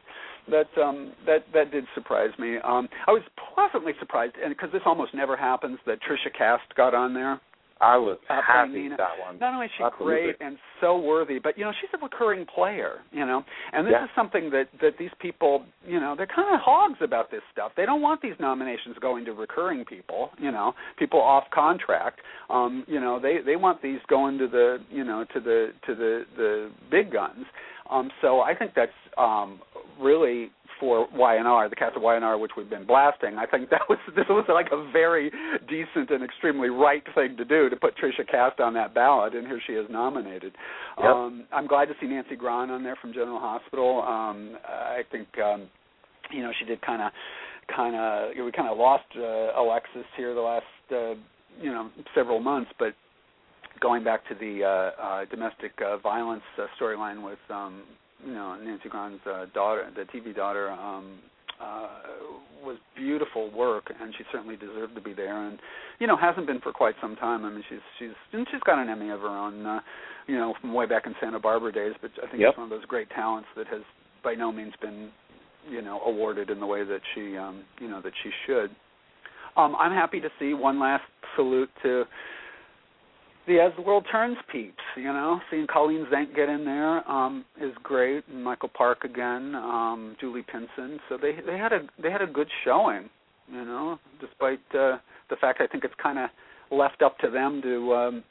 that 0.50 0.82
um 0.82 1.12
that 1.26 1.44
that 1.52 1.70
did 1.70 1.84
surprise 1.94 2.30
me. 2.38 2.56
Um 2.64 2.88
I 3.06 3.10
was 3.10 3.22
pleasantly 3.54 3.92
surprised, 3.98 4.36
and 4.42 4.54
because 4.54 4.72
this 4.72 4.82
almost 4.86 5.12
never 5.12 5.36
happens, 5.36 5.78
that 5.86 5.98
Tricia 6.00 6.32
Cast 6.36 6.74
got 6.76 6.94
on 6.94 7.12
there. 7.12 7.40
I 7.80 7.96
was 7.96 8.18
happy 8.28 8.88
with 8.88 8.98
that 8.98 9.18
one. 9.24 9.38
Not 9.38 9.54
only 9.54 9.66
is 9.66 9.72
she 9.78 9.84
Absolutely. 9.84 10.22
great 10.22 10.36
and 10.40 10.58
so 10.80 10.98
worthy, 10.98 11.38
but 11.38 11.56
you 11.56 11.64
know 11.64 11.72
she's 11.80 11.88
a 11.94 12.02
recurring 12.02 12.44
player. 12.46 12.98
You 13.10 13.24
know, 13.24 13.42
and 13.72 13.86
this 13.86 13.92
Yeah. 13.92 14.04
is 14.04 14.10
something 14.14 14.50
that 14.50 14.68
that 14.80 14.98
these 14.98 15.10
people, 15.18 15.64
you 15.86 15.98
know, 15.98 16.14
they're 16.14 16.26
kind 16.26 16.52
of 16.54 16.60
hogs 16.60 16.98
about 17.00 17.30
this 17.30 17.42
stuff. 17.52 17.72
They 17.76 17.86
don't 17.86 18.02
want 18.02 18.20
these 18.20 18.38
nominations 18.38 18.96
going 19.00 19.24
to 19.24 19.32
recurring 19.32 19.84
people. 19.86 20.30
You 20.38 20.50
know, 20.52 20.74
people 20.98 21.20
off 21.20 21.44
contract. 21.50 22.20
Um, 22.50 22.84
you 22.86 23.00
know, 23.00 23.18
they 23.18 23.38
they 23.44 23.56
want 23.56 23.80
these 23.82 24.00
going 24.08 24.36
to 24.38 24.46
the 24.46 24.78
you 24.90 25.04
know 25.04 25.24
to 25.32 25.40
the 25.40 25.72
to 25.86 25.94
the 25.94 26.24
the 26.36 26.70
big 26.90 27.10
guns. 27.12 27.46
Um, 27.90 28.10
so 28.20 28.40
I 28.40 28.54
think 28.54 28.72
that's 28.76 28.92
um, 29.18 29.60
really 29.98 30.50
for 30.80 31.06
YNR, 31.08 31.68
the 31.68 31.76
cast 31.76 31.96
of 31.96 32.02
YNR, 32.02 32.40
which 32.40 32.52
we've 32.56 32.70
been 32.70 32.86
blasting. 32.86 33.36
I 33.38 33.46
think 33.46 33.70
that 33.70 33.82
was 33.88 33.98
this 34.16 34.24
was 34.28 34.44
like 34.48 34.68
a 34.72 34.90
very 34.90 35.30
decent 35.68 36.10
and 36.10 36.24
extremely 36.24 36.70
right 36.70 37.04
thing 37.14 37.36
to 37.36 37.44
do 37.44 37.68
to 37.68 37.76
put 37.76 37.94
Tricia 37.96 38.28
Cast 38.28 38.58
on 38.58 38.74
that 38.74 38.94
ballot, 38.94 39.34
and 39.34 39.46
here 39.46 39.60
she 39.64 39.74
is 39.74 39.86
nominated. 39.90 40.54
Yep. 40.98 41.06
Um, 41.06 41.44
I'm 41.52 41.66
glad 41.66 41.86
to 41.86 41.94
see 42.00 42.06
Nancy 42.06 42.34
Grahn 42.34 42.70
on 42.70 42.82
there 42.82 42.96
from 43.00 43.12
General 43.12 43.38
Hospital. 43.38 44.02
Um, 44.02 44.56
I 44.66 45.02
think 45.12 45.28
um, 45.38 45.68
you 46.32 46.42
know 46.42 46.50
she 46.58 46.64
did 46.64 46.80
kind 46.82 47.02
of 47.02 47.12
kind 47.74 47.94
of 47.94 48.44
we 48.44 48.50
kind 48.50 48.68
of 48.68 48.78
lost 48.78 49.04
uh, 49.16 49.60
Alexis 49.60 50.06
here 50.16 50.34
the 50.34 50.40
last. 50.40 50.64
Uh, 50.90 51.14
you 51.60 51.70
know 51.70 51.90
several 52.14 52.40
months, 52.40 52.70
but 52.78 52.94
going 53.80 54.04
back 54.04 54.26
to 54.28 54.34
the 54.34 54.64
uh, 54.64 55.02
uh, 55.02 55.24
domestic 55.26 55.72
uh, 55.84 55.96
violence 55.98 56.42
uh, 56.58 56.66
storyline 56.80 57.24
with 57.24 57.38
um, 57.50 57.82
you 58.26 58.32
know 58.34 58.56
Nancy 58.62 58.88
Grahn's 58.88 59.20
uh, 59.26 59.46
daughter, 59.54 59.88
the 59.94 60.02
TV 60.02 60.34
daughter, 60.34 60.70
um, 60.70 61.18
uh, 61.60 61.88
was 62.64 62.76
beautiful 62.96 63.50
work, 63.50 63.92
and 64.00 64.14
she 64.16 64.24
certainly 64.32 64.56
deserved 64.56 64.94
to 64.94 65.00
be 65.00 65.12
there. 65.12 65.46
And 65.46 65.58
you 65.98 66.06
know 66.06 66.16
hasn't 66.16 66.46
been 66.46 66.60
for 66.60 66.72
quite 66.72 66.94
some 67.00 67.16
time. 67.16 67.44
I 67.44 67.50
mean 67.50 67.64
she's 67.68 67.78
she's 67.98 68.10
and 68.32 68.46
she's 68.50 68.60
got 68.62 68.78
an 68.80 68.88
Emmy 68.88 69.10
of 69.10 69.20
her 69.20 69.28
own, 69.28 69.66
uh, 69.66 69.80
you 70.26 70.36
know 70.36 70.54
from 70.60 70.72
way 70.74 70.86
back 70.86 71.06
in 71.06 71.14
Santa 71.20 71.38
Barbara 71.38 71.72
days. 71.72 71.94
But 72.00 72.10
I 72.22 72.26
think 72.28 72.40
Yep. 72.40 72.50
it's 72.50 72.58
one 72.58 72.64
of 72.64 72.70
those 72.70 72.84
great 72.86 73.10
talents 73.10 73.48
that 73.56 73.66
has 73.68 73.82
by 74.22 74.34
no 74.34 74.52
means 74.52 74.74
been 74.80 75.10
you 75.68 75.82
know 75.82 76.00
awarded 76.06 76.50
in 76.50 76.60
the 76.60 76.66
way 76.66 76.84
that 76.84 77.00
she 77.14 77.36
um, 77.36 77.64
you 77.78 77.88
know 77.88 78.00
that 78.02 78.12
she 78.22 78.30
should. 78.46 78.70
Um, 79.56 79.74
I'm 79.76 79.92
happy 79.92 80.20
to 80.20 80.28
see 80.38 80.54
one 80.54 80.78
last 80.78 81.02
salute 81.36 81.70
to 81.82 82.04
the 83.50 83.58
As 83.58 83.72
the 83.76 83.82
World 83.82 84.06
Turns 84.10 84.36
peeps. 84.52 84.78
You 84.96 85.12
know, 85.12 85.40
seeing 85.50 85.66
Colleen 85.66 86.06
Zenk 86.12 86.36
get 86.36 86.48
in 86.48 86.64
there 86.64 87.08
um, 87.10 87.44
is 87.60 87.72
great, 87.82 88.22
and 88.28 88.44
Michael 88.44 88.70
Park 88.72 89.02
again, 89.02 89.56
um, 89.56 90.16
Julie 90.20 90.44
Pinson. 90.50 91.00
So 91.08 91.18
they 91.20 91.32
they 91.44 91.58
had 91.58 91.72
a 91.72 91.80
they 92.00 92.12
had 92.12 92.22
a 92.22 92.28
good 92.28 92.46
showing. 92.64 93.10
You 93.50 93.64
know, 93.64 93.98
despite 94.20 94.60
uh, 94.72 94.98
the 95.28 95.36
fact 95.40 95.60
I 95.60 95.66
think 95.66 95.82
it's 95.82 95.94
kind 96.00 96.18
of 96.20 96.30
left 96.70 97.02
up 97.02 97.18
to 97.18 97.30
them 97.30 97.60
to 97.62 97.94
um, 97.94 98.24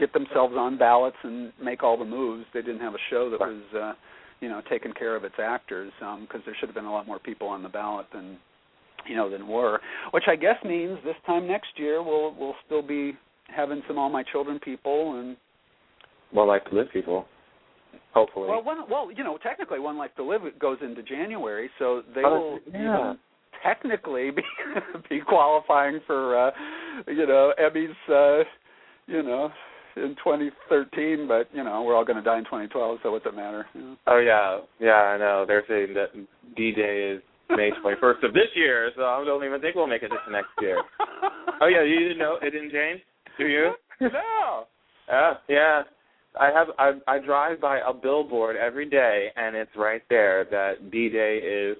get 0.00 0.12
themselves 0.12 0.54
on 0.58 0.76
ballots 0.76 1.16
and 1.22 1.52
make 1.62 1.84
all 1.84 1.96
the 1.96 2.04
moves. 2.04 2.44
They 2.52 2.62
didn't 2.62 2.80
have 2.80 2.94
a 2.94 3.04
show 3.08 3.30
that 3.30 3.38
was 3.38 3.62
uh, 3.80 3.92
you 4.40 4.48
know 4.48 4.62
taking 4.68 4.92
care 4.92 5.14
of 5.14 5.22
its 5.22 5.36
actors 5.40 5.92
because 6.00 6.40
there 6.44 6.56
should 6.58 6.68
have 6.68 6.74
been 6.74 6.86
a 6.86 6.92
lot 6.92 7.06
more 7.06 7.20
people 7.20 7.46
on 7.46 7.62
the 7.62 7.68
ballot 7.68 8.06
than 8.12 8.36
you 9.08 9.14
know 9.14 9.30
than 9.30 9.46
were. 9.46 9.78
Which 10.10 10.24
I 10.26 10.34
guess 10.34 10.56
means 10.64 10.98
this 11.04 11.14
time 11.24 11.46
next 11.46 11.70
year 11.76 12.02
we'll 12.02 12.34
we'll 12.34 12.56
still 12.66 12.82
be 12.82 13.12
having 13.54 13.82
some 13.88 13.98
all 13.98 14.08
my 14.10 14.22
children 14.22 14.58
people 14.58 15.18
and 15.20 15.36
Well, 16.32 16.46
life 16.46 16.62
to 16.70 16.74
live 16.76 16.86
people. 16.92 17.26
Hopefully. 18.14 18.48
well 18.48 18.62
one 18.62 18.78
well 18.90 19.10
you 19.12 19.22
know 19.24 19.38
technically 19.42 19.78
one 19.78 19.96
life 19.96 20.10
to 20.16 20.24
live 20.24 20.42
goes 20.60 20.78
into 20.82 21.02
January 21.02 21.68
so 21.78 22.02
they 22.14 22.22
Oh, 22.24 22.58
will 22.64 22.72
yeah. 22.72 23.14
technically 23.62 24.30
be 24.36 24.42
be 25.08 25.20
qualifying 25.20 26.00
for 26.06 26.36
uh 26.48 26.50
you 27.06 27.26
know 27.26 27.52
Emmys 27.60 27.94
uh 28.08 28.44
you 29.06 29.22
know 29.22 29.50
in 29.96 30.14
2013 30.22 31.26
but 31.28 31.48
you 31.52 31.62
know 31.64 31.82
we're 31.82 31.94
all 31.96 32.04
going 32.04 32.16
to 32.16 32.22
die 32.22 32.38
in 32.38 32.44
2012 32.44 32.98
so 33.02 33.10
what's 33.12 33.26
it 33.26 33.34
matter? 33.34 33.66
Oh 34.06 34.18
yeah, 34.18 34.58
yeah, 34.80 35.14
I 35.14 35.18
know. 35.18 35.44
They're 35.46 35.64
saying 35.68 35.94
that 35.94 36.10
D 36.56 36.72
Day 36.72 37.12
is 37.16 37.22
May 37.50 37.70
21st 37.84 38.22
of 38.24 38.32
this 38.32 38.46
year, 38.54 38.90
so 38.96 39.02
I 39.02 39.24
don't 39.24 39.44
even 39.44 39.60
think 39.60 39.74
we'll 39.74 39.88
make 39.88 40.04
it 40.04 40.08
to 40.10 40.32
next 40.32 40.50
year. 40.60 40.80
Oh 41.62 41.66
yeah, 41.66 41.82
you 41.82 41.98
didn't 41.98 42.18
know 42.18 42.38
it 42.40 42.50
didn't 42.52 42.70
change? 42.72 43.02
Do 43.38 43.46
you? 43.46 43.72
no 44.00 44.64
Yeah, 45.08 45.32
yeah. 45.48 45.82
I 46.38 46.46
have 46.46 46.68
I 46.78 46.92
I 47.12 47.18
drive 47.18 47.60
by 47.60 47.78
a 47.80 47.92
billboard 47.92 48.56
every 48.56 48.88
day, 48.88 49.28
and 49.36 49.56
it's 49.56 49.70
right 49.76 50.02
there 50.08 50.44
that 50.50 50.90
D 50.90 51.08
Day 51.08 51.38
is 51.38 51.76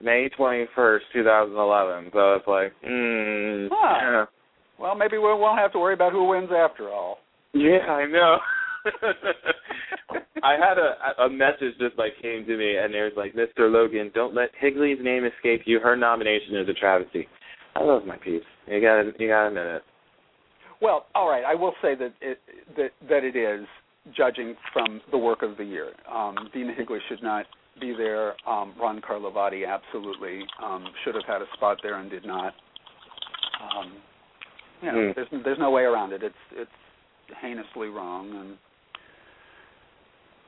May 0.00 0.28
21st, 0.38 1.00
2011. 1.12 2.10
So 2.12 2.34
it's 2.34 2.46
like, 2.46 2.72
mm, 2.88 3.68
Huh. 3.70 3.98
yeah. 4.00 4.24
well 4.78 4.94
maybe 4.94 5.16
we 5.18 5.24
won't 5.24 5.58
have 5.58 5.72
to 5.72 5.78
worry 5.78 5.94
about 5.94 6.12
who 6.12 6.24
wins 6.24 6.50
after 6.54 6.90
all 6.90 7.18
Yeah, 7.52 7.78
I 7.88 8.06
know. 8.06 8.38
I 10.42 10.52
had 10.52 10.78
a 10.78 11.24
a 11.24 11.28
message 11.28 11.74
just 11.80 11.98
like 11.98 12.12
came 12.22 12.46
to 12.46 12.56
me, 12.56 12.76
and 12.76 12.94
there's 12.94 13.16
like, 13.16 13.34
Mr. 13.34 13.70
Logan, 13.70 14.10
don't 14.14 14.34
let 14.34 14.50
Higley's 14.58 14.98
name 15.02 15.24
escape 15.24 15.62
you. 15.64 15.80
Her 15.80 15.96
nomination 15.96 16.56
is 16.56 16.68
a 16.68 16.74
travesty. 16.74 17.26
I 17.74 17.82
love 17.82 18.06
my 18.06 18.16
piece. 18.16 18.42
You 18.66 18.80
got 18.80 19.02
to 19.02 19.12
you 19.18 19.28
got 19.28 19.48
a 19.48 19.76
it. 19.76 19.82
Well, 20.80 21.06
all 21.14 21.28
right. 21.28 21.44
I 21.44 21.54
will 21.54 21.72
say 21.82 21.94
that 21.94 22.12
it 22.20 22.38
that 22.76 22.90
that 23.08 23.24
it 23.24 23.36
is 23.36 23.66
judging 24.16 24.54
from 24.72 25.00
the 25.10 25.18
work 25.18 25.42
of 25.42 25.56
the 25.56 25.64
year. 25.64 25.90
Um, 26.12 26.36
Dena 26.52 26.72
Higley 26.74 26.98
should 27.08 27.22
not 27.22 27.46
be 27.80 27.92
there. 27.96 28.34
Um, 28.48 28.74
Ron 28.80 29.00
Carlivati 29.00 29.66
absolutely 29.66 30.40
um, 30.62 30.86
should 31.04 31.14
have 31.14 31.24
had 31.26 31.42
a 31.42 31.46
spot 31.54 31.78
there 31.82 31.98
and 31.98 32.10
did 32.10 32.24
not. 32.24 32.54
Um, 33.60 33.92
you 34.82 34.92
know, 34.92 35.08
Hmm. 35.08 35.12
there's 35.14 35.44
there's 35.44 35.58
no 35.58 35.70
way 35.70 35.82
around 35.82 36.12
it. 36.12 36.22
It's 36.22 36.34
it's 36.52 36.70
heinously 37.40 37.88
wrong. 37.88 38.30
And 38.30 38.58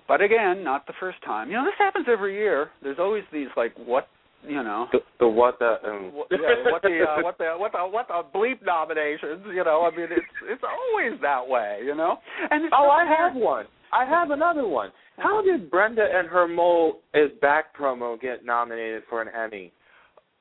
but 0.06 0.20
again, 0.20 0.62
not 0.62 0.86
the 0.86 0.92
first 1.00 1.18
time. 1.24 1.48
You 1.50 1.56
know, 1.56 1.64
this 1.64 1.74
happens 1.78 2.06
every 2.08 2.34
year. 2.34 2.70
There's 2.82 2.98
always 2.98 3.24
these 3.32 3.48
like 3.56 3.72
what 3.76 4.08
you 4.46 4.62
know 4.62 4.86
The, 4.92 4.98
the 5.20 5.28
what 5.28 5.58
the 5.58 5.76
um. 5.86 6.12
what, 6.14 6.28
yeah, 6.30 6.70
what 6.70 6.82
the 6.82 7.04
uh, 7.08 7.22
what 7.22 7.38
the 7.38 7.50
what 7.58 7.72
the 7.72 7.78
what 7.78 8.08
the 8.08 8.38
bleep 8.38 8.64
nominations, 8.64 9.44
you 9.54 9.64
know. 9.64 9.88
I 9.92 9.96
mean, 9.96 10.08
it's 10.10 10.26
it's 10.48 10.62
always 10.62 11.20
that 11.22 11.46
way, 11.46 11.80
you 11.84 11.94
know. 11.94 12.18
And 12.50 12.64
it's 12.64 12.74
Oh, 12.76 12.88
I 12.90 13.04
have 13.06 13.34
one. 13.34 13.66
I 13.92 14.04
have 14.04 14.30
another 14.30 14.66
one. 14.66 14.90
How 15.16 15.42
did 15.42 15.70
Brenda 15.70 16.06
and 16.12 16.28
her 16.28 16.46
mole 16.46 17.00
is 17.14 17.30
back 17.40 17.76
promo 17.76 18.20
get 18.20 18.44
nominated 18.44 19.02
for 19.08 19.20
an 19.22 19.28
Emmy? 19.34 19.72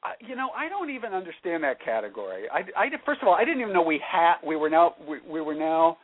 I- 0.03 0.13
you 0.19 0.35
know, 0.35 0.49
I 0.55 0.69
don't 0.69 0.91
even 0.91 1.13
understand 1.13 1.63
that 1.63 1.81
category. 1.83 2.43
I, 2.53 2.59
I 2.77 2.89
first 3.03 3.21
of 3.23 3.27
all, 3.27 3.33
I 3.33 3.43
didn't 3.45 3.61
even 3.61 3.73
know 3.73 3.81
we 3.81 3.99
had 4.09 4.35
we 4.45 4.55
were 4.55 4.69
now 4.69 4.93
we, 5.09 5.17
we 5.27 5.41
were 5.41 5.55
now. 5.55 5.97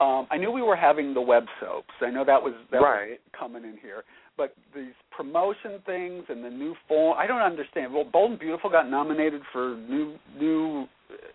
Um, 0.00 0.26
I 0.30 0.36
knew 0.38 0.50
we 0.50 0.62
were 0.62 0.76
having 0.76 1.14
the 1.14 1.20
web 1.20 1.44
soaps. 1.60 1.90
I 2.00 2.10
know 2.10 2.24
that 2.24 2.40
was 2.42 2.52
that 2.70 2.80
was 2.80 3.08
Right. 3.08 3.20
coming 3.38 3.64
in 3.64 3.76
here, 3.80 4.04
but 4.36 4.54
these 4.74 4.94
promotion 5.10 5.80
things 5.86 6.24
and 6.28 6.44
the 6.44 6.50
new 6.50 6.74
form, 6.88 7.16
I 7.18 7.26
don't 7.26 7.42
understand. 7.42 7.92
Well, 7.92 8.04
Bold 8.04 8.32
and 8.32 8.40
Beautiful 8.40 8.70
got 8.70 8.88
nominated 8.88 9.42
for 9.52 9.76
new 9.88 10.16
new 10.38 10.86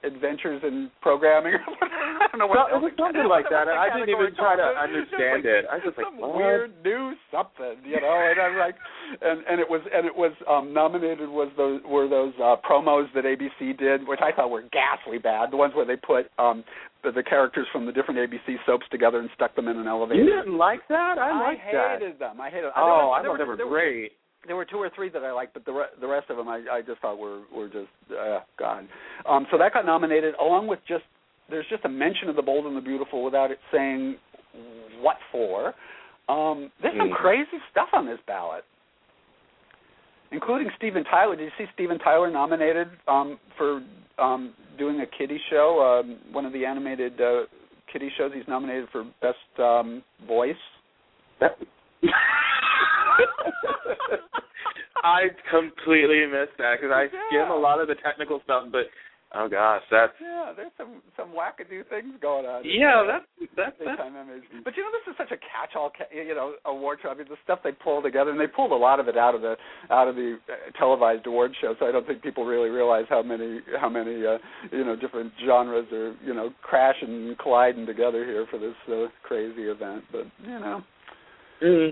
adventures 0.03 0.61
in 0.63 0.91
programming. 1.01 1.53
I 1.81 2.27
don't 2.31 2.39
know 2.39 2.47
what 2.47 2.71
Well, 2.71 2.77
it 2.77 2.81
was 2.81 2.93
something 2.97 3.27
like 3.27 3.45
that, 3.49 3.67
and 3.67 3.77
I 3.83 3.89
didn't 3.93 4.09
even 4.09 4.35
try 4.35 4.55
to 4.55 4.67
understand 4.77 5.45
it. 5.45 5.65
I 5.69 5.79
was 5.79 5.83
just 5.85 5.97
like, 5.97 6.07
some 6.07 6.19
what? 6.19 6.35
weird 6.35 6.71
new 6.83 7.13
something, 7.31 7.81
you 7.85 7.99
know. 8.01 8.15
And 8.15 8.39
I'm 8.39 8.57
like, 8.57 8.75
and 9.21 9.43
and 9.47 9.59
it 9.59 9.69
was 9.69 9.81
and 9.93 10.05
it 10.05 10.15
was 10.15 10.31
um 10.49 10.73
nominated 10.73 11.29
was 11.29 11.51
those 11.57 11.81
were 11.87 12.07
those 12.07 12.33
uh 12.41 12.55
promos 12.61 13.07
that 13.15 13.25
ABC 13.25 13.77
did, 13.77 14.07
which 14.07 14.19
I 14.21 14.31
thought 14.31 14.49
were 14.49 14.63
ghastly 14.71 15.17
bad. 15.17 15.51
The 15.51 15.57
ones 15.57 15.73
where 15.75 15.85
they 15.85 15.97
put 15.97 16.29
um 16.37 16.63
the, 17.03 17.11
the 17.11 17.23
characters 17.23 17.67
from 17.71 17.85
the 17.85 17.91
different 17.91 18.19
ABC 18.19 18.55
soaps 18.65 18.85
together 18.91 19.19
and 19.19 19.29
stuck 19.35 19.55
them 19.55 19.67
in 19.67 19.77
an 19.77 19.87
elevator. 19.87 20.21
You 20.21 20.29
didn't 20.29 20.57
like 20.57 20.81
that? 20.89 21.17
I 21.17 21.31
liked 21.39 21.61
that. 21.71 21.99
hated 21.99 22.19
them. 22.19 22.41
I 22.41 22.49
hated. 22.49 22.71
Oh, 22.75 23.15
I 23.15 23.23
thought 23.23 23.37
they 23.37 23.43
were 23.43 23.57
great. 23.57 24.11
There 24.47 24.55
were 24.55 24.65
two 24.65 24.77
or 24.77 24.89
three 24.95 25.09
that 25.09 25.23
I 25.23 25.31
liked, 25.31 25.53
but 25.53 25.65
the 25.65 25.73
re- 25.73 25.93
the 25.99 26.07
rest 26.07 26.29
of 26.29 26.37
them 26.37 26.47
I 26.47 26.63
I 26.71 26.81
just 26.81 27.01
thought 27.01 27.17
were 27.17 27.41
were 27.53 27.67
just 27.67 27.89
uh, 28.11 28.39
God. 28.57 28.87
Um, 29.27 29.45
so 29.51 29.57
that 29.57 29.73
got 29.73 29.85
nominated 29.85 30.35
along 30.39 30.67
with 30.67 30.79
just 30.87 31.03
there's 31.49 31.65
just 31.69 31.83
a 31.85 31.89
mention 31.89 32.29
of 32.29 32.35
the 32.35 32.41
Bold 32.41 32.65
and 32.65 32.75
the 32.75 32.81
Beautiful 32.81 33.23
without 33.23 33.51
it 33.51 33.59
saying 33.71 34.15
what 35.01 35.17
for. 35.31 35.73
Um, 36.27 36.71
there's 36.81 36.95
some 36.97 37.09
Mm. 37.09 37.15
crazy 37.15 37.57
stuff 37.71 37.89
on 37.93 38.05
this 38.05 38.19
ballot, 38.27 38.63
including 40.31 40.69
Steven 40.77 41.03
Tyler. 41.05 41.35
Did 41.35 41.45
you 41.45 41.51
see 41.57 41.71
Steven 41.73 41.97
Tyler 41.99 42.29
nominated 42.29 42.87
um, 43.07 43.39
for 43.57 43.81
um, 44.19 44.53
doing 44.77 45.01
a 45.01 45.07
kiddie 45.07 45.41
show, 45.49 46.01
um, 46.03 46.19
one 46.31 46.45
of 46.45 46.53
the 46.53 46.65
animated 46.65 47.19
uh, 47.19 47.41
kiddie 47.91 48.11
shows? 48.17 48.31
He's 48.33 48.47
nominated 48.47 48.89
for 48.91 49.05
best 49.21 49.37
um, 49.59 50.03
voice. 50.27 50.55
That... 51.39 51.57
I 55.03 55.27
completely 55.49 56.25
missed 56.27 56.57
that 56.57 56.75
because 56.79 56.91
I 56.93 57.07
skim 57.07 57.49
a 57.51 57.55
lot 57.55 57.79
of 57.79 57.87
the 57.87 57.95
technical 58.03 58.41
stuff, 58.43 58.65
but 58.71 58.85
oh 59.33 59.47
gosh, 59.47 59.81
that's 59.89 60.11
Yeah, 60.21 60.51
there's 60.55 60.71
some 60.77 61.01
some 61.15 61.29
wackadoo 61.29 61.87
things 61.87 62.13
going 62.21 62.45
on. 62.45 62.63
yeah, 62.65 63.05
that's 63.07 63.25
that's 63.55 63.75
that's 63.79 63.97
time 63.97 64.15
image. 64.17 64.43
But 64.65 64.75
you 64.75 64.83
know, 64.83 64.89
this 64.91 65.07
is 65.13 65.17
such 65.17 65.31
a 65.31 65.39
catch-all, 65.39 65.91
ca- 65.97 66.11
you 66.13 66.35
know, 66.35 66.55
award 66.65 66.99
show. 67.01 67.09
I 67.09 67.13
mean, 67.15 67.27
the 67.29 67.37
stuff 67.45 67.59
they 67.63 67.71
pull 67.71 68.01
together, 68.01 68.31
and 68.31 68.39
they 68.39 68.47
pulled 68.47 68.73
a 68.73 68.75
lot 68.75 68.99
of 68.99 69.07
it 69.07 69.15
out 69.17 69.35
of 69.35 69.41
the 69.41 69.55
out 69.89 70.09
of 70.09 70.15
the 70.15 70.37
uh, 70.51 70.77
televised 70.77 71.25
award 71.27 71.53
show. 71.61 71.75
So 71.79 71.85
I 71.87 71.93
don't 71.93 72.05
think 72.05 72.21
people 72.21 72.43
really 72.45 72.69
realize 72.69 73.05
how 73.07 73.21
many 73.23 73.61
how 73.79 73.87
many 73.87 74.25
uh, 74.25 74.37
you 74.71 74.83
know 74.83 74.97
different 74.97 75.31
genres 75.45 75.87
are 75.93 76.13
you 76.25 76.33
know 76.33 76.51
crashing 76.61 77.07
and 77.29 77.39
colliding 77.39 77.85
together 77.85 78.25
here 78.25 78.45
for 78.51 78.59
this 78.59 78.75
uh, 78.91 79.07
crazy 79.23 79.63
event. 79.71 80.03
But 80.11 80.25
you 80.43 80.59
know, 80.59 80.81
Mm. 81.63 81.89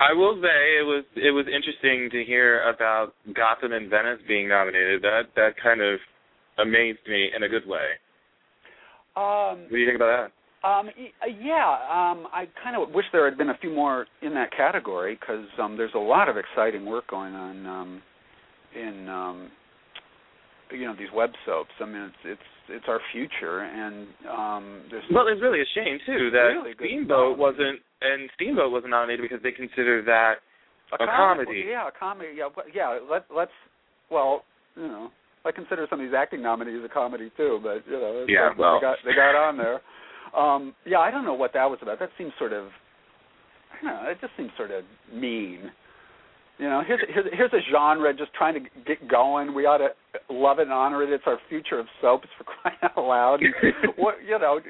I 0.00 0.14
will 0.14 0.34
say 0.42 0.80
it 0.80 0.86
was 0.86 1.04
it 1.14 1.30
was 1.30 1.46
interesting 1.46 2.08
to 2.10 2.24
hear 2.24 2.62
about 2.62 3.12
Gotham 3.34 3.72
and 3.72 3.90
Venice 3.90 4.18
being 4.26 4.48
nominated. 4.48 5.02
That 5.02 5.24
that 5.36 5.50
kind 5.62 5.82
of 5.82 5.98
amazed 6.58 7.00
me 7.06 7.28
in 7.36 7.42
a 7.42 7.48
good 7.48 7.66
way. 7.66 8.00
um, 9.16 9.62
What 9.64 9.70
do 9.70 9.76
you 9.76 9.86
think 9.86 9.96
about 9.96 10.30
that? 10.30 10.32
Um, 10.62 10.88
uh, 10.88 11.26
yeah, 11.42 11.70
um, 11.88 12.26
I 12.32 12.46
kind 12.62 12.76
of 12.76 12.94
wish 12.94 13.06
there 13.12 13.24
had 13.24 13.38
been 13.38 13.48
a 13.48 13.58
few 13.58 13.70
more 13.72 14.06
in 14.20 14.34
that 14.34 14.50
category 14.54 15.16
because 15.18 15.46
um, 15.58 15.76
there's 15.76 15.94
a 15.94 15.98
lot 15.98 16.28
of 16.28 16.36
exciting 16.36 16.84
work 16.84 17.06
going 17.08 17.34
on 17.34 17.66
um, 17.66 18.02
in 18.74 19.08
um, 19.08 19.50
you 20.70 20.86
know 20.86 20.94
these 20.98 21.08
web 21.14 21.30
soaps. 21.46 21.70
I 21.80 21.86
mean, 21.86 22.02
it's 22.02 22.14
it's 22.24 22.48
it's 22.68 22.84
our 22.88 23.00
future, 23.12 23.60
and 23.60 24.06
um, 24.28 24.82
there's? 24.90 25.04
Well, 25.12 25.28
it's 25.28 25.40
really 25.40 25.60
a 25.60 25.70
shame 25.74 25.98
too 26.06 26.30
that 26.30 26.52
Really 26.54 26.74
Steamboat 26.76 27.38
wasn't 27.38 27.80
and 28.00 28.30
Steamboat 28.34 28.72
wasn't 28.72 28.90
nominated 28.90 29.22
because 29.22 29.42
they 29.42 29.52
consider 29.52 30.02
that 30.02 30.36
a 30.92 30.98
comic- 30.98 31.14
comedy. 31.14 31.64
Yeah, 31.68 31.88
a 31.88 31.92
comedy. 31.92 32.30
Yeah, 32.36 32.48
yeah. 32.74 32.98
Let 33.10 33.26
let's 33.34 33.52
well, 34.10 34.44
you 34.76 34.88
know, 34.88 35.10
I 35.44 35.52
consider 35.52 35.86
some 35.88 36.00
of 36.00 36.06
these 36.06 36.14
acting 36.16 36.42
nominees 36.42 36.84
a 36.84 36.88
comedy 36.88 37.30
too, 37.36 37.60
but 37.62 37.84
you 37.86 37.98
know, 37.98 38.26
yeah, 38.28 38.48
like 38.48 38.58
well, 38.58 38.78
they 38.80 38.86
got 38.86 38.96
they 39.04 39.14
got 39.14 39.34
on 39.34 39.56
there. 39.56 39.80
Um, 40.36 40.74
yeah, 40.84 40.98
I 40.98 41.10
don't 41.10 41.24
know 41.24 41.34
what 41.34 41.52
that 41.54 41.64
was 41.64 41.78
about. 41.82 41.98
That 41.98 42.10
seems 42.16 42.32
sort 42.38 42.52
of, 42.52 42.66
I 43.72 43.84
don't 43.84 44.04
know. 44.04 44.10
It 44.10 44.18
just 44.20 44.32
seems 44.36 44.50
sort 44.56 44.70
of 44.70 44.84
mean. 45.12 45.70
You 46.58 46.68
know, 46.68 46.82
here's 46.86 47.00
here's 47.08 47.26
here's 47.32 47.52
a 47.52 47.60
genre 47.72 48.12
just 48.14 48.34
trying 48.34 48.54
to 48.54 48.60
get 48.86 49.08
going. 49.08 49.54
We 49.54 49.64
ought 49.64 49.78
to 49.78 49.88
love 50.28 50.58
it 50.58 50.62
and 50.62 50.72
honor 50.72 51.02
it. 51.02 51.10
It's 51.10 51.24
our 51.26 51.38
future 51.48 51.78
of 51.78 51.86
soaps 52.02 52.28
for 52.36 52.44
crying 52.44 52.76
out 52.82 53.02
loud. 53.02 53.40
what 53.96 54.16
you 54.26 54.38
know, 54.38 54.60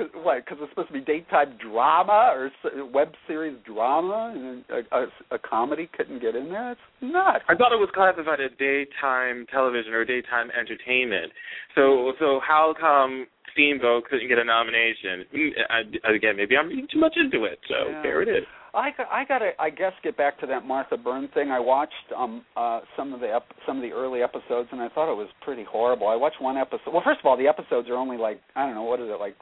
cause, 0.00 0.10
what? 0.24 0.44
Because 0.44 0.58
it's 0.60 0.70
supposed 0.72 0.88
to 0.88 0.94
be 0.94 1.00
daytime 1.00 1.56
drama 1.60 2.32
or 2.34 2.50
web 2.92 3.08
series 3.26 3.56
drama, 3.66 4.32
and 4.34 4.64
a, 4.70 4.96
a, 4.96 5.36
a 5.36 5.38
comedy 5.38 5.88
couldn't 5.96 6.20
get 6.20 6.34
in 6.34 6.48
there. 6.48 6.72
It's 6.72 6.80
nuts. 7.00 7.44
I 7.48 7.54
thought 7.54 7.72
it 7.72 7.80
was 7.80 7.90
classified 7.94 8.40
as 8.40 8.50
daytime 8.58 9.46
television 9.50 9.92
or 9.92 10.04
daytime 10.04 10.48
entertainment. 10.58 11.32
So 11.74 12.12
so 12.18 12.40
how 12.46 12.74
come 12.78 13.26
Steamboat 13.52 14.04
couldn't 14.08 14.28
get 14.28 14.38
a 14.38 14.44
nomination? 14.44 15.24
I, 15.68 15.80
again, 16.14 16.36
maybe 16.36 16.56
I'm 16.56 16.68
reading 16.68 16.88
too 16.92 17.00
much 17.00 17.14
into 17.16 17.44
it. 17.44 17.58
So 17.68 17.90
Yeah. 17.90 18.02
there 18.02 18.22
it 18.22 18.28
is. 18.28 18.44
I 18.72 18.90
got, 18.96 19.08
I 19.10 19.24
got 19.24 19.38
to 19.38 19.50
I 19.58 19.70
guess 19.70 19.92
get 20.04 20.16
back 20.16 20.38
to 20.40 20.46
that 20.46 20.64
Martha 20.64 20.96
Byrne 20.96 21.28
thing. 21.34 21.50
I 21.50 21.58
watched 21.58 21.92
um 22.16 22.44
uh 22.56 22.80
some 22.96 23.12
of 23.12 23.20
the 23.20 23.34
ep- 23.34 23.52
some 23.66 23.76
of 23.78 23.82
the 23.82 23.90
early 23.90 24.22
episodes 24.22 24.68
and 24.72 24.80
I 24.80 24.88
thought 24.88 25.10
it 25.12 25.16
was 25.16 25.28
pretty 25.42 25.64
horrible. 25.64 26.06
I 26.06 26.14
watched 26.14 26.40
one 26.40 26.56
episode. 26.56 26.92
Well, 26.92 27.02
first 27.04 27.20
of 27.20 27.26
all, 27.26 27.36
the 27.36 27.48
episodes 27.48 27.88
are 27.88 27.96
only 27.96 28.16
like 28.16 28.40
I 28.54 28.66
don't 28.66 28.74
know 28.76 28.84
what 28.84 29.00
is 29.00 29.08
it 29.08 29.18
like 29.18 29.34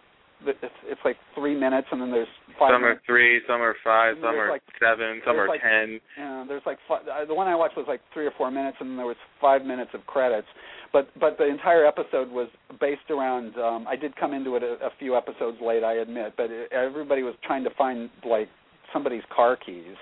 it's 0.47 0.75
it's 0.87 1.01
like 1.05 1.17
3 1.35 1.55
minutes 1.59 1.89
and 1.91 2.01
then 2.01 2.11
there's 2.11 2.29
5 2.59 2.71
Some 2.73 2.85
are 2.85 3.01
three, 3.07 3.41
some 3.47 3.61
are 3.61 3.75
five, 3.85 4.17
some 4.21 4.35
are 4.37 4.51
like- 4.51 4.63
seven, 4.81 5.21
some 5.27 5.37
are 5.39 5.49
like- 5.49 5.61
ten. 5.63 6.01
Yeah, 6.17 6.45
there's 6.47 6.63
like 6.67 6.79
fi- 6.87 7.03
uh, 7.11 7.25
the 7.25 7.35
one 7.35 7.47
I 7.49 7.55
watched 7.55 7.77
was 7.77 7.87
like 7.89 8.01
3 8.15 8.27
or 8.27 8.33
4 8.37 8.51
minutes 8.51 8.77
and 8.81 8.91
then 8.91 8.97
there 8.97 9.07
was 9.07 9.17
5 9.41 9.65
minutes 9.65 9.91
of 9.95 10.07
credits. 10.07 10.49
But 10.93 11.09
but 11.21 11.37
the 11.39 11.47
entire 11.47 11.85
episode 11.85 12.31
was 12.31 12.49
based 12.81 13.11
around 13.11 13.57
um 13.59 13.87
I 13.89 13.97
did 13.97 14.17
come 14.17 14.33
into 14.33 14.57
it 14.57 14.63
a, 14.63 14.75
a 14.87 14.91
few 14.99 15.17
episodes 15.17 15.59
late, 15.61 15.85
I 15.85 15.95
admit, 15.95 16.35
but 16.37 16.51
it, 16.51 16.73
everybody 16.73 17.23
was 17.23 17.35
trying 17.45 17.65
to 17.65 17.71
find 17.77 18.09
like 18.25 18.49
somebody's 18.93 19.23
car 19.35 19.57
keys. 19.57 19.97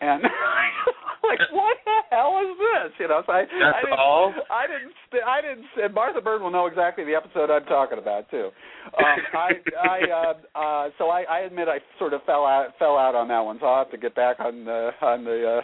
And 0.00 0.22
like 1.28 1.40
what 1.52 1.76
the 1.84 1.98
hell 2.10 2.38
is 2.42 2.56
this? 2.58 2.92
You 3.00 3.08
know, 3.08 3.22
so 3.26 3.32
I 3.32 3.42
That's 3.42 3.76
I 3.76 3.80
didn't, 3.82 3.98
all? 3.98 4.34
I 4.50 4.66
didn't 4.66 4.92
I 5.24 5.40
didn't 5.40 5.66
and 5.82 5.94
Martha 5.94 6.20
Byrne 6.20 6.42
will 6.42 6.50
know 6.50 6.66
exactly 6.66 7.04
the 7.04 7.14
episode 7.14 7.50
I'm 7.50 7.64
talking 7.64 7.98
about 7.98 8.30
too. 8.30 8.50
Um 8.96 9.18
I 9.34 9.50
I 9.76 9.98
uh 10.10 10.58
uh 10.58 10.90
so 10.98 11.08
I 11.08 11.22
I 11.22 11.38
admit 11.40 11.68
I 11.68 11.78
sort 11.98 12.12
of 12.12 12.22
fell 12.24 12.46
out 12.46 12.70
fell 12.78 12.96
out 12.96 13.14
on 13.14 13.28
that 13.28 13.40
one, 13.40 13.58
so 13.60 13.66
I'll 13.66 13.84
have 13.84 13.92
to 13.92 13.98
get 13.98 14.14
back 14.14 14.40
on 14.40 14.64
the 14.64 14.90
on 15.02 15.24
the 15.24 15.62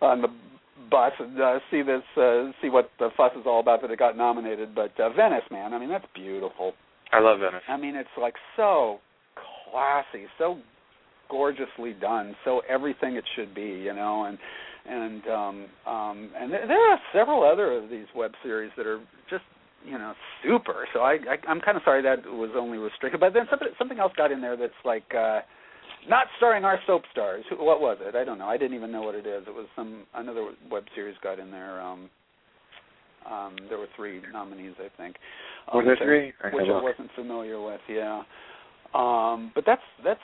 uh 0.00 0.04
on 0.04 0.22
the 0.22 0.28
bus 0.90 1.12
and 1.18 1.40
uh, 1.40 1.58
see 1.70 1.82
this 1.82 2.02
uh 2.16 2.52
see 2.60 2.68
what 2.68 2.90
the 2.98 3.08
fuss 3.16 3.32
is 3.38 3.44
all 3.46 3.60
about 3.60 3.82
that 3.82 3.90
it 3.90 3.98
got 3.98 4.16
nominated. 4.16 4.74
But 4.74 4.98
uh 4.98 5.10
Venice, 5.10 5.44
man, 5.50 5.74
I 5.74 5.78
mean 5.78 5.88
that's 5.88 6.06
beautiful. 6.14 6.74
I 7.12 7.20
love 7.20 7.40
Venice. 7.40 7.62
I 7.68 7.76
mean, 7.76 7.94
it's 7.94 8.08
like 8.18 8.34
so 8.56 8.98
classy, 9.70 10.26
so 10.38 10.58
gorgeously 11.30 11.94
done, 12.00 12.34
so 12.44 12.62
everything 12.68 13.16
it 13.16 13.24
should 13.36 13.54
be, 13.54 13.62
you 13.62 13.94
know, 13.94 14.24
and 14.24 14.38
and 14.84 15.26
um 15.28 15.66
um 15.86 16.30
and 16.36 16.52
there, 16.52 16.66
there 16.66 16.90
are 16.90 16.98
several 17.12 17.44
other 17.44 17.72
of 17.72 17.88
these 17.88 18.06
web 18.16 18.32
series 18.42 18.70
that 18.76 18.86
are 18.86 19.00
just 19.30 19.44
you 19.84 19.98
know 19.98 20.12
super. 20.44 20.86
So 20.92 21.00
I, 21.00 21.12
I 21.12 21.36
I'm 21.48 21.60
kind 21.60 21.76
of 21.76 21.82
sorry 21.84 22.02
that 22.02 22.24
was 22.26 22.50
only 22.56 22.78
restricted, 22.78 23.20
but 23.20 23.32
then 23.32 23.46
something 23.50 23.68
something 23.78 23.98
else 23.98 24.12
got 24.16 24.32
in 24.32 24.40
there 24.40 24.56
that's 24.56 24.72
like 24.84 25.14
uh 25.14 25.40
not 26.08 26.26
starring 26.36 26.64
our 26.64 26.78
soap 26.86 27.02
stars. 27.12 27.44
Who, 27.50 27.64
what 27.64 27.80
was 27.80 27.98
it? 28.00 28.16
I 28.16 28.24
don't 28.24 28.38
know. 28.38 28.46
I 28.46 28.56
didn't 28.56 28.76
even 28.76 28.90
know 28.90 29.02
what 29.02 29.14
it 29.14 29.26
is. 29.26 29.44
It 29.46 29.54
was 29.54 29.66
some 29.76 30.04
another 30.14 30.50
web 30.70 30.84
series 30.94 31.16
got 31.22 31.38
in 31.38 31.50
there. 31.50 31.80
Um, 31.80 32.10
um, 33.30 33.56
there 33.68 33.78
were 33.78 33.86
three 33.94 34.20
nominees, 34.32 34.74
I 34.80 34.88
think. 35.00 35.16
Were 35.72 35.80
um, 35.80 35.84
there 35.86 35.94
which 35.94 36.00
I- 36.02 36.04
three? 36.04 36.32
I 36.42 36.54
Which 36.54 36.66
I 36.68 36.82
wasn't 36.82 37.10
familiar 37.14 37.62
with. 37.64 37.80
Yeah. 37.88 38.22
Um, 38.94 39.52
but 39.54 39.64
that's 39.64 39.82
that's 40.04 40.20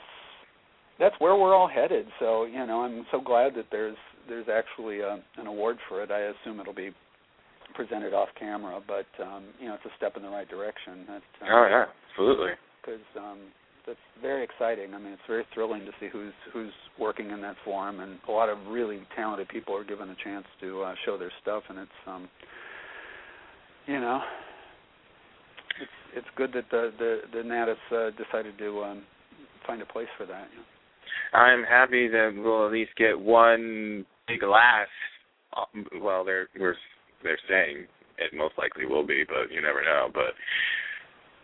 that's 0.99 1.15
where 1.19 1.35
we're 1.35 1.55
all 1.55 1.67
headed. 1.67 2.05
So 2.19 2.45
you 2.45 2.65
know, 2.65 2.81
I'm 2.81 3.05
so 3.11 3.21
glad 3.21 3.55
that 3.55 3.65
there's 3.71 3.97
there's 4.27 4.47
actually 4.51 4.99
a, 4.99 5.19
an 5.37 5.47
award 5.47 5.77
for 5.87 6.03
it. 6.03 6.11
I 6.11 6.19
assume 6.19 6.59
it'll 6.59 6.73
be 6.73 6.91
presented 7.75 8.13
off 8.13 8.29
camera, 8.37 8.79
but 8.85 9.07
um, 9.23 9.45
you 9.59 9.67
know, 9.67 9.75
it's 9.75 9.85
a 9.85 9.95
step 9.97 10.17
in 10.17 10.23
the 10.23 10.29
right 10.29 10.49
direction. 10.49 11.05
That, 11.07 11.45
um, 11.45 11.49
Oh 11.51 11.67
yeah, 11.69 11.85
absolutely. 12.11 12.51
because 12.81 13.01
um, 13.17 13.39
that's 13.87 13.99
very 14.21 14.43
exciting. 14.43 14.93
I 14.93 14.99
mean, 14.99 15.13
it's 15.13 15.21
very 15.27 15.45
thrilling 15.53 15.85
to 15.85 15.91
see 15.99 16.07
who's 16.11 16.33
who's 16.53 16.73
working 16.99 17.31
in 17.31 17.41
that 17.41 17.55
forum, 17.63 17.99
and 18.01 18.19
a 18.27 18.31
lot 18.31 18.49
of 18.49 18.57
really 18.67 18.99
talented 19.15 19.47
people 19.49 19.75
are 19.75 19.83
given 19.83 20.09
a 20.09 20.15
chance 20.23 20.45
to 20.61 20.83
uh, 20.83 20.95
show 21.05 21.17
their 21.17 21.31
stuff, 21.41 21.63
and 21.69 21.79
it's 21.79 21.99
um, 22.07 22.29
you 23.87 23.99
know, 23.99 24.19
it's 25.81 26.17
it's 26.17 26.27
good 26.35 26.51
that 26.53 26.65
the 26.69 26.91
the 26.99 27.21
the 27.31 27.39
NATAS 27.39 27.77
uh, 27.91 28.11
decided 28.21 28.57
to 28.57 28.83
um, 28.83 29.03
find 29.65 29.81
a 29.81 29.85
place 29.85 30.09
for 30.17 30.25
that. 30.25 30.47
You 30.51 30.59
know. 30.59 30.65
I'm 31.33 31.63
happy 31.63 32.07
that 32.07 32.33
we'll 32.35 32.65
at 32.67 32.71
least 32.71 32.91
get 32.97 33.19
one 33.19 34.05
big 34.27 34.43
laugh. 34.43 34.87
Um, 35.55 35.85
Well, 36.01 36.23
they're 36.23 36.47
we're 36.59 36.75
they're 37.23 37.39
saying 37.49 37.85
it 38.17 38.35
most 38.35 38.53
likely 38.57 38.85
will 38.85 39.05
be, 39.05 39.23
but 39.27 39.53
you 39.53 39.61
never 39.61 39.81
know. 39.83 40.09
But 40.13 40.33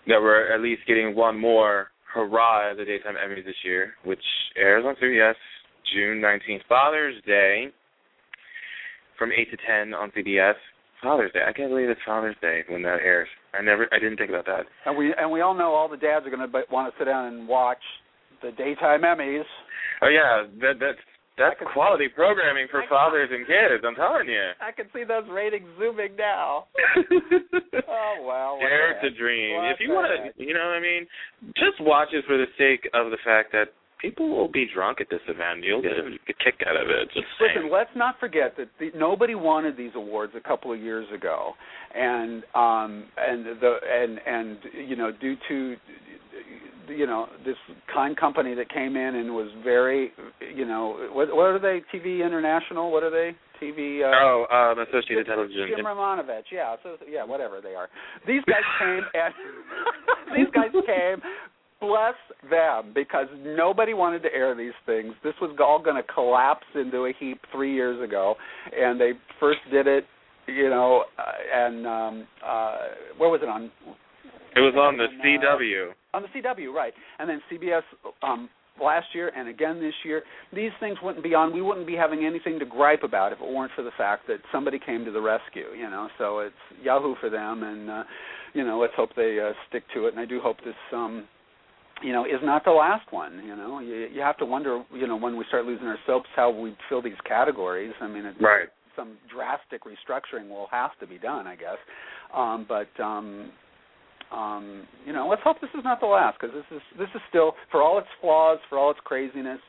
that 0.07 0.22
we're 0.22 0.53
at 0.53 0.61
least 0.61 0.82
getting 0.88 1.16
one 1.16 1.39
more 1.39 1.88
hurrah 2.13 2.72
at 2.72 2.78
the 2.78 2.86
daytime 2.86 3.16
Emmys 3.16 3.45
this 3.45 3.55
year, 3.63 3.93
which 4.03 4.24
airs 4.55 4.86
on 4.86 4.95
CBS 4.95 5.36
June 5.93 6.22
19th, 6.22 6.61
Father's 6.68 7.16
Day, 7.26 7.68
from 9.18 9.32
8 9.32 9.51
to 9.51 9.57
10 9.57 9.93
on 9.93 10.11
CBS. 10.11 10.55
Father's 11.03 11.32
Day. 11.34 11.41
I 11.47 11.53
can't 11.53 11.70
believe 11.70 11.89
it's 11.89 11.99
Father's 12.05 12.36
Day 12.41 12.61
when 12.70 12.82
that 12.84 12.99
airs. 13.03 13.28
I 13.53 13.61
never, 13.61 13.88
I 13.91 13.99
didn't 13.99 14.18
think 14.18 14.30
about 14.30 14.45
that. 14.45 14.66
And 14.86 14.97
we 14.97 15.13
and 15.13 15.30
we 15.30 15.41
all 15.41 15.53
know 15.53 15.72
all 15.74 15.88
the 15.88 15.97
dads 15.97 16.26
are 16.26 16.30
going 16.30 16.49
to 16.49 16.61
want 16.72 16.91
to 16.91 16.97
sit 16.99 17.05
down 17.05 17.34
and 17.34 17.47
watch 17.47 17.82
the 18.41 18.51
daytime 18.51 19.01
Emmys. 19.01 19.43
Oh 20.01 20.07
yeah, 20.09 20.43
that 20.61 20.79
that's 20.79 20.99
that's 21.38 21.55
quality 21.73 22.07
programming 22.07 22.67
for 22.71 22.83
I- 22.83 22.88
fathers 22.88 23.29
and 23.31 23.45
kids. 23.45 23.83
I'm 23.86 23.95
telling 23.95 24.27
you. 24.29 24.51
I 24.61 24.71
can 24.71 24.86
see 24.93 25.03
those 25.03 25.25
ratings 25.29 25.67
zooming 25.79 26.15
now. 26.17 26.65
Oh 27.88 28.15
wow! 28.21 28.57
Dare 28.59 28.99
to 29.01 29.09
dream. 29.17 29.57
What 29.57 29.71
if 29.71 29.77
you 29.79 29.89
want 29.91 30.09
to, 30.09 30.43
you 30.43 30.53
know, 30.53 30.59
what 30.65 30.75
I 30.75 30.79
mean, 30.81 31.05
just 31.55 31.79
watch 31.79 32.09
it 32.13 32.25
for 32.27 32.38
the 32.38 32.47
sake 32.57 32.89
of 32.93 33.11
the 33.11 33.17
fact 33.23 33.51
that 33.51 33.65
people 34.01 34.29
will 34.29 34.51
be 34.51 34.67
drunk 34.73 34.99
at 35.01 35.07
this 35.09 35.21
event. 35.27 35.63
You'll 35.63 35.81
get 35.81 35.91
a, 35.91 36.05
a 36.07 36.33
kick 36.43 36.65
out 36.67 36.75
of 36.75 36.89
it. 36.89 37.07
Just 37.13 37.25
Listen, 37.39 37.63
saying. 37.63 37.69
let's 37.71 37.89
not 37.95 38.15
forget 38.19 38.55
that 38.57 38.67
the, 38.79 38.89
nobody 38.95 39.36
wanted 39.36 39.77
these 39.77 39.91
awards 39.95 40.33
a 40.36 40.45
couple 40.45 40.73
of 40.73 40.79
years 40.79 41.07
ago, 41.13 41.53
and 41.93 42.43
um, 42.55 43.05
and 43.17 43.45
the 43.61 43.75
and 43.91 44.19
and 44.25 44.57
you 44.88 44.95
know 44.95 45.11
due 45.11 45.36
to 45.47 45.75
you 46.89 47.05
know 47.05 47.27
this 47.45 47.55
kind 47.93 48.17
company 48.17 48.53
that 48.55 48.69
came 48.69 48.95
in 48.95 49.15
and 49.15 49.33
was 49.33 49.49
very 49.63 50.11
you 50.55 50.65
know 50.65 51.09
what 51.11 51.36
what 51.36 51.47
are 51.47 51.59
they 51.59 51.81
TV 51.95 52.25
International 52.25 52.91
what 52.91 53.03
are 53.03 53.11
they 53.11 53.36
TV 53.61 54.01
uh, 54.03 54.11
oh, 54.13 54.45
um, 54.51 54.79
Associated 54.79 55.25
Television. 55.27 55.67
Jim 55.75 55.86
Romanovich, 55.86 56.51
yeah, 56.51 56.75
so 56.83 56.97
yeah, 57.09 57.23
whatever 57.23 57.61
they 57.61 57.73
are. 57.75 57.89
These 58.27 58.41
guys 58.45 58.63
came 58.79 59.01
and 59.13 59.33
these 60.36 60.53
guys 60.53 60.71
came. 60.86 61.21
Bless 61.81 62.15
them, 62.49 62.93
because 62.95 63.27
nobody 63.43 63.93
wanted 63.93 64.23
to 64.23 64.33
air 64.33 64.55
these 64.55 64.73
things. 64.86 65.13
This 65.23 65.33
was 65.41 65.55
all 65.59 65.81
going 65.81 65.97
to 65.97 66.13
collapse 66.13 66.65
into 66.73 67.05
a 67.05 67.13
heap 67.19 67.41
three 67.51 67.73
years 67.73 68.01
ago, 68.01 68.36
and 68.73 68.99
they 68.99 69.11
first 69.39 69.59
did 69.71 69.86
it, 69.86 70.05
you 70.47 70.69
know, 70.69 71.03
uh, 71.19 71.23
and 71.53 71.86
um 71.86 72.27
uh 72.45 72.77
where 73.17 73.29
was 73.29 73.41
it 73.43 73.49
on? 73.49 73.71
It 74.55 74.61
was 74.61 74.73
on 74.79 74.97
the 74.97 75.03
And, 75.03 75.43
uh, 75.43 75.57
CW. 75.57 75.91
On 76.16 76.24
the 76.24 76.30
CW, 76.30 76.74
right? 76.74 76.93
And 77.20 77.30
then 77.30 77.41
CBS 77.51 77.82
um, 78.24 78.49
last 78.82 79.07
year 79.13 79.32
and 79.38 79.47
again 79.47 79.80
this 79.80 79.93
year. 80.03 80.24
These 80.53 80.72
things 80.80 80.97
wouldn't 81.03 81.24
be 81.24 81.34
on. 81.34 81.53
We 81.53 81.61
wouldn't 81.61 81.88
be 81.88 81.95
having 81.95 82.26
anything 82.26 82.59
to 82.59 82.66
gripe 82.66 83.03
about 83.03 83.32
if 83.34 83.39
it 83.39 83.47
weren't 83.53 83.72
for 83.76 83.84
the 83.84 83.91
fact 83.97 84.28
that 84.28 84.38
somebody 84.51 84.80
came 84.84 85.05
to 85.05 85.11
the 85.11 85.22
rescue. 85.22 85.68
You 85.78 85.89
know, 85.89 86.07
so 86.18 86.39
it's 86.39 86.55
Yahoo 86.84 87.16
for 87.22 87.30
them, 87.30 87.63
and 87.63 87.89
uh, 87.89 88.03
you 88.53 88.63
know, 88.66 88.80
let's 88.80 88.93
hope 88.95 89.09
they 89.16 89.39
uh, 89.39 89.53
stick 89.70 89.84
to 89.93 90.07
it. 90.07 90.11
And 90.11 90.20
I 90.20 90.26
do 90.26 90.39
hope 90.41 90.57
this. 90.66 90.76
um 90.93 91.28
you 92.03 92.11
know, 92.11 92.26
is 92.26 92.41
not 92.43 92.66
the 92.66 92.72
last 92.72 93.09
one. 93.13 93.41
You 93.45 93.55
know, 93.55 93.80
you, 93.80 94.09
you 94.13 94.20
have 94.20 94.36
to 94.39 94.45
wonder, 94.45 94.84
you 94.93 95.07
know, 95.07 95.16
when 95.16 95.38
we 95.38 95.45
start 95.47 95.66
losing 95.66 95.88
our 95.88 95.97
soaps, 96.05 96.28
how 96.36 96.49
we 96.51 96.76
fill 96.89 97.01
these 97.01 97.20
categories. 97.26 97.93
I 98.01 98.07
mean, 98.07 98.26
it, 98.26 98.36
Right. 98.38 98.68
some 98.97 99.16
drastic 99.34 99.84
restructuring 99.86 100.49
will 100.49 100.68
have 100.72 100.91
to 100.99 101.07
be 101.07 101.18
done, 101.18 101.47
I 101.47 101.55
guess. 101.55 101.78
Um, 102.36 102.66
but 102.68 102.89
um, 103.01 103.49
um, 104.32 104.88
you 105.05 105.13
know, 105.13 105.28
let's 105.28 105.41
hope 105.43 105.61
this 105.61 105.69
is 105.78 105.84
not 105.84 105.99
the 105.99 106.07
last 106.07 106.38
because 106.39 106.55
this 106.55 106.78
is 106.78 106.82
this 106.97 107.09
is 107.15 107.21
still, 107.30 107.53
for 107.71 107.82
all 107.82 107.97
its 107.97 108.07
flaws, 108.21 108.59
for 108.69 108.78
all 108.78 108.91
its 108.91 108.99
craziness, 109.03 109.59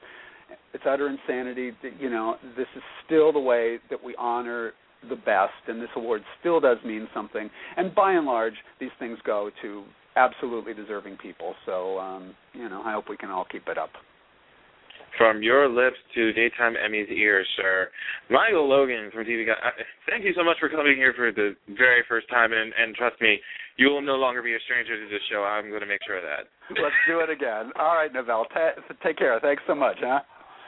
its 0.72 0.84
utter 0.88 1.08
insanity. 1.08 1.72
You 1.98 2.10
know, 2.10 2.36
this 2.56 2.66
is 2.76 2.82
still 3.04 3.32
the 3.32 3.40
way 3.40 3.78
that 3.90 4.02
we 4.02 4.14
honor 4.16 4.72
the 5.08 5.16
best, 5.16 5.52
and 5.68 5.80
this 5.80 5.90
award 5.94 6.22
still 6.40 6.60
does 6.60 6.78
mean 6.84 7.08
something. 7.14 7.50
And 7.76 7.94
by 7.94 8.12
and 8.12 8.26
large, 8.26 8.54
these 8.80 8.90
things 8.98 9.18
go 9.24 9.50
to 9.62 9.84
absolutely 10.16 10.74
deserving 10.74 11.18
people. 11.18 11.54
So, 11.66 11.98
um, 11.98 12.34
you 12.54 12.68
know, 12.68 12.82
I 12.84 12.92
hope 12.92 13.04
we 13.08 13.16
can 13.16 13.30
all 13.30 13.44
keep 13.50 13.68
it 13.68 13.78
up. 13.78 13.90
From 15.16 15.42
your 15.42 15.68
lips 15.68 15.96
to 16.14 16.32
daytime 16.32 16.74
Emmy's 16.76 17.08
ears, 17.10 17.46
sir. 17.56 17.88
Michael 18.30 18.68
Logan 18.68 19.10
from 19.12 19.24
TV 19.24 19.46
Guide. 19.46 19.56
Uh, 19.64 19.70
thank 20.08 20.24
you 20.24 20.32
so 20.36 20.44
much 20.44 20.56
for 20.60 20.68
coming 20.68 20.96
here 20.96 21.14
for 21.16 21.32
the 21.32 21.56
very 21.76 22.04
first 22.08 22.28
time, 22.28 22.52
and, 22.52 22.72
and 22.78 22.94
trust 22.94 23.20
me, 23.20 23.38
you 23.78 23.88
will 23.88 24.02
no 24.02 24.16
longer 24.16 24.42
be 24.42 24.54
a 24.54 24.60
stranger 24.64 24.96
to 24.96 25.08
this 25.08 25.22
show. 25.30 25.42
I'm 25.42 25.68
going 25.68 25.80
to 25.80 25.86
make 25.86 26.00
sure 26.06 26.18
of 26.18 26.24
that. 26.24 26.48
Let's 26.82 26.94
do 27.08 27.20
it 27.20 27.30
again. 27.30 27.72
All 27.78 27.94
right, 27.94 28.12
NaVell. 28.12 28.44
Ta- 28.52 28.80
take 29.02 29.16
care. 29.18 29.38
Thanks 29.40 29.62
so 29.66 29.74
much, 29.74 29.96
huh? 30.00 30.20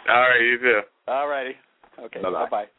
All 0.08 0.20
right, 0.20 0.40
you 0.40 0.58
too. 0.58 0.80
All 1.06 1.28
righty. 1.28 1.56
Okay. 1.98 2.22
Bye-bye. 2.22 2.44
Bye-bye. 2.44 2.77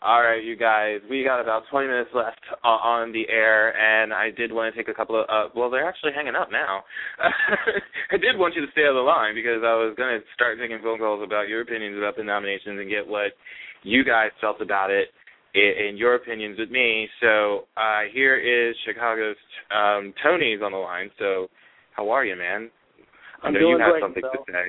All 0.00 0.22
right, 0.22 0.44
you 0.44 0.54
guys, 0.54 1.00
we 1.10 1.24
got 1.24 1.40
about 1.40 1.64
20 1.72 1.88
minutes 1.88 2.10
left 2.14 2.38
uh, 2.62 2.68
on 2.68 3.10
the 3.10 3.26
air, 3.28 3.74
and 3.74 4.12
I 4.14 4.30
did 4.30 4.52
want 4.52 4.72
to 4.72 4.78
take 4.78 4.88
a 4.88 4.94
couple 4.94 5.18
of. 5.18 5.26
Uh, 5.28 5.50
well, 5.56 5.70
they're 5.70 5.88
actually 5.88 6.12
hanging 6.14 6.36
up 6.36 6.52
now. 6.52 6.84
I 8.12 8.16
did 8.16 8.38
want 8.38 8.54
you 8.54 8.64
to 8.64 8.70
stay 8.70 8.82
on 8.82 8.94
the 8.94 9.02
line 9.02 9.34
because 9.34 9.58
I 9.66 9.74
was 9.74 9.94
going 9.98 10.20
to 10.20 10.24
start 10.34 10.56
taking 10.60 10.78
phone 10.84 10.98
calls 10.98 11.20
about 11.26 11.48
your 11.48 11.62
opinions 11.62 11.98
about 11.98 12.16
the 12.16 12.22
nominations 12.22 12.78
and 12.78 12.88
get 12.88 13.08
what 13.08 13.32
you 13.82 14.04
guys 14.04 14.30
felt 14.40 14.60
about 14.62 14.92
it 14.92 15.08
in, 15.54 15.90
in 15.90 15.96
your 15.96 16.14
opinions 16.14 16.60
with 16.60 16.70
me. 16.70 17.08
So 17.20 17.66
uh, 17.76 18.06
here 18.14 18.38
is 18.38 18.76
Chicago's 18.86 19.34
um, 19.74 20.14
Tony's 20.22 20.60
on 20.62 20.70
the 20.70 20.78
line. 20.78 21.10
So 21.18 21.48
how 21.96 22.08
are 22.10 22.24
you, 22.24 22.36
man? 22.36 22.70
I 23.42 23.48
I'm 23.48 23.52
know 23.52 23.58
doing 23.58 23.72
you 23.72 23.78
have 23.82 23.90
great, 23.98 24.02
something 24.02 24.22
NaVell. 24.22 24.46
to 24.46 24.52
say. 24.52 24.66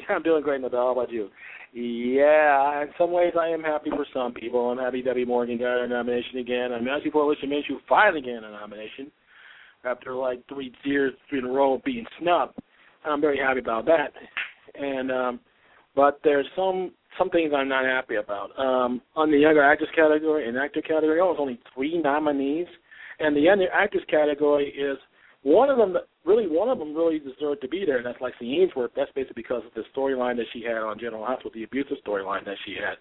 Yeah, 0.00 0.06
I'm 0.14 0.22
doing 0.22 0.42
great, 0.42 0.60
NaVell. 0.60 0.72
How 0.72 0.92
about 0.92 1.10
you? 1.10 1.30
Yeah, 1.78 2.80
in 2.84 2.88
some 2.96 3.12
ways 3.12 3.34
I 3.38 3.48
am 3.48 3.62
happy 3.62 3.90
for 3.90 4.06
some 4.14 4.32
people. 4.32 4.70
I'm 4.70 4.78
happy 4.78 5.02
Debbie 5.02 5.26
Morgan 5.26 5.58
got 5.58 5.84
a 5.84 5.86
nomination 5.86 6.38
again. 6.38 6.72
I'm 6.72 6.86
happy 6.86 7.10
for 7.10 7.22
Alicia 7.22 7.44
Minshew 7.44 7.76
finally 7.86 8.22
getting 8.22 8.44
a 8.44 8.50
nomination 8.50 9.12
after 9.84 10.14
like 10.14 10.40
three 10.48 10.72
years 10.84 11.12
three 11.28 11.40
in 11.40 11.44
a 11.44 11.50
row 11.50 11.74
of 11.74 11.84
being 11.84 12.06
snubbed. 12.18 12.54
I'm 13.04 13.20
very 13.20 13.36
happy 13.38 13.60
about 13.60 13.84
that. 13.84 14.14
And 14.74 15.12
um 15.12 15.40
but 15.94 16.18
there's 16.24 16.46
some 16.56 16.92
some 17.18 17.28
things 17.28 17.52
I'm 17.54 17.68
not 17.68 17.84
happy 17.84 18.14
about. 18.14 18.58
Um 18.58 19.02
on 19.14 19.30
the 19.30 19.36
younger 19.36 19.62
actress 19.62 19.90
category 19.94 20.48
and 20.48 20.56
actor 20.56 20.80
category, 20.80 21.16
there 21.16 21.24
was 21.26 21.36
only 21.38 21.60
three 21.74 22.00
nominees. 22.00 22.68
And 23.20 23.36
the 23.36 23.40
younger 23.40 23.70
actress 23.70 24.04
category 24.08 24.68
is 24.68 24.96
one 25.46 25.70
of 25.70 25.78
them 25.78 25.96
really 26.24 26.48
one 26.48 26.68
of 26.68 26.80
them 26.80 26.92
really 26.92 27.20
deserved 27.20 27.62
to 27.62 27.68
be 27.68 27.84
there, 27.86 27.98
and 27.98 28.06
that's 28.06 28.18
Lexi 28.18 28.58
Ainsworth. 28.58 28.90
That's 28.96 29.12
basically 29.14 29.40
because 29.42 29.62
of 29.64 29.72
the 29.74 29.84
storyline 29.94 30.34
that 30.36 30.46
she 30.52 30.62
had 30.62 30.78
on 30.78 30.98
General 30.98 31.24
Hospital, 31.24 31.52
the 31.54 31.62
abusive 31.62 31.98
storyline 32.04 32.44
that 32.44 32.56
she 32.66 32.74
had. 32.74 32.98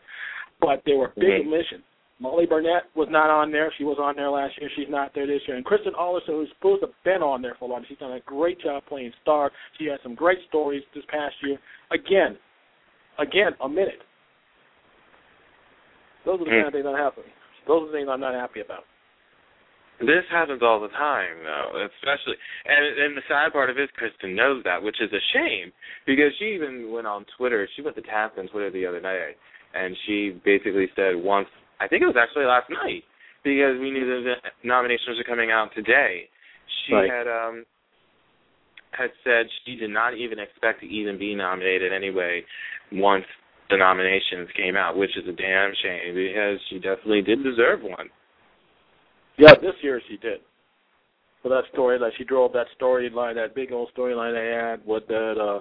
But 0.61 0.83
there 0.85 0.95
were 0.95 1.11
big 1.17 1.41
Mhm. 1.41 1.47
omissions. 1.47 1.83
Molly 2.19 2.45
Burnett 2.45 2.85
was 2.93 3.09
not 3.09 3.31
on 3.31 3.51
there. 3.51 3.73
She 3.73 3.83
was 3.83 3.97
on 3.97 4.15
there 4.15 4.29
last 4.29 4.57
year. 4.61 4.69
She's 4.75 4.87
not 4.87 5.11
there 5.13 5.25
this 5.25 5.45
year. 5.47 5.57
And 5.57 5.65
Kristen 5.65 5.95
Alderson, 5.95 6.35
who's 6.35 6.49
supposed 6.49 6.81
to 6.81 6.87
have 6.87 7.03
been 7.03 7.23
on 7.23 7.41
there 7.41 7.55
for 7.55 7.65
a 7.65 7.67
while, 7.67 7.83
she's 7.83 7.97
done 7.97 8.13
a 8.13 8.21
great 8.21 8.59
job 8.59 8.85
playing 8.85 9.11
Starr. 9.21 9.51
She 9.77 9.85
had 9.85 9.99
some 10.01 10.13
great 10.13 10.39
stories 10.47 10.83
this 10.93 11.03
past 11.05 11.35
year. 11.41 11.57
Again, 11.89 12.37
again, 13.17 13.55
a 13.59 13.67
minute. 13.67 14.03
Those 16.23 16.39
are 16.41 16.45
the 16.45 16.51
Hmm. 16.51 16.51
kind 16.51 16.67
of 16.67 16.73
things 16.73 16.85
that 16.85 16.95
happen. 16.95 17.23
Those 17.67 17.83
are 17.83 17.85
the 17.87 17.91
things 17.91 18.07
I'm 18.07 18.21
not 18.21 18.33
happy 18.35 18.61
about. 18.61 18.85
This 19.99 20.27
happens 20.29 20.61
all 20.61 20.81
the 20.81 20.89
time, 20.89 21.39
though, 21.43 21.87
especially. 21.87 22.35
And 22.65 22.99
and 22.99 23.17
the 23.17 23.21
sad 23.29 23.53
part 23.53 23.69
of 23.69 23.77
it 23.77 23.83
is 23.83 23.89
Kristen 23.95 24.35
knows 24.35 24.61
that, 24.65 24.83
which 24.83 24.99
is 24.99 25.11
a 25.13 25.23
shame 25.33 25.71
because 26.05 26.31
she 26.37 26.51
even 26.53 26.91
went 26.91 27.07
on 27.07 27.25
Twitter. 27.37 27.67
She 27.75 27.81
went 27.81 27.95
to 27.95 28.01
task 28.01 28.35
on 28.37 28.47
Twitter 28.47 28.69
the 28.71 28.85
other 28.85 28.99
night, 28.99 29.39
and 29.73 29.95
she 30.05 30.39
basically 30.43 30.87
said 30.95 31.15
once. 31.15 31.47
I 31.79 31.87
think 31.87 32.03
it 32.03 32.07
was 32.07 32.19
actually 32.19 32.45
last 32.45 32.69
night 32.69 33.03
because 33.43 33.79
we 33.79 33.91
knew 33.91 34.03
the 34.03 34.35
nominations 34.63 35.19
are 35.19 35.23
coming 35.23 35.51
out 35.51 35.69
today. 35.75 36.27
She 36.87 36.93
Right. 36.93 37.09
had 37.09 37.27
um 37.27 37.63
had 38.91 39.11
said 39.23 39.47
she 39.65 39.75
did 39.75 39.91
not 39.91 40.15
even 40.15 40.39
expect 40.39 40.81
to 40.81 40.87
even 40.87 41.17
be 41.17 41.35
nominated 41.35 41.91
anyway 41.91 42.43
once 42.91 43.25
the 43.69 43.77
nominations 43.77 44.49
came 44.55 44.75
out, 44.75 44.97
which 44.97 45.15
is 45.17 45.27
a 45.27 45.33
damn 45.33 45.73
shame 45.81 46.15
because 46.15 46.59
she 46.69 46.79
definitely 46.79 47.21
did 47.21 47.43
deserve 47.43 47.81
one. 47.81 48.09
Yeah, 49.37 49.53
this 49.55 49.75
year 49.81 50.01
she 50.07 50.17
did. 50.17 50.39
For 51.41 51.49
that 51.49 51.63
story, 51.73 51.99
that 51.99 52.11
she 52.17 52.23
drove 52.23 52.53
that 52.53 52.67
storyline, 52.79 53.35
that 53.35 53.53
big 53.53 53.71
old 53.71 53.89
storyline 53.95 54.33
they 54.33 54.55
had 54.55 54.85
with 54.85 55.07
that, 55.07 55.35
uh, 55.39 55.59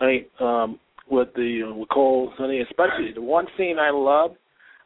I 0.00 0.06
think, 0.06 0.40
um, 0.40 0.80
with 1.10 1.28
the 1.34 1.68
uh, 1.68 1.74
with 1.74 1.88
Cole, 1.90 2.32
Sonny, 2.38 2.60
especially 2.62 3.12
the 3.14 3.20
one 3.22 3.46
scene 3.56 3.78
I 3.78 3.90
loved, 3.90 4.36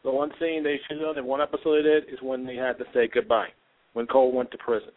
the 0.03 0.11
one 0.11 0.31
scene 0.41 0.65
they 0.65 0.81
should 0.89 1.01
have, 1.01 1.15
the 1.15 1.23
one 1.23 1.41
episode 1.41 1.79
they 1.79 1.83
did 1.83 2.05
is 2.13 2.19
when 2.23 2.45
they 2.45 2.57
had 2.57 2.79
to 2.79 2.85
say 2.93 3.09
goodbye, 3.13 3.49
when 3.93 4.07
Cole 4.07 4.33
went 4.33 4.51
to 4.51 4.59
prison. 4.59 4.91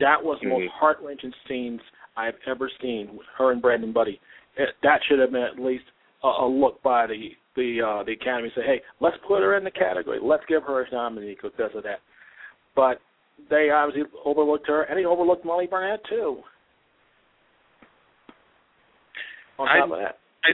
That 0.00 0.22
was 0.22 0.38
the 0.42 0.48
most 0.48 0.64
Mhm. 0.64 0.70
heart 0.70 0.98
wrenching 1.00 1.32
scenes 1.46 1.80
I've 2.16 2.38
ever 2.46 2.68
seen 2.80 3.16
with 3.16 3.26
her 3.36 3.52
and 3.52 3.62
Brandon 3.62 3.92
Buddy. 3.92 4.20
It, 4.56 4.74
that 4.82 5.02
should 5.04 5.20
have 5.20 5.30
been 5.32 5.42
at 5.42 5.58
least 5.58 5.84
a, 6.24 6.28
a 6.28 6.46
look 6.46 6.82
by 6.82 7.06
the 7.06 7.36
the 7.54 7.80
uh, 7.80 8.02
the 8.02 8.12
Academy. 8.12 8.50
Say, 8.54 8.62
hey, 8.62 8.82
let's 9.00 9.16
put 9.26 9.42
her 9.42 9.56
in 9.56 9.64
the 9.64 9.70
category. 9.70 10.18
Let's 10.20 10.44
give 10.46 10.64
her 10.64 10.82
a 10.82 10.90
nominee 10.90 11.36
because 11.40 11.74
of 11.74 11.82
that 11.84 12.00
but 12.78 13.00
they 13.50 13.70
obviously 13.74 14.08
overlooked 14.24 14.68
her, 14.68 14.84
and 14.84 14.96
they 14.96 15.04
overlooked 15.04 15.44
Molly 15.44 15.66
Burnett 15.66 15.98
too. 16.08 16.38
On 19.58 19.66
I- 19.66 19.80
top 19.80 19.90
of 19.90 19.98
that, 19.98 20.18
I 20.44 20.50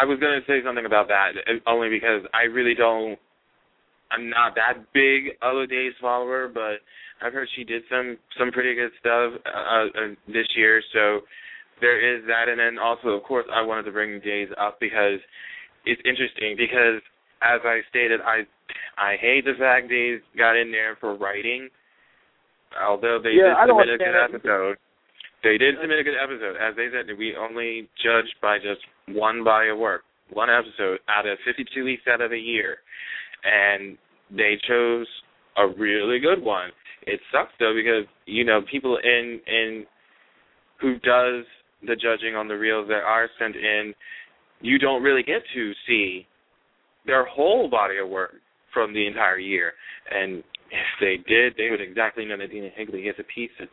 I 0.00 0.04
was 0.06 0.18
going 0.18 0.40
to 0.40 0.46
say 0.46 0.64
something 0.64 0.86
about 0.86 1.08
that 1.08 1.32
only 1.66 1.90
because 1.90 2.22
I 2.32 2.44
really 2.44 2.74
don't. 2.74 3.18
I'm 4.10 4.30
not 4.30 4.54
that 4.54 4.92
big 4.94 5.36
of 5.42 5.58
a 5.58 5.66
Days 5.66 5.92
follower, 6.00 6.48
but 6.48 6.80
I've 7.20 7.34
heard 7.34 7.48
she 7.54 7.64
did 7.64 7.82
some 7.90 8.16
some 8.38 8.50
pretty 8.50 8.74
good 8.74 8.90
stuff 8.98 9.34
uh, 9.44 9.84
uh, 9.92 10.08
this 10.28 10.48
year. 10.56 10.80
So 10.94 11.20
there 11.82 12.00
is 12.00 12.24
that, 12.28 12.48
and 12.48 12.58
then 12.58 12.78
also, 12.78 13.08
of 13.08 13.22
course, 13.24 13.44
I 13.52 13.60
wanted 13.60 13.82
to 13.84 13.92
bring 13.92 14.20
Days 14.20 14.48
up 14.58 14.80
because 14.80 15.20
it's 15.84 16.00
interesting. 16.06 16.56
Because 16.56 17.02
as 17.42 17.60
I 17.64 17.80
stated, 17.90 18.20
I 18.24 18.48
I 18.98 19.16
hate 19.20 19.44
the 19.44 19.54
fact 19.58 19.88
they 19.88 20.18
got 20.36 20.56
in 20.56 20.70
there 20.70 20.96
for 21.00 21.16
writing, 21.16 21.68
although 22.80 23.18
they 23.22 23.30
Yeah, 23.30 23.54
did 23.64 23.68
submit 23.68 23.88
a 23.88 23.98
good 23.98 24.16
episode. 24.16 24.76
They 25.42 25.58
did 25.58 25.74
submit 25.80 25.98
a 25.98 26.04
good 26.04 26.18
episode. 26.22 26.56
As 26.56 26.76
they 26.76 26.88
said, 26.92 27.06
we 27.18 27.34
only 27.36 27.88
judge 28.02 28.30
by 28.40 28.58
just 28.58 28.80
one 29.08 29.42
body 29.42 29.70
of 29.70 29.78
work, 29.78 30.02
one 30.30 30.48
episode 30.50 31.00
out 31.08 31.26
of 31.26 31.38
52 31.44 31.84
weeks 31.84 32.02
out 32.06 32.20
of 32.20 32.32
a 32.32 32.38
year. 32.38 32.78
And 33.44 33.98
they 34.30 34.56
chose 34.68 35.06
a 35.56 35.66
really 35.66 36.20
good 36.20 36.42
one. 36.42 36.70
It 37.06 37.20
sucks 37.32 37.52
though 37.58 37.74
because, 37.74 38.06
you 38.26 38.44
know, 38.44 38.60
people 38.70 38.98
in 39.02 39.40
in 39.46 39.86
who 40.80 40.98
does 41.00 41.44
the 41.86 41.96
judging 41.96 42.36
on 42.36 42.46
the 42.46 42.54
reels 42.56 42.86
that 42.88 43.02
are 43.02 43.28
sent 43.38 43.56
in, 43.56 43.94
you 44.60 44.78
don't 44.78 45.02
really 45.02 45.22
get 45.22 45.42
to 45.54 45.72
see 45.86 46.26
their 47.04 47.24
whole 47.24 47.68
body 47.68 47.98
of 47.98 48.08
work 48.08 48.34
from 48.72 48.92
the 48.92 49.06
entire 49.06 49.38
year. 49.38 49.72
And 50.10 50.42
if 50.70 50.86
they 51.00 51.16
did, 51.28 51.54
they 51.56 51.70
would 51.70 51.80
exactly 51.80 52.24
know 52.24 52.38
that 52.38 52.50
Dena 52.50 52.70
Higley 52.74 53.02
gets 53.02 53.18
a 53.18 53.24
piece 53.24 53.50
of 53.60 53.68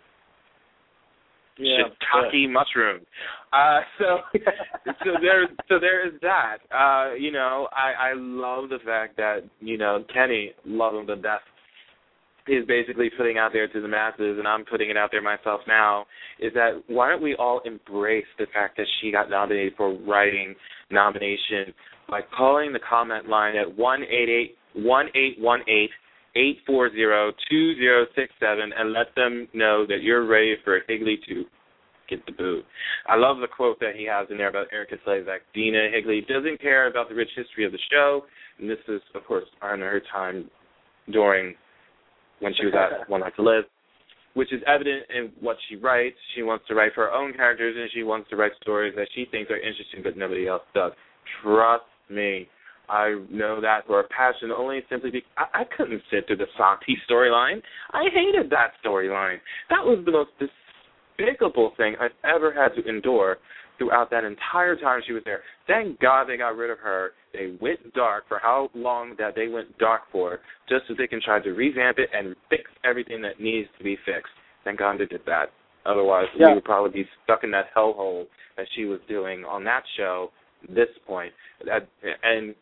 yeah, 1.60 1.84
shiitake 2.14 2.50
mushroom. 2.50 3.02
Uh, 3.52 3.82
so 3.98 4.18
so 5.04 5.12
there 5.22 5.48
so 5.68 5.80
there 5.80 6.08
is 6.08 6.14
that. 6.22 6.58
Uh, 6.72 7.16
you 7.16 7.32
know, 7.32 7.68
I 7.74 8.12
I 8.12 8.14
love 8.16 8.70
the 8.70 8.80
fact 8.86 9.18
that 9.18 9.40
you 9.60 9.78
know 9.78 10.04
Kenny, 10.14 10.52
love 10.66 10.96
him 10.96 11.08
to 11.08 11.16
death, 11.18 11.42
is 12.48 12.66
basically 12.66 13.10
putting 13.16 13.38
out 13.38 13.52
there 13.54 13.68
to 13.68 13.82
the 13.82 13.88
masses, 13.88 14.38
and 14.38 14.48
I'm 14.48 14.66
putting 14.66 14.90
it 14.90 14.98
out 14.98 15.10
there 15.12 15.22
myself 15.22 15.62
now. 15.68 16.06
Is 16.40 16.54
that 16.54 16.82
why 16.88 17.10
don't 17.10 17.22
we 17.22 17.36
all 17.36 17.62
embrace 17.66 18.26
the 18.38 18.48
fact 18.54 18.78
that 18.78 18.88
she 19.02 19.12
got 19.12 19.30
nominated 19.30 19.74
for 19.76 19.94
writing 20.00 20.56
nomination 20.92 21.74
by 22.10 22.22
calling 22.36 22.74
the 22.74 22.80
comment 22.90 23.28
line 23.28 23.56
at 23.56 23.78
one 23.78 24.04
eight 24.04 24.30
eight 24.30 24.56
one 24.74 25.08
eight 25.16 25.40
one 25.40 25.62
eight. 25.68 25.92
840-2067 26.38 28.06
and 28.42 28.94
let 28.94 29.08
them 29.16 29.48
know 29.54 29.86
that 29.88 30.04
you're 30.04 30.28
ready 30.28 30.56
for 30.64 30.80
Higley 30.88 31.20
to 31.28 31.44
get 32.10 32.26
the 32.26 32.32
boot. 32.32 32.66
I 33.08 33.16
love 33.16 33.38
the 33.40 33.48
quote 33.48 33.80
that 33.80 33.96
he 33.96 34.06
has 34.06 34.28
in 34.30 34.38
there 34.38 34.50
about 34.50 34.68
Erika 34.74 34.96
Slezak. 35.06 35.40
Dena 35.54 35.90
Higley 35.94 36.26
doesn't 36.28 36.60
care 36.62 36.88
about 36.88 37.10
the 37.10 37.16
rich 37.16 37.30
history 37.36 37.66
of 37.66 37.72
the 37.72 37.80
show, 37.92 38.24
and 38.60 38.70
this 38.70 38.80
is, 38.88 39.02
of 39.16 39.24
course, 39.26 39.46
on 39.62 39.80
her 39.80 40.02
time 40.12 40.50
during 41.12 41.56
when 42.40 42.54
she 42.60 42.66
was 42.66 42.74
at 42.76 43.10
One 43.10 43.22
Life 43.22 43.36
to 43.36 43.44
Live, 43.44 43.64
which 44.34 44.52
is 44.52 44.62
evident 44.68 45.04
in 45.16 45.32
what 45.40 45.58
she 45.70 45.76
writes. 45.76 46.18
She 46.36 46.44
wants 46.44 46.66
to 46.68 46.76
write 46.76 46.94
for 46.94 47.06
her 47.06 47.12
own 47.12 47.34
characters, 47.34 47.76
and 47.80 47.90
she 47.94 48.04
wants 48.04 48.30
to 48.30 48.36
write 48.36 48.52
stories 48.62 48.94
that 48.98 49.08
she 49.16 49.26
thinks 49.30 49.52
are 49.52 49.58
interesting, 49.58 50.02
but 50.04 50.18
nobody 50.18 50.48
else 50.48 50.64
does. 50.74 50.92
Trust 51.44 51.84
me. 52.10 52.48
I 52.90 53.22
know 53.30 53.62
that 53.62 53.86
for 53.88 54.00
a 54.00 54.08
passion 54.08 54.52
only 54.52 54.82
simply 54.90 55.12
because 55.12 55.30
I, 55.38 55.62
I 55.62 55.64
couldn't 55.78 56.02
sit 56.12 56.28
through 56.28 56.38
the 56.38 56.48
Santi 56.58 56.98
storyline. 57.10 57.62
I 57.92 58.06
hated 58.14 58.50
that 58.52 58.72
storyline. 58.84 59.38
That 59.70 59.84
was 59.84 60.04
the 60.06 60.12
most 60.12 60.32
despicable 60.40 61.74
thing 61.78 61.96
I've 62.00 62.12
ever 62.24 62.54
had 62.54 62.70
to 62.82 62.88
endure 62.88 63.38
throughout 63.78 64.10
that 64.12 64.24
entire 64.24 64.76
time 64.76 65.02
she 65.06 65.14
was 65.14 65.24
there. 65.24 65.42
Thank 65.68 66.00
God 66.00 66.26
they 66.28 66.38
got 66.38 66.56
rid 66.56 66.70
of 66.70 66.80
her. 66.80 67.12
They 67.34 67.56
went 67.62 67.94
dark 67.94 68.28
for 68.28 68.40
how 68.42 68.70
long 68.74 69.16
that 69.20 69.36
they 69.36 69.48
went 69.48 69.78
dark 69.78 70.02
for, 70.12 70.40
just 70.68 70.84
so 70.88 70.96
they 70.98 71.08
can 71.08 71.22
try 71.22 71.40
to 71.40 71.52
revamp 71.52 71.98
it 71.98 72.10
and 72.14 72.36
fix 72.50 72.64
everything 72.84 73.22
that 73.22 73.40
needs 73.40 73.70
to 73.78 73.84
be 73.84 73.98
fixed. 74.06 74.34
Thank 74.64 74.80
God 74.80 75.00
they 75.00 75.06
did 75.06 75.22
that. 75.26 75.52
Otherwise, 75.86 76.26
Yeah. 76.36 76.50
we 76.50 76.56
would 76.56 76.66
probably 76.66 76.92
be 77.04 77.10
stuck 77.24 77.44
in 77.44 77.52
that 77.52 77.74
hellhole 77.74 78.28
that 78.58 78.68
she 78.76 78.86
was 78.86 79.00
doing 79.08 79.46
on 79.46 79.64
that 79.64 79.84
show. 79.96 80.32
This 80.68 80.90
point, 81.08 81.34
that, 81.66 81.88
and 82.24 82.54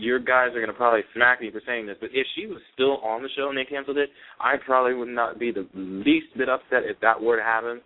your 0.00 0.18
guys 0.18 0.48
are 0.54 0.64
to 0.64 0.72
probably 0.72 1.02
smack 1.14 1.40
me 1.40 1.50
for 1.50 1.60
saying 1.66 1.86
this, 1.86 1.96
but 2.00 2.10
if 2.12 2.26
she 2.34 2.46
was 2.46 2.60
still 2.74 2.98
on 2.98 3.22
the 3.22 3.28
show 3.36 3.48
and 3.48 3.58
they 3.58 3.64
canceled 3.64 3.98
it, 3.98 4.10
I 4.40 4.54
probably 4.64 4.94
would 4.94 5.08
not 5.08 5.38
be 5.38 5.52
the 5.52 5.68
least 5.74 6.26
bit 6.36 6.48
upset 6.48 6.84
if 6.84 6.98
that 7.00 7.20
were 7.20 7.36
to 7.36 7.42
happen. 7.42 7.80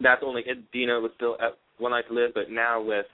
That's 0.00 0.22
only 0.24 0.42
if 0.46 0.58
Dena 0.72 1.00
was 1.00 1.10
still 1.16 1.36
at 1.40 1.56
One 1.78 1.92
Life 1.92 2.04
to 2.08 2.14
Live, 2.14 2.34
but 2.34 2.50
now 2.50 2.82
with 2.82 3.06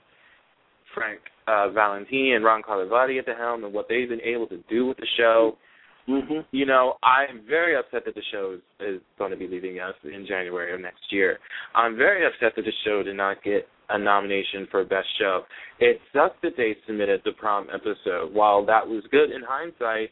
Frank 0.93 1.19
uh, 1.47 1.69
Valentini 1.69 2.33
and 2.33 2.43
Ron 2.43 2.61
Carlivati 2.61 3.19
at 3.19 3.25
the 3.25 3.33
helm 3.33 3.63
and 3.63 3.73
what 3.73 3.87
they've 3.89 4.09
been 4.09 4.21
able 4.21 4.47
to 4.47 4.57
do 4.69 4.85
with 4.85 4.97
the 4.97 5.07
show, 5.17 5.57
hmm 6.05 6.39
you 6.51 6.65
know, 6.65 6.95
I'm 7.03 7.41
very 7.47 7.75
upset 7.77 8.03
that 8.05 8.15
the 8.15 8.21
show 8.31 8.55
is, 8.55 8.61
is 8.95 9.01
going 9.17 9.31
to 9.31 9.37
be 9.37 9.47
leaving 9.47 9.79
us 9.79 9.95
in 10.03 10.25
January 10.27 10.73
of 10.73 10.81
next 10.81 11.03
year. 11.11 11.39
I'm 11.75 11.95
very 11.97 12.25
upset 12.25 12.53
that 12.55 12.63
the 12.65 12.73
show 12.85 13.03
did 13.03 13.15
not 13.15 13.41
get 13.43 13.67
a 13.89 13.97
nomination 13.97 14.67
for 14.71 14.83
Best 14.83 15.07
Show. 15.19 15.43
It 15.79 15.99
sucks 16.13 16.35
that 16.43 16.53
they 16.57 16.75
submitted 16.87 17.21
the 17.25 17.31
prom 17.33 17.67
episode. 17.73 18.33
While 18.33 18.65
that 18.65 18.85
was 18.87 19.03
good 19.11 19.31
in 19.31 19.41
hindsight, 19.47 20.09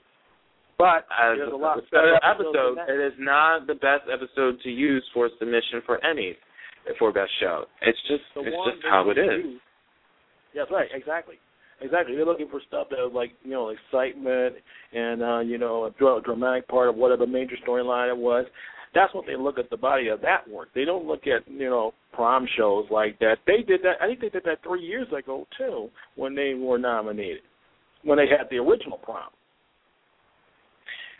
But 0.77 1.05
as 1.13 1.37
there's 1.37 1.51
a 1.51 1.55
a 1.55 1.57
lot 1.57 1.77
special 1.87 1.91
better 1.91 2.19
episode, 2.25 2.77
it 2.89 2.99
is 3.13 3.13
not 3.19 3.67
the 3.67 3.75
best 3.75 4.09
episode 4.11 4.59
to 4.63 4.69
use 4.69 5.03
for 5.13 5.29
submission 5.39 5.81
for 5.85 6.03
any 6.05 6.35
for 6.99 7.11
Best 7.13 7.31
Show. 7.39 7.65
It's 7.81 7.99
just 8.07 8.23
The 8.35 8.41
it's 8.41 8.57
just 8.65 8.83
how 8.89 9.09
it 9.09 9.17
is. 9.17 9.45
use- 9.45 9.61
Yes, 10.53 10.67
right, 10.71 10.89
exactly. 10.93 11.35
Exactly. 11.81 12.15
They're 12.15 12.25
looking 12.25 12.49
for 12.49 12.61
stuff 12.67 12.87
that 12.91 12.97
was 12.97 13.11
like, 13.13 13.31
you 13.43 13.51
know, 13.51 13.69
excitement 13.69 14.55
and 14.93 15.23
uh, 15.23 15.39
you 15.39 15.57
know, 15.57 15.85
a 15.85 16.21
dramatic 16.21 16.67
part 16.67 16.89
of 16.89 16.95
whatever 16.95 17.25
major 17.25 17.55
storyline 17.67 18.09
it 18.09 18.17
was. 18.17 18.45
That's 18.93 19.13
what 19.13 19.25
they 19.25 19.35
look 19.35 19.57
at 19.57 19.69
the 19.69 19.77
body 19.77 20.09
of 20.09 20.21
that 20.21 20.47
work. 20.49 20.67
They 20.75 20.85
don't 20.85 21.05
look 21.05 21.21
at, 21.25 21.49
you 21.49 21.69
know, 21.69 21.93
prom 22.13 22.45
shows 22.57 22.85
like 22.91 23.17
that. 23.19 23.37
They 23.47 23.63
did 23.67 23.81
that 23.83 23.95
I 24.01 24.07
think 24.07 24.21
they 24.21 24.29
did 24.29 24.43
that 24.45 24.61
three 24.63 24.81
years 24.81 25.07
ago 25.17 25.47
too, 25.57 25.89
when 26.15 26.35
they 26.35 26.53
were 26.53 26.77
nominated. 26.77 27.41
When 28.03 28.17
they 28.17 28.27
had 28.27 28.47
the 28.49 28.57
original 28.57 28.97
prom. 28.97 29.29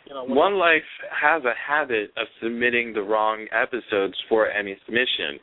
You 0.06 0.14
know, 0.14 0.24
One 0.24 0.54
Life 0.54 0.82
has 1.10 1.44
a 1.44 1.54
habit 1.56 2.10
of 2.16 2.26
submitting 2.42 2.92
the 2.92 3.02
wrong 3.02 3.46
episodes 3.52 4.14
for 4.28 4.50
Emmy 4.50 4.76
submission. 4.84 5.38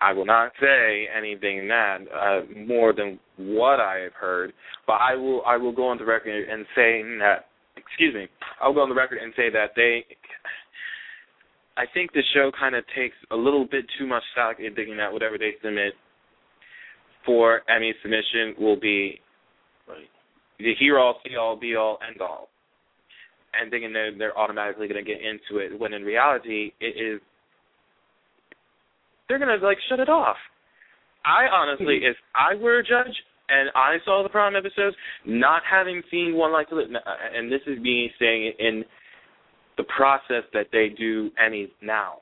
I 0.00 0.12
will 0.12 0.26
not 0.26 0.52
say 0.60 1.08
anything 1.16 1.68
that 1.68 1.98
uh, 2.14 2.40
more 2.66 2.92
than 2.92 3.18
what 3.36 3.80
I 3.80 4.00
have 4.00 4.12
heard, 4.12 4.52
but 4.86 4.94
I 4.94 5.14
will 5.14 5.42
I 5.46 5.56
will 5.56 5.72
go 5.72 5.88
on 5.88 5.98
the 5.98 6.04
record 6.04 6.48
and 6.48 6.66
say 6.74 7.02
that 7.20 7.46
excuse 7.76 8.14
me, 8.14 8.28
I'll 8.60 8.74
go 8.74 8.80
on 8.80 8.88
the 8.88 8.94
record 8.94 9.18
and 9.22 9.32
say 9.36 9.50
that 9.50 9.70
they 9.74 10.04
I 11.76 11.84
think 11.92 12.12
the 12.12 12.22
show 12.34 12.50
kind 12.58 12.74
of 12.74 12.84
takes 12.96 13.16
a 13.30 13.36
little 13.36 13.66
bit 13.70 13.84
too 13.98 14.06
much 14.06 14.22
stock 14.32 14.56
in 14.58 14.74
thinking 14.74 14.96
that 14.96 15.12
whatever 15.12 15.36
they 15.38 15.52
submit 15.62 15.92
for 17.24 17.62
Emmy 17.68 17.94
submission 18.02 18.54
will 18.58 18.78
be 18.78 19.20
Right. 19.88 20.10
the 20.58 20.74
hear 20.80 20.98
all, 20.98 21.20
see 21.24 21.36
all, 21.36 21.54
be 21.54 21.76
all, 21.76 22.00
end 22.04 22.20
all 22.20 22.48
and 23.58 23.70
thinking 23.70 23.92
that 23.92 24.10
they're 24.18 24.36
automatically 24.38 24.88
going 24.88 25.02
to 25.02 25.08
get 25.08 25.20
into 25.20 25.58
it 25.64 25.78
when 25.78 25.92
in 25.92 26.02
reality 26.02 26.72
it 26.80 26.96
is 27.00 27.20
they're 29.28 29.38
going 29.38 29.58
to 29.58 29.64
like 29.64 29.78
shut 29.88 30.00
it 30.00 30.08
off. 30.08 30.36
I 31.24 31.46
honestly, 31.52 32.00
mm-hmm. 32.00 32.10
if 32.10 32.16
I 32.34 32.54
were 32.54 32.78
a 32.78 32.82
judge 32.82 33.14
and 33.48 33.70
I 33.74 33.96
saw 34.04 34.22
the 34.22 34.28
prom 34.28 34.56
episodes, 34.56 34.96
not 35.24 35.62
having 35.68 36.02
seen 36.10 36.34
one 36.34 36.52
life 36.52 36.68
to 36.68 36.76
live, 36.76 36.88
uh, 36.94 37.10
and 37.34 37.50
this 37.50 37.60
is 37.66 37.78
me 37.80 38.10
saying 38.18 38.46
it 38.46 38.56
in 38.58 38.84
the 39.76 39.84
process 39.84 40.44
that 40.52 40.66
they 40.72 40.88
do 40.96 41.30
Emmys 41.42 41.70
now, 41.82 42.18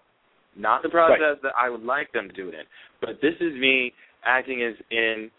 not 0.57 0.83
the 0.83 0.89
process 0.89 1.39
that 1.43 1.53
I 1.59 1.71
would 1.71 1.83
like 1.83 2.13
them 2.13 2.29
to 2.29 2.35
do 2.35 2.49
it 2.49 2.55
in, 2.55 2.65
but 3.01 3.21
this 3.23 3.35
is 3.41 3.55
me 3.55 3.93
acting 4.27 4.63
as 4.63 4.75
in 4.91 5.31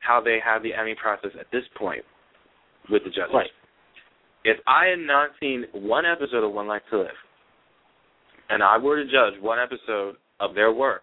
how 0.00 0.20
they 0.20 0.38
have 0.44 0.62
the 0.62 0.74
Emmy 0.74 0.94
process 1.00 1.30
at 1.38 1.46
this 1.52 1.64
point 1.76 2.04
with 2.90 3.04
the 3.04 3.10
judges 3.10 3.34
Right. 3.34 3.50
if 4.44 4.58
I 4.66 4.86
had 4.86 4.98
not 4.98 5.30
seen 5.40 5.64
one 5.72 6.04
episode 6.04 6.44
of 6.44 6.52
One 6.52 6.66
Life 6.66 6.82
to 6.90 6.98
Live, 6.98 7.18
and 8.50 8.62
I 8.62 8.76
were 8.78 8.96
to 8.96 9.04
judge 9.04 9.40
one 9.40 9.58
episode 9.58 10.16
of 10.42 10.54
their 10.54 10.72
work, 10.72 11.02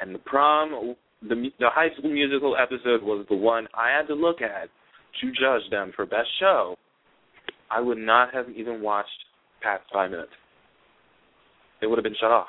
and 0.00 0.14
the 0.14 0.18
prom, 0.18 0.96
the 1.22 1.50
the 1.58 1.70
High 1.70 1.88
School 1.96 2.10
Musical 2.10 2.56
episode 2.56 3.02
was 3.02 3.24
the 3.30 3.36
one 3.36 3.68
I 3.74 3.96
had 3.96 4.06
to 4.08 4.14
look 4.14 4.42
at 4.42 4.68
to 5.20 5.32
judge 5.32 5.68
them 5.70 5.92
for 5.94 6.06
best 6.06 6.28
show, 6.38 6.76
I 7.70 7.80
would 7.80 7.98
not 7.98 8.34
have 8.34 8.46
even 8.50 8.82
watched 8.82 9.08
past 9.62 9.84
five 9.92 10.10
minutes. 10.10 10.32
It 11.82 11.86
would 11.86 11.98
have 11.98 12.04
been 12.04 12.16
shut 12.20 12.30
off. 12.30 12.48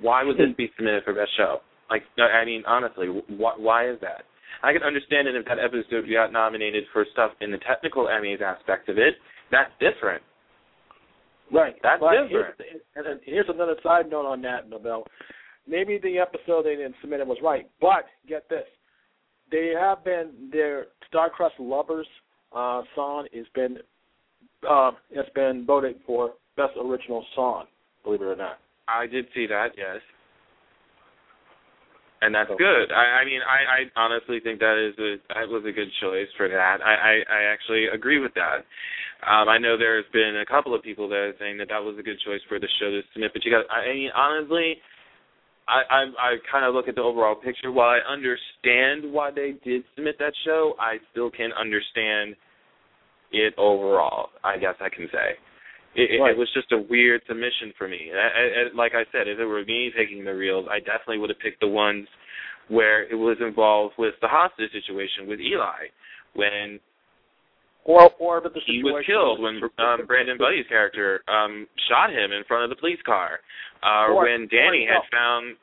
Why 0.00 0.24
would 0.24 0.36
this 0.36 0.54
be 0.56 0.70
submitted 0.76 1.04
for 1.04 1.14
best 1.14 1.30
show? 1.36 1.58
Like, 1.90 2.02
I 2.18 2.44
mean, 2.44 2.62
honestly, 2.66 3.06
wh- 3.06 3.60
why 3.60 3.90
is 3.90 3.98
that? 4.00 4.24
I 4.62 4.72
can 4.72 4.82
understand 4.82 5.28
it 5.28 5.34
if 5.34 5.44
that 5.46 5.58
episode 5.58 6.08
got 6.12 6.32
nominated 6.32 6.84
for 6.92 7.04
stuff 7.12 7.32
in 7.40 7.50
the 7.50 7.58
technical 7.58 8.06
Emmys 8.06 8.40
aspect 8.40 8.88
of 8.88 8.98
it. 8.98 9.14
That's 9.50 9.70
different. 9.80 10.22
Right. 11.52 11.76
That's 11.82 12.00
but 12.00 12.12
different. 12.12 12.54
Here's, 12.58 13.06
and 13.06 13.20
here's 13.24 13.48
another 13.48 13.76
side 13.82 14.10
note 14.10 14.26
on 14.26 14.42
that, 14.42 14.68
NaVell. 14.68 15.04
Maybe 15.68 15.98
the 15.98 16.18
episode 16.18 16.64
they 16.64 16.76
didn't 16.76 16.96
submit 17.00 17.20
it 17.20 17.26
was 17.26 17.38
right, 17.42 17.68
but 17.80 18.04
get 18.28 18.48
this: 18.48 18.66
they 19.50 19.72
have 19.78 20.04
been 20.04 20.32
their 20.52 20.86
Starcrust 21.12 21.58
Lovers 21.58 22.06
uh, 22.54 22.82
song 22.94 23.26
has 23.34 23.46
been 23.54 23.78
uh, 24.68 24.92
has 25.14 25.26
been 25.34 25.64
voted 25.66 25.96
for 26.06 26.34
best 26.56 26.72
original 26.80 27.24
song. 27.34 27.64
Believe 28.04 28.22
it 28.22 28.24
or 28.24 28.36
not. 28.36 28.58
I 28.88 29.06
did 29.06 29.26
see 29.34 29.46
that, 29.46 29.70
yes. 29.76 30.00
And 32.26 32.34
that's 32.34 32.50
So- 32.50 32.58
good. 32.58 32.90
I, 32.90 33.22
I 33.22 33.24
mean, 33.24 33.38
I, 33.40 33.86
I 33.86 34.00
honestly 34.00 34.40
think 34.42 34.58
that 34.58 34.74
is 34.74 34.98
a 34.98 35.16
that 35.32 35.46
was 35.48 35.62
a 35.64 35.70
good 35.70 35.88
choice 36.02 36.26
for 36.36 36.48
that. 36.50 36.82
I, 36.82 36.94
I, 36.94 37.14
I 37.30 37.40
actually 37.54 37.86
agree 37.86 38.18
with 38.18 38.34
that. 38.34 38.66
Um, 39.22 39.48
I 39.48 39.58
know 39.58 39.78
there's 39.78 40.04
been 40.12 40.42
a 40.42 40.44
couple 40.44 40.74
of 40.74 40.82
people 40.82 41.08
that 41.08 41.16
are 41.16 41.34
saying 41.38 41.56
that 41.58 41.68
that 41.70 41.78
was 41.82 41.96
a 41.98 42.02
good 42.02 42.18
choice 42.26 42.40
for 42.48 42.58
the 42.58 42.66
show 42.80 42.90
to 42.90 43.00
submit, 43.12 43.30
but 43.32 43.44
you 43.44 43.50
got. 43.54 43.64
I 43.70 43.94
mean, 43.94 44.10
honestly, 44.14 44.76
I, 45.68 45.82
I, 45.88 46.00
I 46.18 46.30
kind 46.50 46.66
of 46.66 46.74
look 46.74 46.88
at 46.88 46.96
the 46.96 47.02
overall 47.02 47.34
picture. 47.36 47.70
While 47.70 47.90
I 47.94 48.02
understand 48.10 49.12
why 49.12 49.30
they 49.30 49.54
did 49.64 49.84
submit 49.94 50.16
that 50.18 50.34
show, 50.44 50.74
I 50.80 50.98
still 51.12 51.30
can't 51.30 51.52
understand 51.54 52.34
it 53.32 53.54
overall. 53.56 54.30
I 54.44 54.58
guess 54.58 54.74
I 54.80 54.88
can 54.88 55.06
say. 55.12 55.38
It, 55.96 56.10
it, 56.12 56.20
Right. 56.20 56.32
it 56.32 56.38
was 56.38 56.48
just 56.52 56.70
a 56.72 56.78
weird 56.78 57.22
submission 57.26 57.72
for 57.78 57.88
me. 57.88 58.10
I, 58.12 58.68
I, 58.68 58.76
like 58.76 58.92
I 58.94 59.04
said, 59.12 59.28
if 59.28 59.38
it 59.38 59.44
were 59.44 59.64
me 59.64 59.90
picking 59.96 60.24
the 60.24 60.34
reels, 60.34 60.66
I 60.70 60.78
definitely 60.80 61.18
would 61.18 61.30
have 61.30 61.38
picked 61.40 61.60
the 61.60 61.68
ones 61.68 62.06
where 62.68 63.04
it 63.08 63.14
was 63.14 63.38
involved 63.40 63.94
with 63.96 64.14
the 64.20 64.28
hostage 64.28 64.72
situation 64.72 65.26
with 65.26 65.40
Eli, 65.40 65.88
when 66.34 66.78
Or 67.84 68.10
or 68.18 68.40
but 68.40 68.52
the 68.54 68.60
he 68.66 68.82
was 68.82 69.04
killed, 69.06 69.40
when 69.40 69.62
um, 69.78 70.06
Brandon 70.06 70.36
Buddy's 70.36 70.66
character 70.68 71.22
um, 71.28 71.66
shot 71.88 72.10
him 72.10 72.32
in 72.32 72.42
front 72.48 72.64
of 72.64 72.70
the 72.70 72.76
police 72.76 72.98
car, 73.06 73.38
uh, 73.86 74.10
Or- 74.12 74.24
when 74.24 74.48
Danny 74.50 74.84
had 74.84 75.02
found 75.14 75.56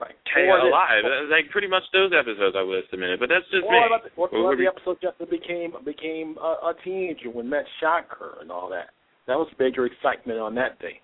Or 0.00 0.58
the- 0.60 0.68
alive. 0.68 1.04
like 1.30 1.50
pretty 1.50 1.68
much 1.68 1.82
those 1.92 2.12
episodes 2.16 2.56
I 2.56 2.62
would 2.62 2.76
have 2.76 2.90
submitted, 2.90 3.20
but 3.20 3.28
that's 3.28 3.44
just 3.50 3.68
me. 3.68 3.76
about 3.86 4.04
the, 4.04 4.10
What 4.16 4.32
or 4.32 4.48
would 4.48 4.58
the 4.58 4.66
episode 4.66 4.98
just 5.02 5.18
became 5.30 5.72
became 5.84 6.36
a, 6.40 6.72
a 6.72 6.74
teenager 6.84 7.30
when 7.30 7.48
Matt 7.50 7.64
shot 7.80 8.06
her 8.18 8.40
and 8.40 8.50
all 8.50 8.68
that. 8.70 8.90
That 9.26 9.36
was 9.36 9.48
major 9.58 9.86
excitement 9.86 10.38
on 10.40 10.54
that 10.56 10.78
day. 10.80 11.00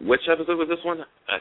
Which 0.00 0.20
episode 0.30 0.58
was 0.58 0.68
this 0.68 0.82
one? 0.84 1.00
I, 1.28 1.38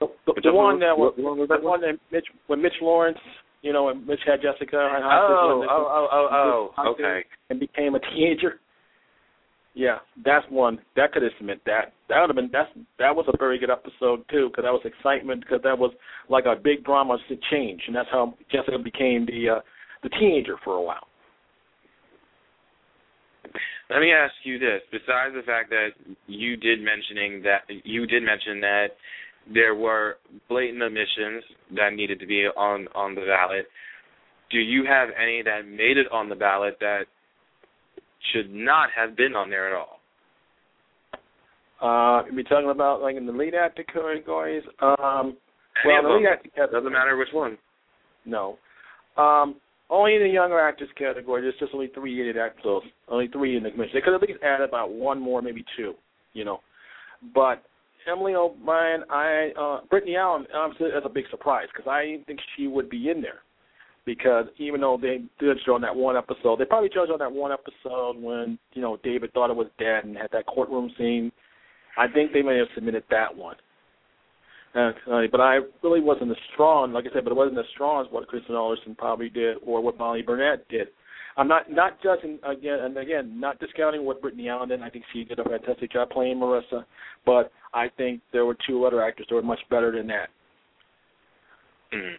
The, 0.00 0.06
the, 0.26 0.40
the 0.44 0.52
one 0.52 0.78
that 0.80 0.96
was 0.96 1.14
what 1.16 1.36
was 1.36 1.48
the 1.48 1.56
that 1.56 1.62
one 1.62 1.80
that 1.80 1.98
Mitch 2.12 2.26
when 2.46 2.60
Mitch 2.60 2.76
Lawrence, 2.82 3.18
you 3.62 3.72
know, 3.72 3.84
when 3.84 4.06
Mitch 4.06 4.20
had 4.26 4.42
Jessica 4.42 4.76
and 4.76 5.02
oh, 5.02 5.08
hostage 5.08 5.68
oh, 5.70 6.08
oh, 6.12 6.28
oh, 6.30 6.72
oh, 6.76 6.90
okay. 6.92 7.24
and 7.50 7.58
became 7.58 7.94
a 7.94 8.00
teenager. 8.12 8.60
Yeah, 9.76 9.98
that's 10.24 10.46
one 10.48 10.78
that 10.96 11.12
could 11.12 11.22
have 11.22 11.32
submit 11.36 11.60
that. 11.66 11.92
That 12.08 12.22
would 12.22 12.30
have 12.30 12.36
been 12.36 12.48
that's 12.50 12.70
that 12.98 13.14
was 13.14 13.26
a 13.28 13.36
very 13.36 13.58
good 13.58 13.68
episode 13.68 14.24
too 14.30 14.48
because 14.48 14.64
that 14.64 14.72
was 14.72 14.80
excitement 14.86 15.42
because 15.42 15.60
that 15.64 15.78
was 15.78 15.92
like 16.30 16.46
a 16.46 16.56
big 16.56 16.82
drama 16.82 17.18
to 17.28 17.36
change 17.50 17.82
and 17.86 17.94
that's 17.94 18.08
how 18.10 18.32
Jessica 18.50 18.78
became 18.78 19.26
the 19.26 19.56
uh, 19.56 19.60
the 20.02 20.08
teenager 20.08 20.56
for 20.64 20.76
a 20.76 20.82
while. 20.82 21.06
Let 23.90 24.00
me 24.00 24.12
ask 24.12 24.32
you 24.44 24.58
this: 24.58 24.80
besides 24.90 25.34
the 25.34 25.42
fact 25.44 25.68
that 25.68 25.90
you 26.26 26.56
did 26.56 26.80
mentioning 26.80 27.42
that 27.42 27.68
you 27.84 28.06
did 28.06 28.22
mention 28.22 28.60
that 28.62 28.96
there 29.52 29.74
were 29.74 30.16
blatant 30.48 30.82
omissions 30.82 31.44
that 31.76 31.92
needed 31.92 32.18
to 32.20 32.26
be 32.26 32.46
on 32.56 32.88
on 32.94 33.14
the 33.14 33.20
ballot, 33.20 33.66
do 34.50 34.58
you 34.58 34.86
have 34.86 35.10
any 35.20 35.42
that 35.42 35.68
made 35.68 35.98
it 35.98 36.06
on 36.10 36.30
the 36.30 36.34
ballot 36.34 36.78
that 36.80 37.04
should 38.32 38.52
not 38.52 38.90
have 38.96 39.16
been 39.16 39.34
on 39.34 39.50
there 39.50 39.68
at 39.68 39.76
all? 39.76 40.00
Uh, 41.80 42.22
we 42.34 42.42
talking 42.42 42.70
about 42.70 43.02
like 43.02 43.16
in 43.16 43.26
the 43.26 43.32
lead 43.32 43.54
actor 43.54 43.84
categories. 43.84 44.62
Um, 44.80 45.36
Any 45.84 45.92
well, 45.92 46.02
the 46.02 46.08
lead 46.08 46.26
actor 46.26 46.48
category. 46.48 46.80
Doesn't 46.80 46.92
matter 46.92 47.16
which 47.16 47.28
one. 47.32 47.58
No. 48.24 48.58
Um, 49.16 49.56
only 49.90 50.14
in 50.14 50.22
the 50.22 50.28
younger 50.28 50.58
actors 50.58 50.88
category. 50.98 51.42
There's 51.42 51.54
just 51.60 51.74
only 51.74 51.88
three 51.94 52.20
idiot 52.20 52.36
actors. 52.36 52.82
Only 53.08 53.28
three 53.28 53.56
in 53.56 53.62
the 53.62 53.70
commission. 53.70 53.92
They 53.94 54.00
could 54.00 54.14
at 54.14 54.22
least 54.22 54.42
add 54.42 54.60
about 54.60 54.90
one 54.90 55.20
more, 55.20 55.42
maybe 55.42 55.64
two. 55.76 55.94
You 56.32 56.44
know, 56.44 56.60
but 57.34 57.62
Emily 58.10 58.34
O'Brien, 58.34 59.02
I 59.10 59.50
uh 59.58 59.80
Brittany 59.88 60.16
Allen, 60.16 60.46
obviously 60.54 60.88
that's 60.92 61.06
a 61.06 61.10
big 61.10 61.24
surprise 61.30 61.66
because 61.72 61.90
I 61.90 62.04
didn't 62.04 62.26
think 62.26 62.40
she 62.56 62.66
would 62.66 62.88
be 62.88 63.10
in 63.10 63.20
there. 63.20 63.40
Because 64.06 64.46
even 64.58 64.80
though 64.80 64.98
they 65.00 65.18
judged 65.40 65.68
on 65.68 65.80
that 65.82 65.94
one 65.94 66.16
episode, 66.16 66.58
they 66.58 66.64
probably 66.64 66.88
judged 66.88 67.10
on 67.10 67.18
that 67.18 67.32
one 67.32 67.50
episode 67.52 68.16
when 68.16 68.58
you 68.72 68.80
know 68.80 68.98
David 69.02 69.32
thought 69.32 69.50
it 69.50 69.56
was 69.56 69.66
dead 69.78 70.04
and 70.04 70.16
had 70.16 70.30
that 70.32 70.46
courtroom 70.46 70.90
scene. 70.96 71.32
I 71.98 72.06
think 72.06 72.32
they 72.32 72.42
may 72.42 72.56
have 72.58 72.68
submitted 72.74 73.02
that 73.10 73.36
one. 73.36 73.56
Uh, 74.76 74.92
but 75.32 75.40
I 75.40 75.60
really 75.82 76.00
wasn't 76.00 76.30
as 76.30 76.36
strong, 76.52 76.92
like 76.92 77.06
I 77.10 77.14
said, 77.14 77.24
but 77.24 77.30
it 77.30 77.36
wasn't 77.36 77.58
as 77.58 77.64
strong 77.72 78.04
as 78.04 78.12
what 78.12 78.28
Kristen 78.28 78.54
Alderson 78.54 78.94
probably 78.94 79.30
did 79.30 79.56
or 79.64 79.80
what 79.80 79.98
Molly 79.98 80.20
Burnett 80.20 80.68
did. 80.68 80.88
I'm 81.38 81.48
not 81.48 81.70
not 81.70 82.02
judging 82.02 82.38
again 82.44 82.80
and 82.80 82.96
again, 82.96 83.40
not 83.40 83.58
discounting 83.58 84.04
what 84.04 84.22
Brittany 84.22 84.48
Allen 84.48 84.68
did. 84.68 84.82
I 84.82 84.90
think 84.90 85.04
she 85.12 85.24
did 85.24 85.38
a 85.38 85.44
fantastic 85.44 85.92
job 85.92 86.10
playing 86.10 86.38
Marissa, 86.38 86.84
but 87.24 87.52
I 87.74 87.88
think 87.96 88.20
there 88.32 88.46
were 88.46 88.56
two 88.66 88.84
other 88.84 89.02
actors 89.02 89.26
that 89.28 89.34
were 89.34 89.42
much 89.42 89.60
better 89.70 89.92
than 89.92 90.06
that. 90.06 90.28
Hmm. 91.92 92.14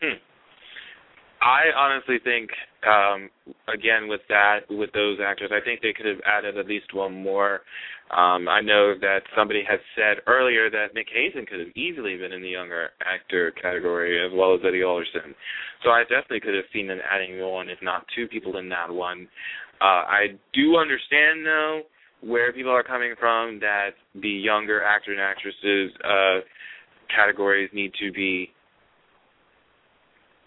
Hmm. 0.00 0.18
I 1.40 1.70
honestly 1.76 2.16
think, 2.24 2.50
um, 2.82 3.30
again, 3.72 4.08
with 4.08 4.22
that, 4.28 4.60
with 4.70 4.90
those 4.92 5.18
actors, 5.24 5.50
I 5.52 5.62
think 5.64 5.80
they 5.80 5.92
could 5.92 6.06
have 6.06 6.20
added 6.24 6.56
at 6.58 6.66
least 6.66 6.94
one 6.94 7.22
more. 7.22 7.60
Um, 8.10 8.48
I 8.48 8.60
know 8.60 8.94
that 9.00 9.20
somebody 9.36 9.62
had 9.68 9.80
said 9.94 10.22
earlier 10.26 10.70
that 10.70 10.94
Nick 10.94 11.08
Hazen 11.12 11.46
could 11.46 11.60
have 11.60 11.76
easily 11.76 12.16
been 12.16 12.32
in 12.32 12.42
the 12.42 12.48
younger 12.48 12.90
actor 13.04 13.50
category 13.50 14.24
as 14.24 14.32
well 14.34 14.54
as 14.54 14.60
Eddie 14.66 14.82
Alderson. 14.82 15.34
So 15.84 15.90
I 15.90 16.02
definitely 16.02 16.40
could 16.40 16.54
have 16.54 16.64
seen 16.72 16.86
them 16.88 17.00
adding 17.08 17.38
one, 17.40 17.68
if 17.68 17.78
not 17.82 18.06
two 18.14 18.26
people 18.28 18.56
in 18.58 18.68
that 18.70 18.90
one. 18.90 19.28
Uh, 19.80 20.02
I 20.08 20.26
do 20.54 20.76
understand, 20.76 21.44
though, 21.44 21.82
where 22.22 22.52
people 22.52 22.72
are 22.72 22.82
coming 22.82 23.14
from 23.20 23.60
that 23.60 23.90
the 24.14 24.28
younger 24.28 24.82
actor 24.82 25.12
and 25.12 25.20
actresses 25.20 25.92
uh, 26.02 26.40
categories 27.14 27.70
need 27.74 27.92
to 28.00 28.10
be 28.10 28.50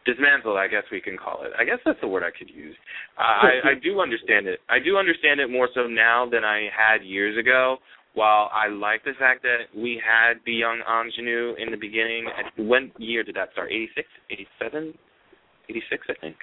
dismantled, 0.06 0.58
I 0.58 0.68
guess 0.68 0.84
we 0.92 1.02
can 1.02 1.18
call 1.18 1.44
it. 1.44 1.52
I 1.58 1.64
guess 1.64 1.80
that's 1.86 2.00
the 2.02 2.08
word 2.08 2.24
I 2.24 2.32
could 2.38 2.50
use. 2.50 2.76
Uh, 3.18 3.22
I, 3.22 3.72
I 3.72 3.74
do 3.82 4.00
understand 4.00 4.48
it. 4.48 4.60
I 4.70 4.80
do 4.80 4.98
understand 4.98 5.40
it 5.40 5.50
more 5.50 5.70
so 5.74 5.88
now 5.88 6.28
than 6.30 6.44
I 6.44 6.70
had 6.76 7.06
years 7.06 7.38
ago. 7.38 7.78
While 8.16 8.50
I 8.52 8.68
like 8.68 9.04
the 9.04 9.14
fact 9.20 9.44
that 9.44 9.70
we 9.76 10.02
had 10.04 10.42
the 10.46 10.54
young 10.54 10.82
ingenue 10.82 11.54
in 11.60 11.70
the 11.70 11.78
beginning, 11.78 12.26
when 12.58 12.92
year 12.98 13.24
did 13.24 13.36
that 13.36 13.50
start? 13.54 13.70
86, 13.72 14.08
87, 14.32 14.94
86, 15.70 16.08
I 16.10 16.14
think. 16.20 16.36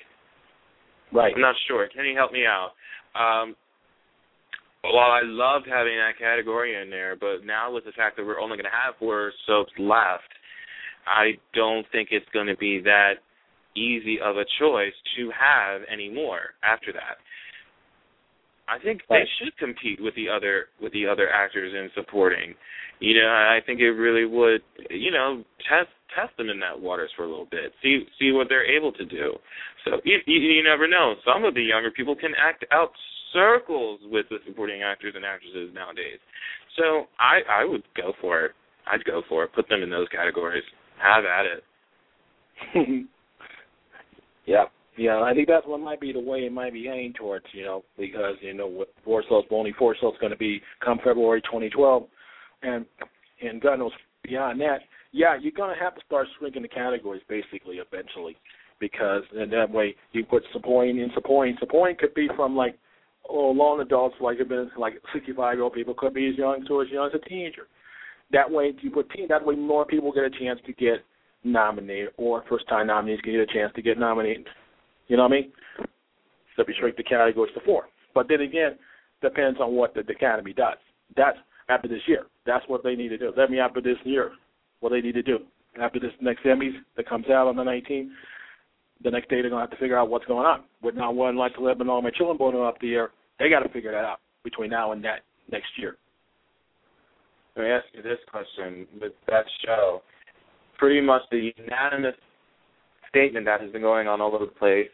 Right. 1.13 1.35
I'm 1.35 1.41
not 1.41 1.57
sure. 1.67 1.89
Can 1.89 2.05
you 2.07 2.17
help 2.17 2.33
me 2.33 2.45
out? 2.47 2.71
Um, 3.19 3.57
while 4.83 5.11
I 5.11 5.21
loved 5.25 5.67
having 5.67 5.97
that 5.97 6.19
category 6.19 6.81
in 6.81 6.89
there, 6.91 7.17
but 7.17 7.45
now 7.45 7.73
with 7.73 7.85
the 7.85 7.93
fact 7.93 8.17
that 8.17 8.25
we're 8.25 8.41
only 8.41 8.57
going 8.57 8.71
to 8.71 8.85
have 8.85 8.95
four 8.99 9.33
soaps 9.47 9.73
left, 9.79 10.31
I 11.07 11.33
don't 11.55 11.87
think 11.93 12.09
it's 12.13 12.27
going 12.33 12.47
to 12.47 12.57
be 12.57 12.81
that 12.83 13.15
easy 13.77 14.19
of 14.21 14.37
a 14.37 14.45
choice 14.59 14.95
to 15.17 15.31
have 15.31 15.83
anymore 15.93 16.57
after 16.65 16.93
that. 16.93 17.19
I 18.69 18.79
think 18.83 19.03
they 19.09 19.23
should 19.39 19.57
compete 19.59 20.03
with 20.03 20.15
the 20.17 20.29
other 20.29 20.67
with 20.83 20.93
the 20.93 21.07
other 21.07 21.31
actors 21.31 21.73
in 21.73 21.89
supporting. 21.95 22.55
You 22.99 23.21
know, 23.21 23.29
I 23.29 23.61
think 23.65 23.81
it 23.81 23.91
really 23.93 24.25
would, 24.25 24.63
you 24.91 25.11
know, 25.11 25.45
test 25.69 25.91
test 26.17 26.37
them 26.37 26.49
in 26.49 26.59
that 26.61 26.81
waters 26.81 27.11
for 27.17 27.25
a 27.25 27.29
little 27.29 27.47
bit. 27.51 27.73
See 27.83 28.05
see 28.19 28.33
what 28.33 28.49
they're 28.49 28.67
able 28.67 28.93
to 28.93 29.05
do. 29.05 29.35
So 29.85 30.01
you, 30.05 30.19
you, 30.27 30.41
you 30.41 30.65
never 30.65 30.89
know. 30.89 31.15
Some 31.25 31.45
of 31.45 31.55
the 31.55 31.63
younger 31.63 31.91
people 31.91 32.17
can 32.17 32.33
act 32.37 32.65
out 32.73 32.91
circles 33.33 34.01
with 34.11 34.27
the 34.31 34.39
supporting 34.47 34.83
actors 34.83 35.13
and 35.15 35.25
actresses 35.25 35.71
nowadays. 35.73 36.19
So 36.77 37.07
I 37.21 37.63
I 37.63 37.65
would 37.65 37.85
go 37.97 38.15
for 38.21 38.47
it. 38.47 38.53
I'd 38.91 39.05
go 39.05 39.23
for 39.29 39.45
it. 39.45 39.53
Put 39.55 39.69
them 39.69 39.83
in 39.83 39.91
those 39.91 40.09
categories. 40.09 40.65
Have 40.99 41.25
at 41.25 41.47
it. 41.47 43.07
Yeah, 44.47 44.65
yeah. 44.97 45.21
I 45.23 45.35
think 45.35 45.49
that's 45.49 45.67
what 45.67 45.81
might 45.81 46.01
be 46.01 46.13
the 46.13 46.21
way 46.21 46.41
it 46.41 46.53
might 46.53 46.73
be 46.73 46.87
heading 46.87 47.13
towards. 47.13 47.47
You 47.53 47.65
know, 47.65 47.85
because 47.99 48.37
you 48.41 48.55
know, 48.55 48.69
with 48.69 48.89
cells, 49.29 49.45
only 49.51 49.73
going 50.21 50.33
to 50.33 50.37
be 50.37 50.61
come 50.85 50.99
February 51.05 51.43
2012, 51.43 52.05
and 52.63 52.87
and 53.43 53.61
God 53.61 53.79
knows 53.79 53.93
beyond 54.23 54.61
that. 54.61 54.79
Yeah, 55.13 55.37
you're 55.41 55.53
to 55.75 55.83
have 55.83 55.95
to 55.95 56.01
start 56.05 56.27
shrinking 56.39 56.63
the 56.63 56.69
categories 56.69 57.23
basically 57.29 57.77
eventually, 57.77 58.37
because 58.81 59.23
in 59.41 59.51
that 59.51 59.71
way 59.71 59.95
you 60.13 60.25
put 60.25 60.43
supporting 60.53 60.99
in 60.99 61.11
supporting. 61.15 61.57
Supporting 61.61 61.97
could 61.99 62.15
be 62.15 62.29
from 62.37 62.57
like 62.57 62.79
oh, 63.29 63.51
long 63.51 63.81
adults, 63.81 64.17
like 64.21 64.39
it 64.41 64.49
been 64.49 64.71
like 64.79 64.95
65 65.13 65.55
year 65.55 65.63
old 65.63 65.73
people, 65.73 65.95
could 65.95 66.15
be 66.15 66.29
as 66.29 66.37
young 66.37 66.65
to 66.67 66.83
as 66.83 66.89
young 66.91 67.11
as 67.13 67.21
a 67.21 67.29
teenager. 67.29 67.67
That 68.33 68.51
way, 68.51 68.73
you 68.81 68.91
put 68.91 69.11
teen. 69.11 69.29
That 69.29 69.45
way, 69.45 69.55
more 69.55 69.85
people 69.85 70.13
get 70.13 70.25
a 70.25 70.31
chance 70.31 70.59
to 70.67 70.73
get 70.73 71.05
nominated, 71.45 72.11
or 72.17 72.45
first 72.49 72.69
time 72.69 72.89
nominees 72.89 73.21
get 73.23 73.35
a 73.35 73.47
chance 73.47 73.73
to 73.77 73.83
get 73.83 73.99
nominated. 73.99 74.47
You 75.09 75.17
know 75.17 75.25
what 75.25 75.33
I 75.33 75.41
mean? 75.41 75.53
So 76.57 76.65
we 76.67 76.75
shrink 76.79 76.97
the 76.97 77.03
categories 77.03 77.53
to 77.55 77.61
four. 77.65 77.85
But 78.15 78.29
then 78.29 78.41
again, 78.41 78.77
depends 79.23 79.61
on 79.61 79.75
what 79.75 79.95
the, 79.95 80.03
the 80.03 80.13
academy 80.13 80.53
does. 80.53 80.77
That's 81.17 81.39
after 81.69 81.89
this 81.89 82.01
year. 82.07 82.27
That's 82.47 82.65
what 82.69 82.83
they 82.83 82.95
need 82.95 83.09
to 83.09 83.19
do. 83.19 83.33
Let 83.37 83.51
me 83.51 83.59
after 83.59 83.81
this 83.81 83.97
year, 84.05 84.33
what 84.81 84.91
they 84.91 85.01
need 85.01 85.15
to 85.15 85.23
do. 85.23 85.39
After 85.81 86.01
this 86.01 86.13
next 86.21 86.43
Emmys 86.45 86.73
that 86.97 87.09
comes 87.09 87.27
out 87.27 87.47
on 87.47 87.57
the 87.57 87.63
19th, 87.63 88.09
the 89.05 89.11
next 89.11 89.29
day 89.29 89.43
they're 89.43 89.51
gonna 89.51 89.63
have 89.63 89.71
to 89.71 89.77
figure 89.77 89.99
out 89.99 90.09
what's 90.09 90.25
going 90.25 90.47
on. 90.47 90.65
With 90.83 90.95
not 90.95 91.15
one 91.15 91.37
life 91.37 91.53
to 91.57 91.65
live 91.65 91.81
and 91.81 91.91
all 91.91 92.01
my 92.01 92.11
children 92.11 92.39
born 92.39 92.57
up 92.57 92.81
the 92.81 92.95
air, 92.95 93.11
they 93.39 93.51
got 93.51 93.61
to 93.61 93.69
figure 93.69 93.93
that 93.93 94.05
out 94.05 94.21
between 94.43 94.71
now 94.71 94.93
and 94.93 95.05
that 95.05 95.21
next 95.51 95.69
year. 95.77 95.97
Let 97.57 97.63
me 97.63 97.71
ask 97.71 97.85
you 97.93 98.03
this 98.03 98.19
question: 98.31 98.87
With 99.01 99.13
that 99.29 99.45
show, 99.65 100.03
pretty 100.79 101.01
much 101.01 101.23
the 101.31 101.53
unanimous 101.57 102.15
statement 103.09 103.47
that 103.47 103.61
has 103.61 103.71
been 103.71 103.83
going 103.83 104.09
on 104.09 104.21
all 104.21 104.35
over 104.35 104.45
the 104.45 104.51
place 104.51 104.89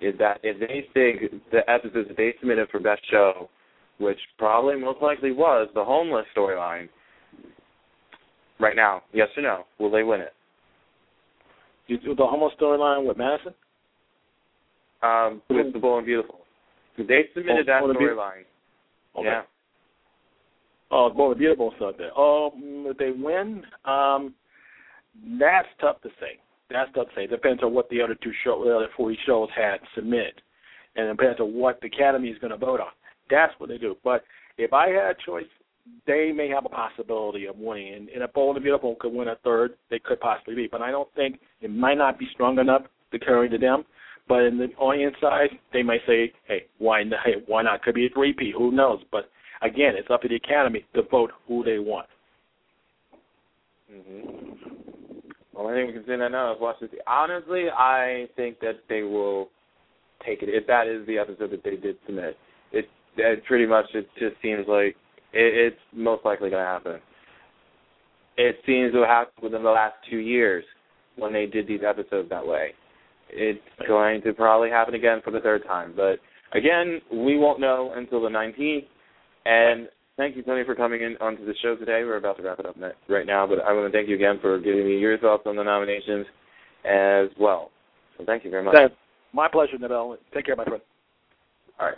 is 0.00 0.14
that 0.18 0.38
if 0.42 0.58
they 0.60 0.86
think 0.92 1.32
the 1.50 1.68
episodes 1.70 2.08
that 2.08 2.16
they 2.16 2.34
submitted 2.40 2.68
for 2.70 2.80
best 2.80 3.02
show, 3.10 3.48
which 3.98 4.18
probably 4.38 4.76
most 4.76 5.00
likely 5.00 5.32
was 5.32 5.68
the 5.74 5.84
homeless 5.84 6.26
storyline, 6.36 6.88
right 8.58 8.76
now, 8.76 9.02
yes 9.12 9.28
or 9.36 9.42
no, 9.42 9.64
will 9.78 9.90
they 9.90 10.02
win 10.02 10.20
it? 10.20 10.32
You 11.86 11.98
do 11.98 12.14
the 12.14 12.26
homeless 12.26 12.54
storyline 12.60 13.06
with 13.06 13.16
Madison? 13.16 13.54
Um, 15.02 15.42
with 15.50 15.72
the 15.72 15.78
Bold 15.78 15.98
and 15.98 16.06
Beautiful. 16.06 16.38
They 16.96 17.28
submitted 17.34 17.68
Oh, 17.68 17.88
that 17.88 17.96
storyline. 17.96 18.44
Okay. 19.16 19.26
Yeah. 19.26 19.42
Oh, 20.90 21.10
Bold 21.10 21.32
and 21.32 21.38
Beautiful 21.38 21.72
stuff 21.76 21.96
there. 21.98 22.10
Oh, 22.16 22.52
mm, 22.56 22.90
if 22.90 22.96
they 22.96 23.10
win, 23.10 23.62
um, 23.84 24.34
that's 25.38 25.68
tough 25.80 26.00
to 26.02 26.08
say. 26.20 26.38
That's 26.70 26.90
tough 26.94 27.08
to 27.08 27.14
say. 27.14 27.26
Depends 27.26 27.62
on 27.62 27.74
what 27.74 27.88
the 27.88 28.00
other 28.02 28.16
two 28.22 28.32
show, 28.42 28.62
the 28.64 28.74
other 28.74 28.88
four 28.96 29.12
shows 29.26 29.48
had 29.54 29.78
submitted, 29.94 30.40
and 30.96 31.16
depends 31.16 31.40
on 31.40 31.54
what 31.54 31.80
the 31.80 31.88
Academy 31.88 32.28
is 32.28 32.38
going 32.38 32.50
to 32.50 32.56
vote 32.56 32.80
on. 32.80 32.92
That's 33.30 33.52
what 33.58 33.68
they 33.68 33.78
do. 33.78 33.96
But 34.04 34.24
if 34.58 34.72
I 34.72 34.88
had 34.88 35.10
a 35.10 35.14
choice, 35.24 35.46
they 36.06 36.32
may 36.32 36.48
have 36.48 36.64
a 36.64 36.68
possibility 36.68 37.46
of 37.46 37.58
winning. 37.58 37.94
And, 37.94 38.08
and 38.08 38.22
if 38.22 38.32
Bold 38.32 38.56
and 38.56 38.62
Beautiful 38.62 38.96
could 38.98 39.12
win 39.12 39.28
a 39.28 39.36
third, 39.44 39.74
they 39.90 39.98
could 39.98 40.20
possibly 40.20 40.54
be. 40.54 40.68
But 40.70 40.82
I 40.82 40.90
don't 40.90 41.12
think 41.14 41.38
it 41.60 41.70
might 41.70 41.98
not 41.98 42.18
be 42.18 42.26
strong 42.32 42.58
enough 42.58 42.82
to 43.12 43.18
carry 43.18 43.48
to 43.50 43.58
them. 43.58 43.84
But 44.26 44.44
in 44.44 44.56
the 44.56 44.68
audience 44.78 45.14
side, 45.20 45.50
they 45.72 45.82
might 45.82 46.00
say, 46.06 46.32
"Hey, 46.46 46.66
why 46.78 47.02
not? 47.02 47.20
Hey, 47.24 47.42
why 47.46 47.62
not? 47.62 47.82
Could 47.82 47.94
be 47.94 48.06
a 48.06 48.10
three-peat. 48.10 48.54
Who 48.54 48.72
knows?" 48.72 49.02
But 49.12 49.30
again, 49.60 49.96
it's 49.96 50.08
up 50.10 50.22
to 50.22 50.28
the 50.28 50.36
Academy 50.36 50.86
to 50.94 51.02
vote 51.02 51.30
who 51.46 51.62
they 51.62 51.78
want. 51.78 52.08
hmm 53.90 54.73
Well, 55.54 55.68
I 55.68 55.74
think 55.74 55.88
we 55.88 55.92
can 55.94 56.04
say 56.06 56.16
that 56.16 56.32
now 56.32 56.52
is 56.52 56.60
watch 56.60 56.76
this. 56.80 56.90
Honestly, 57.06 57.66
I 57.70 58.26
think 58.36 58.58
that 58.60 58.80
they 58.88 59.02
will 59.02 59.48
take 60.26 60.42
it 60.42 60.48
if 60.48 60.66
that 60.66 60.86
is 60.88 61.06
the 61.06 61.18
episode 61.18 61.50
that 61.52 61.62
they 61.62 61.76
did 61.76 61.96
submit. 62.06 62.36
It, 62.72 62.86
it 63.16 63.44
pretty 63.44 63.66
much 63.66 63.86
it 63.94 64.08
just 64.18 64.34
seems 64.42 64.66
like 64.66 64.96
it, 65.32 65.72
it's 65.72 65.76
most 65.92 66.24
likely 66.24 66.50
going 66.50 66.62
to 66.62 66.66
happen. 66.68 67.00
It 68.36 68.56
seems 68.66 68.92
to 68.92 69.06
happened 69.06 69.44
within 69.44 69.62
the 69.62 69.70
last 69.70 69.94
two 70.10 70.18
years 70.18 70.64
when 71.16 71.32
they 71.32 71.46
did 71.46 71.68
these 71.68 71.82
episodes 71.86 72.28
that 72.30 72.44
way. 72.44 72.70
It's 73.30 73.60
going 73.86 74.22
to 74.22 74.32
probably 74.32 74.70
happen 74.70 74.94
again 74.94 75.20
for 75.24 75.30
the 75.30 75.40
third 75.40 75.64
time, 75.64 75.92
but 75.94 76.18
again, 76.52 77.00
we 77.12 77.38
won't 77.38 77.60
know 77.60 77.92
until 77.94 78.20
the 78.20 78.28
19th. 78.28 78.86
And 79.46 79.88
thank 80.16 80.36
you, 80.36 80.42
Tony, 80.42 80.64
for 80.64 80.74
coming 80.74 81.02
in 81.02 81.16
onto 81.20 81.44
the 81.44 81.54
show 81.62 81.76
today. 81.76 82.02
We're 82.04 82.16
about 82.16 82.36
to 82.38 82.42
wrap 82.42 82.60
it 82.60 82.66
up 82.66 82.76
right 83.08 83.26
now, 83.26 83.46
but 83.46 83.60
I 83.60 83.72
want 83.72 83.90
to 83.90 83.96
thank 83.96 84.08
you 84.08 84.14
again 84.14 84.38
for 84.40 84.58
giving 84.58 84.86
me 84.86 84.98
your 84.98 85.18
thoughts 85.18 85.44
on 85.46 85.56
the 85.56 85.62
nominations 85.62 86.26
as 86.84 87.28
well. 87.38 87.70
So 88.18 88.24
thank 88.24 88.44
you 88.44 88.50
very 88.50 88.62
much. 88.62 88.74
Thanks. 88.74 88.94
My 89.32 89.48
pleasure, 89.48 89.76
NaVell. 89.76 90.16
Take 90.32 90.46
care, 90.46 90.56
my 90.56 90.64
friend. 90.64 90.82
All 91.80 91.86
right. 91.86 91.96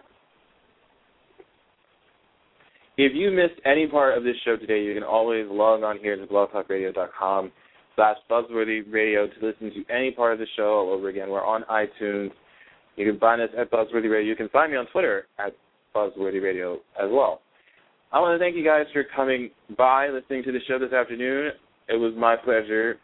If 2.98 3.12
you 3.14 3.30
missed 3.30 3.60
any 3.66 3.86
part 3.86 4.16
of 4.16 4.24
this 4.24 4.36
show 4.44 4.56
today, 4.56 4.82
you 4.82 4.94
can 4.94 5.02
always 5.02 5.44
log 5.50 5.82
on 5.82 5.98
here 5.98 6.16
to 6.16 6.26
blogtalkradio.com 6.26 7.52
slash 7.94 8.16
Buzzworthy 8.30 8.90
Radio 8.90 9.26
to 9.26 9.46
listen 9.46 9.70
to 9.70 9.94
any 9.94 10.12
part 10.12 10.32
of 10.32 10.38
the 10.38 10.46
show 10.56 10.64
all 10.64 10.92
over 10.94 11.08
again. 11.08 11.28
We're 11.28 11.44
on 11.44 11.64
iTunes. 11.70 12.30
You 12.96 13.10
can 13.10 13.18
find 13.20 13.42
us 13.42 13.50
at 13.58 13.70
Buzzworthy 13.70 14.10
Radio. 14.10 14.20
You 14.20 14.36
can 14.36 14.48
find 14.48 14.72
me 14.72 14.78
on 14.78 14.86
Twitter 14.92 15.26
at 15.38 15.54
Buzzworthy 15.94 16.42
Radio 16.42 16.76
as 16.98 17.10
well. 17.10 17.42
I 18.12 18.20
want 18.20 18.38
to 18.38 18.44
thank 18.44 18.56
you 18.56 18.64
guys 18.64 18.86
for 18.92 19.04
coming 19.14 19.50
by, 19.76 20.08
listening 20.08 20.44
to 20.44 20.52
the 20.52 20.60
show 20.68 20.78
this 20.78 20.92
afternoon. 20.92 21.50
It 21.88 21.96
was 21.96 22.14
my 22.16 22.36
pleasure 22.36 22.98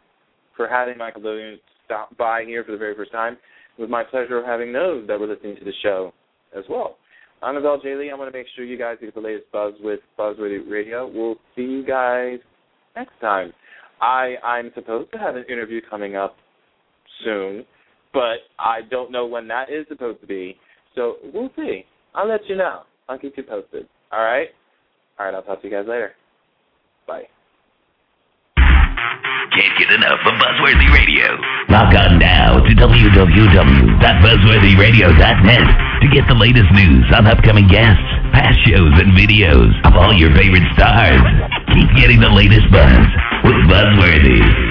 for 0.57 0.69
having 0.69 0.97
Michael 0.97 1.23
Lillian 1.23 1.59
stop 1.85 2.17
by 2.17 2.45
here 2.45 2.63
for 2.65 2.73
the 2.73 2.79
very 2.79 2.95
first 2.95 3.11
time. 3.11 3.37
It 3.77 3.81
was 3.81 3.91
my 3.91 4.05
pleasure 4.05 4.45
having 4.45 4.73
those 4.73 5.07
that 5.09 5.19
were 5.19 5.27
listening 5.27 5.57
to 5.57 5.65
the 5.65 5.73
show 5.83 6.13
as 6.57 6.65
well. 6.69 6.97
I'm 7.43 7.57
NaVell 7.57 7.83
J. 7.83 7.97
Lee. 7.97 8.11
I 8.11 8.15
want 8.15 8.33
to 8.33 8.39
make 8.39 8.47
sure 8.55 8.65
you 8.65 8.79
guys 8.79 8.99
get 9.01 9.13
the 9.15 9.21
latest 9.21 9.51
buzz 9.53 9.75
with 9.81 9.99
Buzzworthy 10.17 10.71
Radio. 10.71 11.11
We'll 11.13 11.37
see 11.57 11.63
you 11.63 11.85
guys 11.85 12.39
next 12.95 13.19
time. 13.21 13.53
I 14.01 14.37
I'm 14.45 14.71
supposed 14.75 15.11
to 15.13 15.19
have 15.19 15.35
an 15.35 15.45
interview 15.49 15.81
coming 15.91 16.15
up 16.15 16.37
soon, 17.25 17.65
but 18.13 18.37
I 18.61 18.81
don't 18.89 19.11
know 19.11 19.27
when 19.27 19.49
that 19.49 19.71
is 19.71 19.87
supposed 19.89 20.21
to 20.21 20.27
be. 20.27 20.57
So 20.95 21.17
we'll 21.35 21.51
see. 21.57 21.85
I'll 22.15 22.29
let 22.29 22.41
you 22.49 22.57
know. 22.57 22.83
I'll 23.09 23.19
keep 23.19 23.37
you 23.37 23.43
posted. 23.43 23.89
All 24.13 24.23
right. 24.23 24.49
All 25.23 25.31
right. 25.31 25.39
I'll 25.39 25.47
talk 25.47 25.63
to 25.63 25.69
you 25.69 25.73
guys 25.73 25.87
later. 25.87 26.11
Bye. 27.07 27.29
Can't 28.59 29.79
get 29.79 29.95
enough 29.95 30.19
of 30.27 30.35
Buzzworthy 30.35 30.91
Radio. 30.91 31.39
Log 31.71 31.95
on 31.95 32.19
now 32.19 32.59
to 32.59 32.75
www.buzzworthyradio.net 32.75 35.67
to 36.03 36.09
get 36.11 36.27
the 36.27 36.35
latest 36.35 36.67
news 36.75 37.07
on 37.15 37.29
upcoming 37.29 37.69
guests, 37.69 38.03
past 38.35 38.59
shows, 38.67 38.99
and 38.99 39.13
videos 39.15 39.71
of 39.87 39.95
all 39.95 40.13
your 40.13 40.35
favorite 40.35 40.67
stars. 40.75 41.23
Keep 41.71 41.95
getting 41.95 42.19
the 42.19 42.31
latest 42.31 42.69
buzz 42.73 43.07
with 43.45 43.55
Buzzworthy. 43.71 44.62